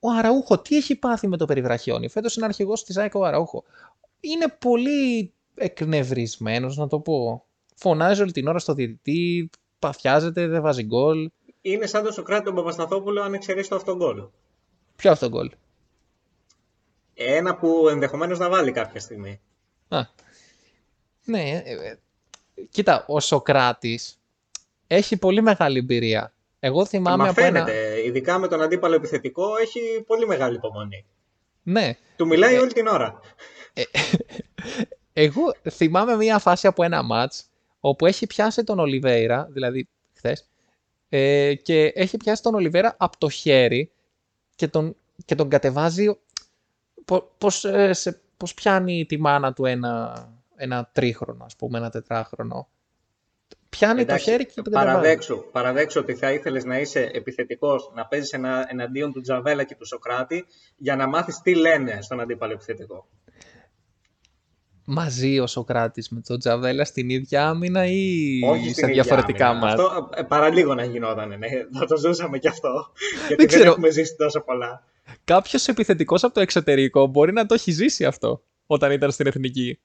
Ο 0.00 0.10
Αραούχο, 0.10 0.58
τι 0.58 0.76
έχει 0.76 0.96
πάθει 0.96 1.26
με 1.26 1.36
το 1.36 1.44
περιβραχιόνι; 1.44 2.08
Φέτος 2.08 2.36
είναι 2.36 2.44
αρχηγός 2.44 2.84
της 2.84 2.96
ΑΕΚ 2.96 3.14
ο 3.14 3.24
Αραούχο. 3.24 3.64
Είναι 4.20 4.56
πολύ 4.58 5.32
εκνευρισμένος, 5.54 6.76
να 6.76 6.86
το 6.86 7.00
πω. 7.00 7.44
Φωνάζει 7.74 8.22
όλη 8.22 8.32
την 8.32 8.46
ώρα 8.46 8.58
στο 8.58 8.74
διαιτητή, 8.74 9.50
παθιάζεται, 9.78 10.46
δεν 10.46 10.62
βάζει 10.62 10.82
γκολ. 10.82 11.30
Είναι 11.60 11.86
σαν 11.86 12.04
το 12.04 12.12
Σοκράτη 12.12 12.44
τον 12.44 12.54
Παπασταθόπουλο 12.54 13.22
αν 13.22 13.34
εξαιρέσει 13.34 13.68
το 13.68 13.76
αυτόν 13.76 13.96
γκολ. 13.96 14.24
Ποιο 14.96 15.10
αυτό 15.10 15.28
γκολ; 15.28 15.50
Ένα 17.14 17.56
που 17.56 17.88
ενδεχομένως 17.88 18.38
να 18.38 18.48
βάλει 18.48 18.72
κάποια 18.72 19.00
στιγμή. 19.00 19.40
Α. 19.88 20.00
Ναι, 21.24 21.62
ε, 21.64 21.72
ε, 21.72 21.98
κοίτα, 22.70 23.04
ο 23.08 23.20
Σοκράτης 23.20 24.18
έχει 24.86 25.16
πολύ 25.16 25.42
μεγάλη 25.42 25.78
εμπειρία. 25.78 26.32
Εγώ 26.60 26.84
θυμάμαι 26.86 27.22
Μα 27.24 27.30
από 27.30 27.44
ένα... 27.44 27.64
φαίνεται, 27.64 28.04
ειδικά 28.04 28.38
με 28.38 28.48
τον 28.48 28.62
αντίπαλο 28.62 28.94
επιθετικό, 28.94 29.56
έχει 29.56 29.80
πολύ 30.06 30.26
μεγάλη 30.26 30.56
υπομονή. 30.56 31.04
Ναι, 31.62 31.96
Του 32.16 32.26
μιλάει 32.26 32.56
όλη 32.56 32.72
την 32.72 32.86
ώρα. 32.86 33.20
εγώ 35.12 35.42
θυμάμαι 35.70 36.16
μία 36.16 36.38
φάση 36.38 36.66
από 36.66 36.82
ένα 36.82 37.02
μάτς 37.02 37.44
όπου 37.80 38.06
έχει 38.06 38.26
πιάσει 38.26 38.64
τον 38.64 38.78
Ολιβέηρα, 38.78 39.48
δηλαδή 39.50 39.88
χθες, 40.14 40.48
ε, 41.08 41.54
και 41.54 41.92
έχει 41.94 42.16
πιάσει 42.16 42.42
τον 42.42 42.54
Ολιβέηρα 42.54 42.94
από 42.98 43.18
το 43.18 43.28
χέρι 43.28 43.90
και 44.56 44.68
τον, 44.68 44.96
και 45.24 45.34
τον 45.34 45.48
κατεβάζει 45.48 46.16
πο- 47.04 47.30
πώς, 47.38 47.64
ε, 47.64 47.92
σε, 47.92 48.20
πώς 48.36 48.54
πιάνει 48.54 49.06
τη 49.06 49.20
μάνα 49.20 49.52
του 49.52 49.64
ένα, 49.64 50.28
ένα 50.56 50.90
τρίχρονο, 50.92 51.44
ας 51.44 51.56
πούμε, 51.56 51.78
ένα 51.78 51.90
τετράχρονο. 51.90 52.68
Πιάνει 53.68 54.00
Εντάξει, 54.00 54.24
το 54.24 54.30
χέρι 54.30 54.46
και 54.46 54.52
τον 54.54 54.64
κατεβάζει. 54.64 54.86
παραδέξου, 54.88 55.44
παραδέξου 55.52 56.00
ότι 56.00 56.14
θα 56.14 56.32
ήθελες 56.32 56.64
να 56.64 56.78
είσαι 56.78 57.10
επιθετικός, 57.12 57.90
να 57.94 58.06
παίζεις 58.06 58.32
ένα, 58.32 58.66
εναντίον 58.70 59.12
του 59.12 59.20
Τζαβέλα 59.20 59.64
και 59.64 59.74
του 59.74 59.86
Σοκράτη 59.86 60.44
για 60.76 60.96
να 60.96 61.06
μάθεις 61.08 61.40
τι 61.40 61.54
λένε 61.54 61.98
στον 62.02 62.20
αντίπαλο 62.20 62.52
επιθετικό. 62.52 63.08
μαζί 64.84 65.38
ο 65.38 65.46
Σοκράτης 65.46 66.08
με 66.08 66.20
τον 66.20 66.38
Τζαβέλα 66.38 66.84
στην 66.84 67.08
ίδια 67.08 67.48
άμυνα 67.48 67.86
ή 67.86 68.40
Όχι 68.44 68.66
σε 68.66 68.72
στην 68.72 68.88
ίδια 68.88 69.02
διαφορετικά 69.02 69.48
άμυνα. 69.48 69.66
μάτς; 69.66 69.82
Αυτό 69.82 70.08
ε, 70.14 70.22
παραλίγο 70.22 70.74
να 70.74 70.84
γινόταν, 70.84 71.28
ναι. 71.28 71.48
Θα 71.78 71.86
το 71.86 71.96
ζούσαμε 71.96 72.38
κι 72.38 72.48
αυτό. 72.48 72.92
Γιατί 73.26 73.34
δεν, 73.34 73.46
ξέρω. 73.46 73.70
έχουμε 73.70 73.90
ζήσει 73.90 74.16
τόσο 74.16 74.40
πολλά. 74.40 74.84
Κάποιος 75.24 75.68
επιθετικός 75.68 76.24
από 76.24 76.34
το 76.34 76.40
εξωτερικό 76.40 77.06
μπορεί 77.06 77.32
να 77.32 77.46
το 77.46 77.54
έχει 77.54 77.70
ζήσει 77.70 78.04
αυτό 78.04 78.42
όταν 78.66 78.90
ήταν 78.92 79.10
στην 79.10 79.26
εθνική; 79.26 79.80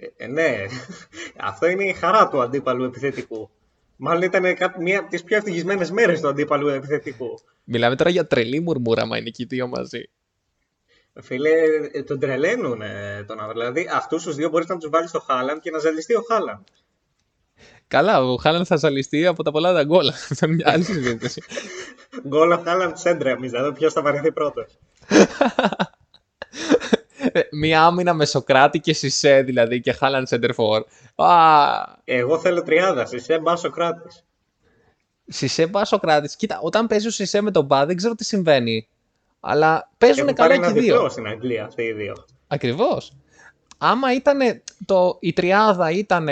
Ε, 0.00 0.24
ε, 0.24 0.26
ναι, 0.26 0.56
αυτό 1.50 1.68
είναι 1.68 1.84
η 1.84 1.92
χαρά 1.92 2.28
του 2.28 2.42
αντίπαλου 2.42 2.84
επιθετικού. 2.84 3.50
Μάλλον 3.96 4.22
ήταν 4.22 4.54
κά- 4.54 4.78
μία 4.78 4.98
από 4.98 5.08
τις 5.10 5.24
πιο 5.24 5.36
ευτυχισμένες 5.36 5.90
μέρες 5.90 6.20
του 6.20 6.28
αντίπαλου 6.28 6.68
επιθετικού. 6.68 7.38
Μιλάμε 7.64 7.96
τώρα 7.96 8.10
για 8.10 8.26
τρελή 8.26 8.60
μουρμούρα, 8.60 9.06
μα 9.06 9.16
είναι 9.16 9.30
και 9.30 9.42
οι 9.42 9.46
δύο 9.48 9.66
μαζί. 9.66 10.10
Φίλε, 11.20 11.50
ε, 11.92 12.02
τον 12.02 12.18
τρελαίνουν 12.18 12.82
ε, 12.82 13.24
τον 13.26 13.40
άνθρωπο. 13.40 13.58
Δηλαδή, 13.58 13.88
αυτούς 13.92 14.22
τους 14.22 14.34
δύο 14.34 14.48
μπορείς 14.48 14.66
να 14.66 14.76
τους 14.76 14.90
βάλεις 14.90 15.08
στο 15.08 15.20
Χάλαντ 15.20 15.60
και 15.60 15.70
να 15.70 15.78
ζαλιστεί 15.78 16.14
ο 16.14 16.22
Χάλαντ. 16.28 16.66
Καλά, 17.86 18.22
ο 18.22 18.36
Χάλαν 18.36 18.64
θα 18.66 18.76
ζαλιστεί 18.76 19.26
από 19.26 19.42
τα 19.42 19.50
πολλά 19.50 19.72
τα 19.72 19.84
γκολ. 19.84 20.08
Αυτό 20.30 20.46
είναι 20.46 20.54
μια 20.54 20.72
άλλη 20.72 20.84
συζήτηση. 20.84 21.42
Γκολ 22.26 22.50
ο 22.50 22.58
Χάλαντ 22.64 22.96
σέντρα, 22.96 23.30
εμείς. 23.30 23.50
Δηλαδή, 23.50 23.72
ποιος 23.72 23.92
θα 23.92 24.02
βαρεθεί 24.02 24.32
πρώτος. 24.32 24.78
Ε, 27.32 27.40
Μια 27.52 27.82
άμυνα 27.84 28.14
με 28.14 28.24
Σοκράτη 28.24 28.80
και 28.80 28.92
Σισε 28.92 29.42
δηλαδή 29.42 29.80
και 29.80 29.92
Χάλαν 29.92 30.26
Σέντερφορ. 30.26 30.84
Α, 31.14 31.28
Εγώ 32.04 32.38
θέλω 32.38 32.62
τριάδα. 32.62 33.08
Εσύ 33.12 33.38
μπα 33.38 33.56
Σοκράτης. 33.56 34.24
Σισε 35.26 35.66
μπα 35.66 35.84
Σοκράτης. 35.84 36.36
Κοίτα, 36.36 36.58
όταν 36.62 36.86
παίζει 36.86 37.06
ο 37.06 37.10
Σισε 37.10 37.40
με 37.40 37.50
τον 37.50 37.64
Μπα 37.64 37.86
δεν 37.86 37.96
ξέρω 37.96 38.14
τι 38.14 38.24
συμβαίνει. 38.24 38.88
Αλλά 39.40 39.90
παίζουν 39.98 40.22
Έχουν 40.22 40.34
καλά 40.34 40.48
πάρει 40.48 40.60
και 40.60 40.66
ένα 40.66 40.76
οι 40.76 40.80
δύο. 40.80 40.94
διπλό 40.94 41.08
στην 41.08 41.26
Αγγλία 41.26 41.64
αυτοί 41.64 41.82
οι 41.82 41.92
δύο. 41.92 42.14
Ακριβώς. 42.46 43.12
Άμα 43.78 44.14
ήταν 44.14 44.62
το, 44.86 45.16
η 45.20 45.32
τριάδα 45.32 45.90
ήταν 45.90 46.28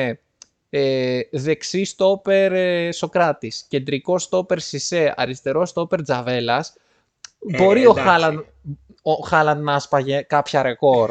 ε, 0.71 1.21
δεξί 1.31 1.85
στόπερ 1.85 2.53
ε, 2.53 2.93
Σοκράτης, 2.93 3.65
κεντρικό 3.69 4.19
στόπερ 4.19 4.61
Σισε, 4.61 5.15
αριστερό 5.17 5.67
στόπερ 5.67 6.03
Τζαβέλας, 6.03 6.75
Ε, 7.53 7.57
μπορεί 7.57 7.87
ο 7.87 7.91
εντάξει. 7.91 8.09
Χάλαν, 8.09 8.47
ο 9.09 9.13
Χάλαν 9.13 9.63
να 9.63 9.79
σπαγε 9.79 10.21
κάποια 10.21 10.63
ρεκόρ. 10.63 11.11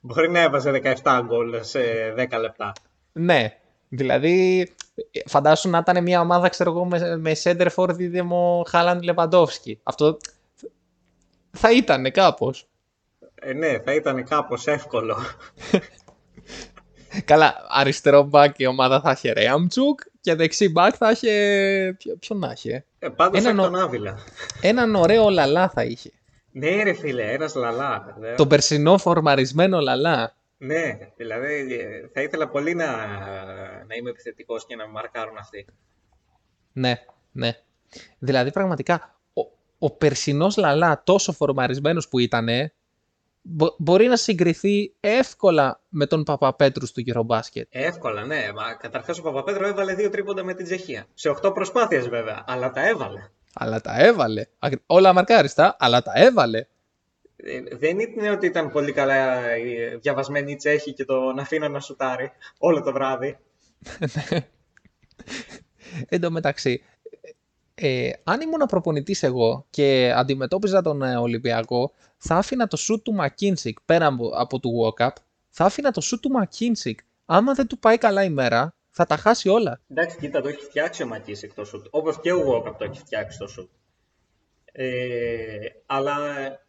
Μπορεί 0.00 0.30
να 0.30 0.40
έβαζε 0.40 0.80
17 1.02 1.20
γκολ 1.24 1.58
σε 1.60 1.80
10 2.16 2.38
λεπτά. 2.40 2.72
ναι, 3.12 3.58
δηλαδή 3.88 4.60
ε, 5.10 5.20
φαντάσου 5.26 5.68
να 5.68 5.78
ήταν 5.78 6.02
μια 6.02 6.20
ομάδα 6.20 6.48
ξέρω 6.48 6.70
εγώ 6.70 6.84
με, 6.84 7.16
με 7.16 7.32
center 7.42 7.68
for 7.74 7.88
δίδυμο 7.88 8.62
Χάλαν 8.68 9.02
Λεβαντόφσκι. 9.02 9.80
Αυτό 9.82 10.18
θα 11.50 11.72
ήταν 11.72 12.10
κάπως. 12.10 12.68
Ε, 13.34 13.52
ναι, 13.52 13.78
θα 13.78 13.94
ήταν 13.94 14.24
κάπως 14.24 14.66
εύκολο. 14.66 15.16
Καλά, 17.24 17.66
αριστερό 17.68 18.22
μπακ 18.22 18.58
η 18.58 18.66
ομάδα 18.66 19.00
θα 19.00 19.10
είχε 19.10 19.32
Ρέαμτσουκ 19.32 20.00
και 20.20 20.34
δεξί 20.34 20.68
μπακ 20.68 20.94
θα 20.98 21.10
είχε. 21.10 21.94
Ποιο, 21.98 22.16
ποιον 22.16 22.38
να 22.38 22.52
είχε. 22.56 22.84
Ε, 22.98 23.08
πάντως 23.08 23.40
Έναν 23.40 23.58
έχει 23.58 23.66
ο- 23.66 23.70
τον 23.70 23.80
Άβυλα. 23.80 24.18
Έναν 24.60 24.94
ωραίο 24.94 25.28
λαλά 25.28 25.68
θα 25.68 25.84
είχε. 25.84 26.10
Ναι, 26.52 26.82
ρε 26.82 26.92
φίλε, 26.92 27.32
ένας 27.32 27.54
λαλά. 27.54 28.16
Δε. 28.18 28.34
Τον 28.34 28.48
περσινό 28.48 28.98
φορμαρισμένο 28.98 29.80
λαλά. 29.80 30.36
Ναι, 30.58 30.98
δηλαδή 31.16 31.74
ε, 31.74 32.08
θα 32.12 32.22
ήθελα 32.22 32.48
πολύ 32.48 32.74
να, 32.74 32.86
να 33.86 33.94
είμαι 33.98 34.10
επιθετικός 34.10 34.66
και 34.66 34.76
να 34.76 34.86
με 34.86 34.92
μαρκάρουν 34.92 35.36
αυτοί. 35.36 35.66
Ναι, 36.72 37.02
ναι. 37.32 37.52
Δηλαδή 38.18 38.52
πραγματικά 38.52 39.14
ο, 39.32 39.40
ο 39.78 39.90
περσινός 39.90 40.56
λαλά 40.56 41.02
τόσο 41.04 41.32
φορμαρισμένος 41.32 42.08
που 42.08 42.18
ήτανε 42.18 42.72
μπο- 43.50 43.74
μπορεί 43.78 44.06
να 44.06 44.16
συγκριθεί 44.16 44.94
εύκολα 45.00 45.80
με 45.88 46.06
τον 46.06 46.22
Παπαπέτρου 46.24 46.86
του 46.92 47.02
Eurobasket. 47.06 47.62
Εύκολα, 47.70 48.24
ναι. 48.24 48.48
Μα 48.54 48.74
καταρχάς 48.74 49.18
ο 49.18 49.22
Παπαπέτρο 49.22 49.66
έβαλε 49.66 49.94
δύο 49.94 50.10
τρίποντα 50.10 50.44
με 50.44 50.54
την 50.54 50.64
Τσεχία. 50.64 51.06
Σε 51.14 51.28
8 51.42 51.54
προσπάθειες 51.54 52.08
βέβαια, 52.08 52.44
αλλά 52.46 52.70
τα 52.70 52.88
έβαλε. 52.88 53.30
Αλλά 53.54 53.80
τα 53.80 54.04
έβαλε. 54.04 54.44
Ακρι- 54.58 54.82
Όλα 54.86 55.12
μαρκάριστα, 55.12 55.76
αλλά 55.78 56.02
τα 56.02 56.12
έβαλε. 56.14 56.58
Ε, 57.36 57.76
Δεν 57.76 57.98
είναι 57.98 58.30
ότι 58.30 58.46
ήταν 58.46 58.70
πολύ 58.70 58.92
καλά 58.92 59.48
ε, 59.48 59.96
διαβασμένοι 60.00 60.52
οι 60.52 60.56
Τσέχοι 60.56 60.92
και 60.92 61.04
τον 61.04 61.38
αφήναν 61.38 61.72
να 61.72 61.80
σουτάρει 61.80 62.30
όλο 62.58 62.82
το 62.82 62.92
βράδυ. 62.92 63.38
Εν 66.08 66.20
τω 66.20 66.30
μεταξύ, 66.30 66.82
ε, 67.80 68.10
αν 68.24 68.40
ήμουν 68.40 68.66
προπονητής 68.68 69.22
εγώ 69.22 69.66
και 69.70 70.12
αντιμετώπιζα 70.16 70.82
τον 70.82 71.02
ε, 71.02 71.16
Ολυμπιακό, 71.16 71.92
θα 72.16 72.36
άφηνα 72.36 72.66
το 72.66 72.76
σουτ 72.76 73.02
του 73.04 73.12
Μακίνσικ 73.12 73.78
πέρα 73.84 74.06
από, 74.06 74.28
από 74.28 74.58
του 74.60 74.70
walk-up, 74.84 75.12
θα 75.48 75.64
άφηνα 75.64 75.90
το 75.90 76.00
σουτ 76.00 76.22
του 76.22 76.30
Μακίνσικ. 76.30 76.98
Άμα 77.26 77.52
δεν 77.52 77.66
του 77.66 77.78
πάει 77.78 77.98
καλά 77.98 78.24
η 78.24 78.30
μέρα, 78.30 78.74
θα 78.90 79.06
τα 79.06 79.16
χάσει 79.16 79.48
όλα. 79.48 79.80
Εντάξει, 79.88 80.16
κοίτα, 80.16 80.40
το 80.40 80.48
έχει 80.48 80.62
φτιάξει 80.62 81.02
ο 81.02 81.06
Μακίσικ 81.06 81.54
το 81.54 81.64
σουτ. 81.64 81.86
Όπως 81.90 82.20
και 82.20 82.32
ο 82.32 82.42
Walkup 82.48 82.74
το 82.78 82.84
έχει 82.84 82.98
φτιάξει 82.98 83.38
το 83.38 83.46
σουτ. 83.46 83.70
Ε, 84.72 85.58
αλλά 85.86 86.16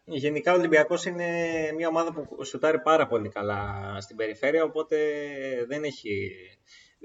γενικά 0.04 0.52
ο 0.52 0.56
Ολυμπιακός 0.56 1.04
είναι 1.04 1.26
μια 1.76 1.88
ομάδα 1.88 2.12
που 2.12 2.44
σουτάρει 2.44 2.80
πάρα 2.80 3.06
πολύ 3.06 3.28
καλά 3.28 3.96
στην 4.00 4.16
περιφέρεια, 4.16 4.64
οπότε 4.64 4.96
δεν 5.68 5.84
έχει... 5.84 6.30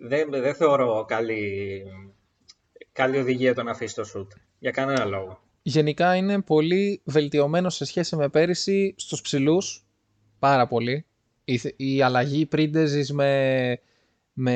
Δεν, 0.08 0.30
δεν 0.30 0.56
θεωρώ 0.56 1.06
καλή, 1.08 1.84
καλή 2.96 3.18
οδηγία 3.18 3.54
το 3.54 3.64
να 3.64 3.72
αφήσει 3.72 3.96
το 3.96 4.04
σουτ. 4.04 4.32
Για 4.60 4.72
κανένα 4.72 5.06
λόγο. 5.06 5.40
Γενικά 5.62 6.16
είναι 6.16 6.42
πολύ 6.42 7.02
βελτιωμένο 7.04 7.70
σε 7.70 7.86
σχέση 7.86 8.16
με 8.16 8.30
πέρυσι 8.30 8.94
στους 8.98 9.22
ψηλούς, 9.22 9.86
πάρα 10.40 10.68
πολύ. 10.68 11.06
Η, 11.46 11.58
θε- 11.58 11.74
η 11.80 12.02
αλλαγή 12.02 12.46
πρίντεζης 12.46 13.12
με, 13.14 13.80
με, 14.34 14.56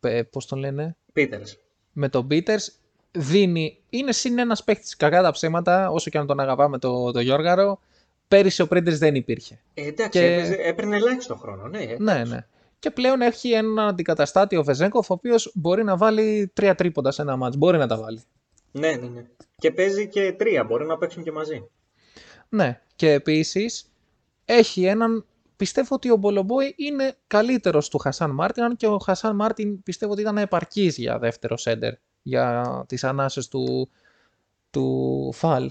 ε, 0.00 0.22
πώς 0.22 0.46
τον 0.46 0.58
λένε, 0.58 0.96
Πίτερς. 1.12 1.58
με 1.92 2.08
τον 2.08 2.26
Peters 2.30 2.66
δίνει, 3.10 3.78
είναι 3.90 4.12
συν 4.12 4.38
ένας 4.38 4.64
παίχτης 4.64 4.96
κακά 4.96 5.22
τα 5.22 5.30
ψέματα, 5.30 5.90
όσο 5.90 6.10
και 6.10 6.18
αν 6.18 6.26
τον 6.26 6.40
αγαπάμε 6.40 6.78
το, 6.78 7.10
το 7.10 7.20
Γιώργαρο, 7.20 7.80
πέρυσι 8.28 8.62
ο 8.62 8.66
Peters 8.70 8.82
δεν 8.98 9.14
υπήρχε. 9.14 9.60
Ε, 9.74 9.86
εντάξει, 9.86 10.18
Και- 10.18 10.34
έπαιζε- 10.34 10.60
έπαιρνε 10.66 10.96
ελάχιστο 10.96 11.34
χρόνο, 11.36 11.68
ναι. 11.68 11.78
ε. 11.82 11.96
Ναι, 11.98 12.24
ναι. 12.24 12.46
Και 12.82 12.90
πλέον 12.90 13.20
έχει 13.20 13.50
έναν 13.50 13.78
αντικαταστάτη 13.78 14.56
ο 14.56 14.62
Βεζέγκοφ, 14.62 15.10
ο 15.10 15.14
οποίος 15.14 15.52
μπορεί 15.54 15.84
να 15.84 15.96
βάλει 15.96 16.50
τρία 16.54 16.74
τρίποντα 16.74 17.10
σε 17.10 17.22
ένα 17.22 17.36
μάτς. 17.36 17.56
Μπορεί 17.56 17.78
να 17.78 17.86
τα 17.86 17.96
βάλει. 17.96 18.22
Ναι, 18.72 18.90
ναι, 18.90 19.08
ναι. 19.08 19.24
Και 19.56 19.70
παίζει 19.70 20.08
και 20.08 20.32
τρία, 20.32 20.64
μπορεί 20.64 20.86
να 20.86 20.98
παίξουν 20.98 21.22
και 21.22 21.32
μαζί. 21.32 21.68
Ναι. 22.48 22.80
Και 22.96 23.10
επίσης 23.10 23.92
έχει 24.44 24.84
έναν. 24.84 25.26
Πιστεύω 25.56 25.94
ότι 25.94 26.10
ο 26.10 26.16
Μπολομπόι 26.16 26.74
είναι 26.76 27.16
καλύτερος 27.26 27.88
του 27.88 27.98
Χασάν 27.98 28.30
Μάρτιν, 28.30 28.62
αν 28.62 28.76
και 28.76 28.86
ο 28.86 28.98
Χασάν 28.98 29.36
Μάρτιν 29.36 29.82
πιστεύω 29.82 30.12
ότι 30.12 30.20
ήταν 30.20 30.38
επαρκής 30.38 30.96
για 30.96 31.18
δεύτερο 31.18 31.56
σέντερ 31.56 31.94
για 32.22 32.84
τις 32.88 33.04
ανάσες 33.04 33.48
του, 33.48 33.90
του 34.70 35.30
Φαλ. 35.32 35.70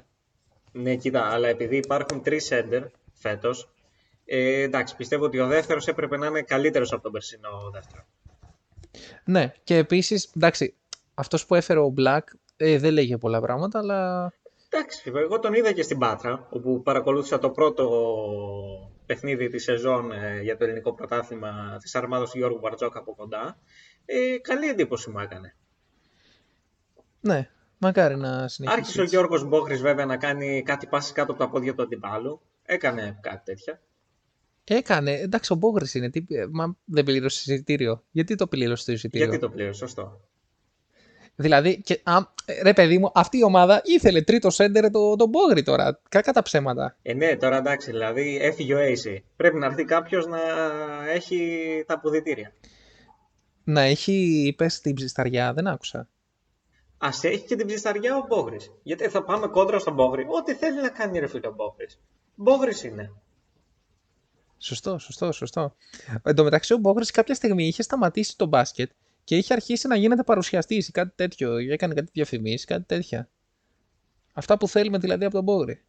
Ναι, 0.72 0.96
κοίτα, 0.96 1.26
αλλά 1.26 1.48
επειδή 1.48 1.78
υπάρχουν 1.78 2.22
τρεις 2.22 2.46
σέντερ 2.46 2.84
φέτος, 3.14 3.70
ε, 4.34 4.62
εντάξει, 4.62 4.96
πιστεύω 4.96 5.26
ότι 5.26 5.40
ο 5.40 5.48
δεύτερος 5.48 5.88
έπρεπε 5.88 6.18
να 6.18 6.28
είναι 6.28 6.42
καλύτερος 6.42 6.92
από 6.94 7.02
τον 7.02 7.12
περσινό 7.12 7.70
δεύτερο. 7.74 8.06
Ναι, 9.24 9.54
και 9.64 9.78
επίσης, 9.78 10.32
εντάξει, 10.36 10.76
αυτός 11.14 11.46
που 11.46 11.56
έφερε 11.56 11.80
ο 11.80 11.94
Black 11.98 12.22
ε, 12.58 12.78
δεν 12.78 12.94
λέγε 12.94 13.18
πολλά 13.18 13.42
πράγματα, 13.42 13.80
αλλά 13.80 14.34
Εντάξει, 14.70 15.12
εγώ 15.16 15.40
τον 15.40 15.54
είδα 15.54 15.72
και 15.72 15.82
στην 15.82 15.98
Πάτρα, 15.98 16.48
όπου 16.50 16.82
παρακολούθησα 16.82 17.40
το 17.40 17.50
πρώτο 17.50 17.86
παιχνίδι 19.06 19.48
της 19.48 19.64
σεζόν 19.64 20.12
ε, 20.12 20.42
για 20.42 20.58
το 20.58 20.64
ελληνικό 20.64 20.94
πρωτάθλημα 20.94 21.78
της 21.82 21.96
αρμάδας 21.96 22.32
του 22.32 22.38
Γιώργου 22.38 22.60
Μπαρτζόκα 22.60 23.00
από 23.00 23.16
κοντά. 23.16 23.58
Ε, 24.06 24.38
καλή 24.38 24.68
εντύπωση 24.68 25.10
μου 25.10 25.20
έκανε. 25.20 25.56
ναι, 27.20 27.50
μακάρι 27.78 28.16
να 28.16 28.48
συνεχίσει. 28.48 28.80
Άρχισε 28.80 29.00
ο 29.00 29.04
έτσι. 29.04 29.16
Γιώργος 29.16 29.44
Μπόχρης 29.44 29.82
βέβαια 29.82 30.06
να 30.06 30.18
κάνει 30.18 30.64
κάτι 30.64 30.88
πάσει 30.88 31.14
κάτω 31.14 31.32
από 31.32 31.44
τα 31.44 31.50
πόδια 31.50 31.76
του 31.76 31.82
αντιπάλου. 31.82 32.42
Έκανε 32.66 33.18
κάτι 33.22 33.42
τέτοια. 33.44 33.82
Έκανε, 34.64 35.12
εντάξει, 35.12 35.54
ο 35.54 35.56
Μπόγρη 35.56 35.86
είναι. 35.94 36.10
Τι, 36.10 36.26
ε, 36.30 36.46
μα 36.52 36.78
δεν 36.86 37.04
πλήρωσε 37.04 37.52
εισιτήριο. 37.52 38.04
Γιατί 38.12 38.36
το 38.36 38.48
πλήρωσε 38.48 38.86
το 38.86 38.92
εισιτήριο; 38.92 39.28
Γιατί 39.28 39.42
το 39.42 39.50
πλήρωσε, 39.50 39.80
σωστό. 39.80 40.22
Δηλαδή, 41.36 41.82
και, 41.82 42.02
α, 42.04 42.18
ε, 42.46 42.62
ρε 42.62 42.74
παιδί 42.74 42.98
μου, 42.98 43.12
αυτή 43.14 43.38
η 43.38 43.44
ομάδα 43.44 43.82
ήθελε 43.86 44.22
τρίτο 44.22 44.50
σέντερ 44.50 44.92
το, 44.92 45.16
τον 45.16 45.30
Μπόγρη 45.30 45.64
τώρα. 45.64 46.00
Κακά 46.10 46.32
τα 46.32 46.42
ψέματα. 46.42 46.98
Ε, 47.02 47.14
ναι, 47.14 47.36
τώρα 47.36 47.58
εντάξει, 47.58 47.92
δηλαδή 47.92 48.38
έφυγε 48.42 48.74
ο 48.74 48.78
AC. 48.80 49.18
Πρέπει 49.36 49.58
να 49.58 49.66
έρθει 49.66 49.86
κάποιος 49.86 50.28
να 50.28 50.40
έχει 51.10 51.58
τα 51.88 51.94
αποδητήρια. 51.94 52.54
Να 53.64 53.82
έχει 53.82 54.54
πέσει 54.58 54.82
την 54.82 54.94
ψισταριά, 54.94 55.54
δεν 55.54 55.68
άκουσα. 55.68 56.10
Α 56.98 57.10
έχει 57.22 57.46
και 57.46 57.56
την 57.56 57.68
ψισταριά 57.68 58.18
ο 58.18 58.26
Μπόχρη. 58.28 58.58
Γιατί 58.84 59.08
θα 59.08 59.24
πάμε 59.24 59.48
κόντρα 59.48 59.80
στον 59.80 59.94
Μπόχρη. 59.94 60.26
Ό,τι 60.28 60.54
θέλει 60.54 60.82
να 60.82 60.90
κάνει 60.90 61.20
ρε 61.20 61.28
φίλε 61.28 61.48
ο 61.48 61.54
Μπόχρη. 61.56 61.86
Μπόχρη 62.36 62.74
είναι. 62.90 63.12
Σωστό, 64.64 64.98
σωστό, 64.98 65.32
σωστό. 65.32 65.76
Εν 66.24 66.36
τω 66.36 66.44
μεταξύ, 66.44 66.74
ο 66.74 66.78
Μπόγρη 66.78 67.06
κάποια 67.06 67.36
στιγμή 67.36 67.68
είχε 67.68 67.82
σταματήσει 67.82 68.38
το 68.38 68.46
μπάσκετ 68.46 68.92
και 69.24 69.38
είχε 69.38 69.54
αρχίσει 69.54 69.88
να 69.88 69.96
γίνεται 69.96 70.24
παρουσιαστής 70.24 70.88
ή 70.88 70.92
κάτι 70.92 71.12
τέτοιο. 71.16 71.58
Έκανε 71.58 71.94
κάτι 71.94 72.10
διαφημίσεις, 72.14 72.66
κάτι 72.66 72.84
τέτοια. 72.84 73.30
Αυτά 74.34 74.58
που 74.58 74.68
θέλουμε 74.68 74.98
δηλαδή 74.98 75.26
από 75.26 75.34
τον 75.34 75.44
Μπόγρη. 75.44 75.82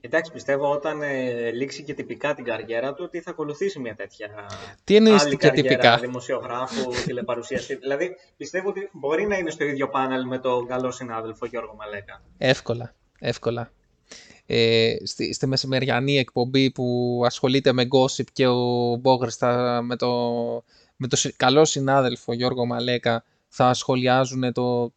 Εντάξει, 0.00 0.32
πιστεύω 0.32 0.70
όταν 0.70 1.02
ε, 1.02 1.50
λήξει 1.50 1.82
και 1.82 1.94
τυπικά 1.94 2.34
την 2.34 2.44
καριέρα 2.44 2.94
του 2.94 3.04
ότι 3.06 3.20
θα 3.20 3.30
ακολουθήσει 3.30 3.78
μια 3.78 3.94
τέτοια 3.94 4.28
Τι 4.84 4.96
εννοείς 4.96 5.22
άλλη 5.22 5.36
και 5.36 5.48
καριέρα 5.48 5.68
τυπικά; 5.68 5.98
δημοσιογράφου, 5.98 6.90
τηλεπαρουσιαστή. 7.04 7.74
δηλαδή 7.74 8.16
πιστεύω 8.36 8.68
ότι 8.68 8.88
μπορεί 8.92 9.26
να 9.26 9.36
είναι 9.36 9.50
στο 9.50 9.64
ίδιο 9.64 9.88
πάνελ 9.88 10.26
με 10.26 10.38
τον 10.38 10.66
καλό 10.66 10.90
συνάδελφο 10.90 11.46
Γιώργο 11.46 11.74
Μαλέκα. 11.74 12.22
Εύκολα, 12.38 12.94
εύκολα. 13.18 13.72
Ε, 14.46 14.96
στη, 15.04 15.32
στη 15.32 15.46
μεσημεριανή 15.46 16.18
εκπομπή 16.18 16.70
που 16.70 17.20
ασχολείται 17.24 17.72
με 17.72 17.88
gossip 17.90 18.24
και 18.32 18.46
ο 18.46 18.94
Μπόγρης 19.00 19.36
θα, 19.36 19.80
με, 19.82 19.96
το, 19.96 20.10
με 20.96 21.08
το 21.08 21.16
συ- 21.16 21.36
καλό 21.36 21.64
συνάδελφο 21.64 22.32
Γιώργο 22.32 22.66
Μαλέκα 22.66 23.24
θα 23.48 23.74
σχολιάζουν 23.74 24.52
το, 24.52 24.92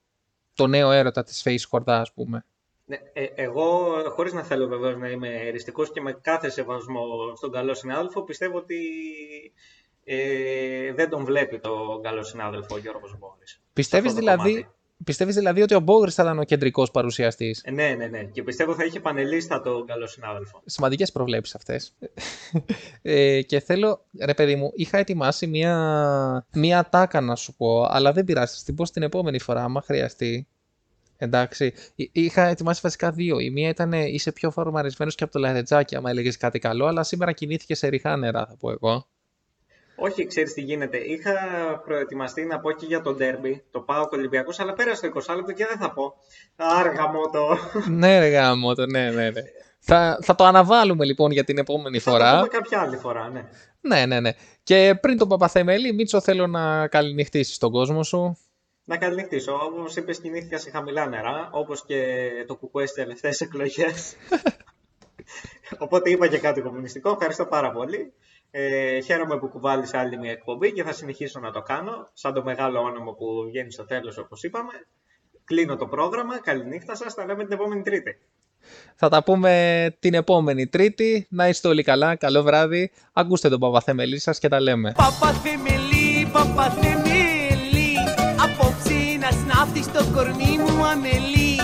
το 0.54 0.68
νέο 0.68 0.92
έρωτα 0.92 1.24
της 1.24 1.44
Face 1.46 1.68
Χορδά, 1.70 2.02
ας 2.02 2.12
πούμε. 2.14 2.46
Ναι, 2.86 2.98
ε, 3.14 3.24
εγώ, 3.36 3.88
χωρίς 4.16 4.34
να 4.34 4.44
θέλω 4.44 4.68
βεβαίως 4.68 4.98
να 4.98 5.10
είμαι 5.10 5.28
εριστικός 5.28 5.92
και 5.92 6.02
με 6.02 6.12
κάθε 6.22 6.50
σεβασμό 6.50 7.06
στον 7.36 7.52
καλό 7.52 7.74
συνάδελφο, 7.74 8.22
πιστεύω 8.22 8.58
ότι 8.58 8.78
ε, 10.04 10.94
δεν 10.94 11.10
τον 11.10 11.26
βλέπει 11.26 11.60
τον 11.60 12.02
καλό 12.02 12.24
συνάδελφο 12.24 12.76
ο 12.76 12.78
Γιώργος 12.78 13.18
Μπόρης. 13.20 13.62
Πιστεύεις 13.74 14.12
αυτό 14.12 14.26
το 14.26 14.32
δηλαδή, 14.32 14.54
κομμάτι. 14.54 14.76
Πιστεύεις 15.08 15.36
δηλαδή 15.36 15.62
ότι 15.62 15.74
ο 15.76 15.80
Μπόγρης 15.80 16.14
θα 16.14 16.24
ήταν 16.24 16.40
ο 16.40 16.44
κεντρικός 16.44 16.92
παρουσιαστής; 16.92 17.62
Ε, 17.66 17.72
ναι, 17.72 17.96
ναι, 17.98 18.08
ναι. 18.08 18.24
Και 18.24 18.44
πιστεύω 18.44 18.74
θα 18.76 18.84
είχε 18.86 19.00
πανελίστα 19.00 19.62
τον 19.62 19.86
καλό 19.86 20.08
συνάδελφο. 20.08 20.62
Σημαντικές 20.66 21.12
προβλέψεις 21.12 21.56
αυτές. 21.56 21.94
ε, 23.02 23.42
και 23.42 23.60
θέλω, 23.60 24.06
ρε 24.20 24.34
παιδί 24.34 24.56
μου, 24.56 24.72
είχα 24.76 24.98
ετοιμάσει 24.98 25.48
μία, 25.48 26.46
μία 26.54 26.88
τάκα 26.90 27.22
να 27.22 27.36
σου 27.36 27.56
πω, 27.56 27.84
αλλά 27.90 28.12
δεν 28.12 28.24
πειράζει, 28.24 28.58
θα 28.58 28.62
την 28.66 28.76
πω 28.76 28.86
στην 28.86 29.02
επόμενη 29.04 29.40
φορά, 29.40 29.64
άμα 29.64 29.82
χρειαστεί. 29.82 30.48
Εντάξει. 31.18 31.74
Εί- 31.96 32.10
Είχα 32.12 32.48
ετοιμάσει 32.48 32.80
βασικά 32.84 33.12
δύο. 33.12 33.40
Η 33.40 33.50
μία 33.50 33.70
ήταν 33.70 33.94
ε, 33.94 34.06
είσαι 34.06 34.32
πιο 34.32 34.52
φορμαρισμένος 34.52 35.16
και 35.16 35.24
από 35.24 35.34
το 35.34 35.40
λαρετζάκι, 35.40 35.96
άμα 35.96 36.10
έλεγες 36.10 36.38
κάτι 36.38 36.60
καλό, 36.60 36.86
αλλά 36.86 37.04
σήμερα 37.04 37.32
κινήθηκε 37.32 37.76
σε 37.76 37.88
ριχά 37.88 38.18
νερά, 38.18 38.46
θα 38.46 38.56
πω 38.60 38.72
εγώ. 38.72 39.08
Όχι, 40.00 40.26
ξέρεις 40.26 40.54
τι 40.54 40.62
γίνεται. 40.62 40.98
Είχα 40.98 41.34
προετοιμαστεί 41.86 42.46
να 42.46 42.60
πω 42.60 42.72
και 42.72 42.86
για 42.86 43.02
τον 43.02 43.16
ντέρμπι, 43.16 43.64
το 43.72 43.80
πάω 43.80 44.08
Ολυμπιακός, 44.12 44.60
αλλά 44.60 44.74
πέρασε 44.74 45.10
το 45.10 45.22
20 45.28 45.36
λεπτό 45.36 45.52
και 45.52 45.66
δεν 45.66 45.78
θα 45.78 45.94
πω. 45.94 46.14
Άργα 46.56 47.08
μου 47.08 47.22
το. 47.32 47.58
ναι, 47.90 48.20
ρε 48.20 48.28
γάμο, 48.28 48.76
το, 48.76 48.86
ναι, 48.86 49.10
ναι, 49.12 49.30
ναι. 49.30 49.42
Θα, 49.80 50.20
θα 50.22 50.36
το 50.36 50.44
αναβάλουμε 50.44 51.06
λοιπόν 51.06 51.32
για 51.32 51.44
την 51.44 51.58
επόμενη 51.58 52.00
Θα 52.00 52.12
φορά. 52.12 52.32
το 52.32 52.36
πούμε 52.36 52.48
κάποια 52.48 52.82
άλλη 52.82 52.98
φορά, 52.98 53.30
ναι. 53.30 53.44
Ναι, 53.82 54.06
ναι, 54.06 54.20
ναι. 54.20 54.32
Και 54.64 54.98
πριν 55.02 55.18
τον 55.18 55.28
Παπαθεμέλη, 55.28 55.94
Μίτσο, 55.94 56.22
θέλω 56.22 56.48
να 56.48 56.88
καληνυχτήσεις 56.88 57.58
τον 57.58 57.72
κόσμο 57.72 58.04
σου. 58.04 58.38
Να 58.84 58.98
καληνυχτήσω. 58.98 59.54
Όπως 59.54 59.96
είπες, 59.96 60.20
κινήθηκα 60.20 60.58
σε 60.58 60.70
χαμηλά 60.70 61.08
νερά, 61.08 61.50
όπως 61.52 61.86
και 61.86 62.04
το 62.48 62.56
κουκουέ 62.56 62.86
στις 62.86 63.04
τελευταίες 63.04 63.42
εκλογές. 63.42 64.16
Οπότε 65.78 66.10
είπα 66.10 66.28
και 66.28 66.38
κάτι 66.38 66.62
κομμουνιστικό. 66.62 67.10
Ευχαριστώ 67.12 67.46
πάρα 67.46 67.72
πολύ. 67.72 68.14
Ε, 68.52 69.00
χαίρομαι 69.02 69.38
που 69.38 69.48
κουβάλισα 69.48 70.00
άλλη 70.00 70.18
μια 70.18 70.32
εκπομπή 70.32 70.74
και 70.74 70.84
θα 70.84 70.94
συνεχίσω 70.94 71.40
να 71.40 71.52
το 71.52 71.62
κάνω. 71.62 72.10
Σαν 72.14 72.34
το 72.34 72.44
μεγάλο 72.44 72.80
όνομα 72.80 73.14
που 73.14 73.44
βγαίνει 73.48 73.72
στο 73.72 73.86
τέλος, 73.86 74.18
όπως 74.18 74.44
είπαμε. 74.44 74.72
Κλείνω 75.44 75.76
το 75.76 75.88
πρόγραμμα. 75.88 76.40
Καληνύχτα 76.40 76.96
σας. 76.96 77.14
Τα 77.14 77.26
λέμε 77.26 77.44
την 77.44 77.54
επόμενη 77.54 77.82
Τρίτη. 77.82 78.20
Θα 78.96 79.10
τα 79.10 79.24
πούμε 79.24 79.96
την 80.00 80.14
επόμενη 80.14 80.68
Τρίτη. 80.68 81.28
Να 81.30 81.48
είστε 81.48 81.68
όλοι 81.68 81.84
καλά. 81.84 82.16
Καλό 82.16 82.44
βράδυ. 82.44 82.92
Ακούστε 83.14 83.50
τον 83.50 83.60
Παπαθεμελή 83.60 84.20
σας 84.20 84.40
και 84.40 84.48
τα 84.48 84.62
λέμε. 84.62 84.92
Παπαθεμελή, 84.92 86.30
παπαθεμελή 86.32 87.94
Απόψε 88.44 89.18
να 89.20 89.30
σνάφτεις 89.32 89.86
στο 89.86 90.04
κορμί 90.14 90.58
μου 90.58 90.86
αμελή 90.86 91.56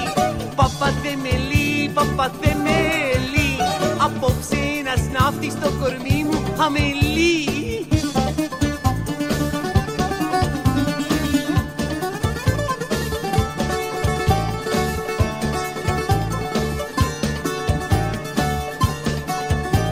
Παπαθεμελή, 0.55 1.91
παπαθεμελή 1.93 3.49
Απόψε 4.05 4.63
να 4.83 4.95
σνάφτεις 5.03 5.51
στο 5.51 5.69
κορμί 5.79 6.23
μου 6.23 6.42
αμελή 6.57 7.45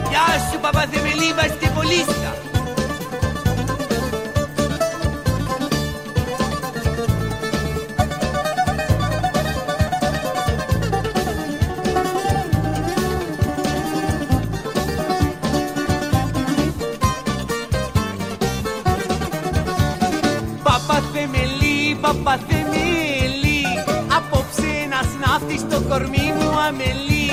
Γεια 0.08 0.50
σου 0.50 0.60
παπαθεμελή 0.60 1.32
βαστιβολίστα 1.36 2.31
Παπαθεμελή, 22.24 23.62
παπαθεμελή 23.62 23.62
Απόψε 24.16 24.72
να 24.90 25.00
σνάφτει 25.10 25.58
στο 25.58 25.80
κορμί 25.88 26.32
μου 26.36 26.58
αμελή 26.68 27.30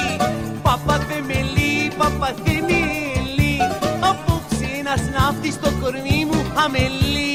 Παπαθεμελή, 0.62 1.92
παπαθεμελή 1.98 3.58
Απόψε 4.00 4.72
να 4.84 4.96
σνάφτει 5.04 5.52
στο 5.52 5.70
κορμί 5.82 6.26
μου 6.26 6.52
αμελή 6.64 7.29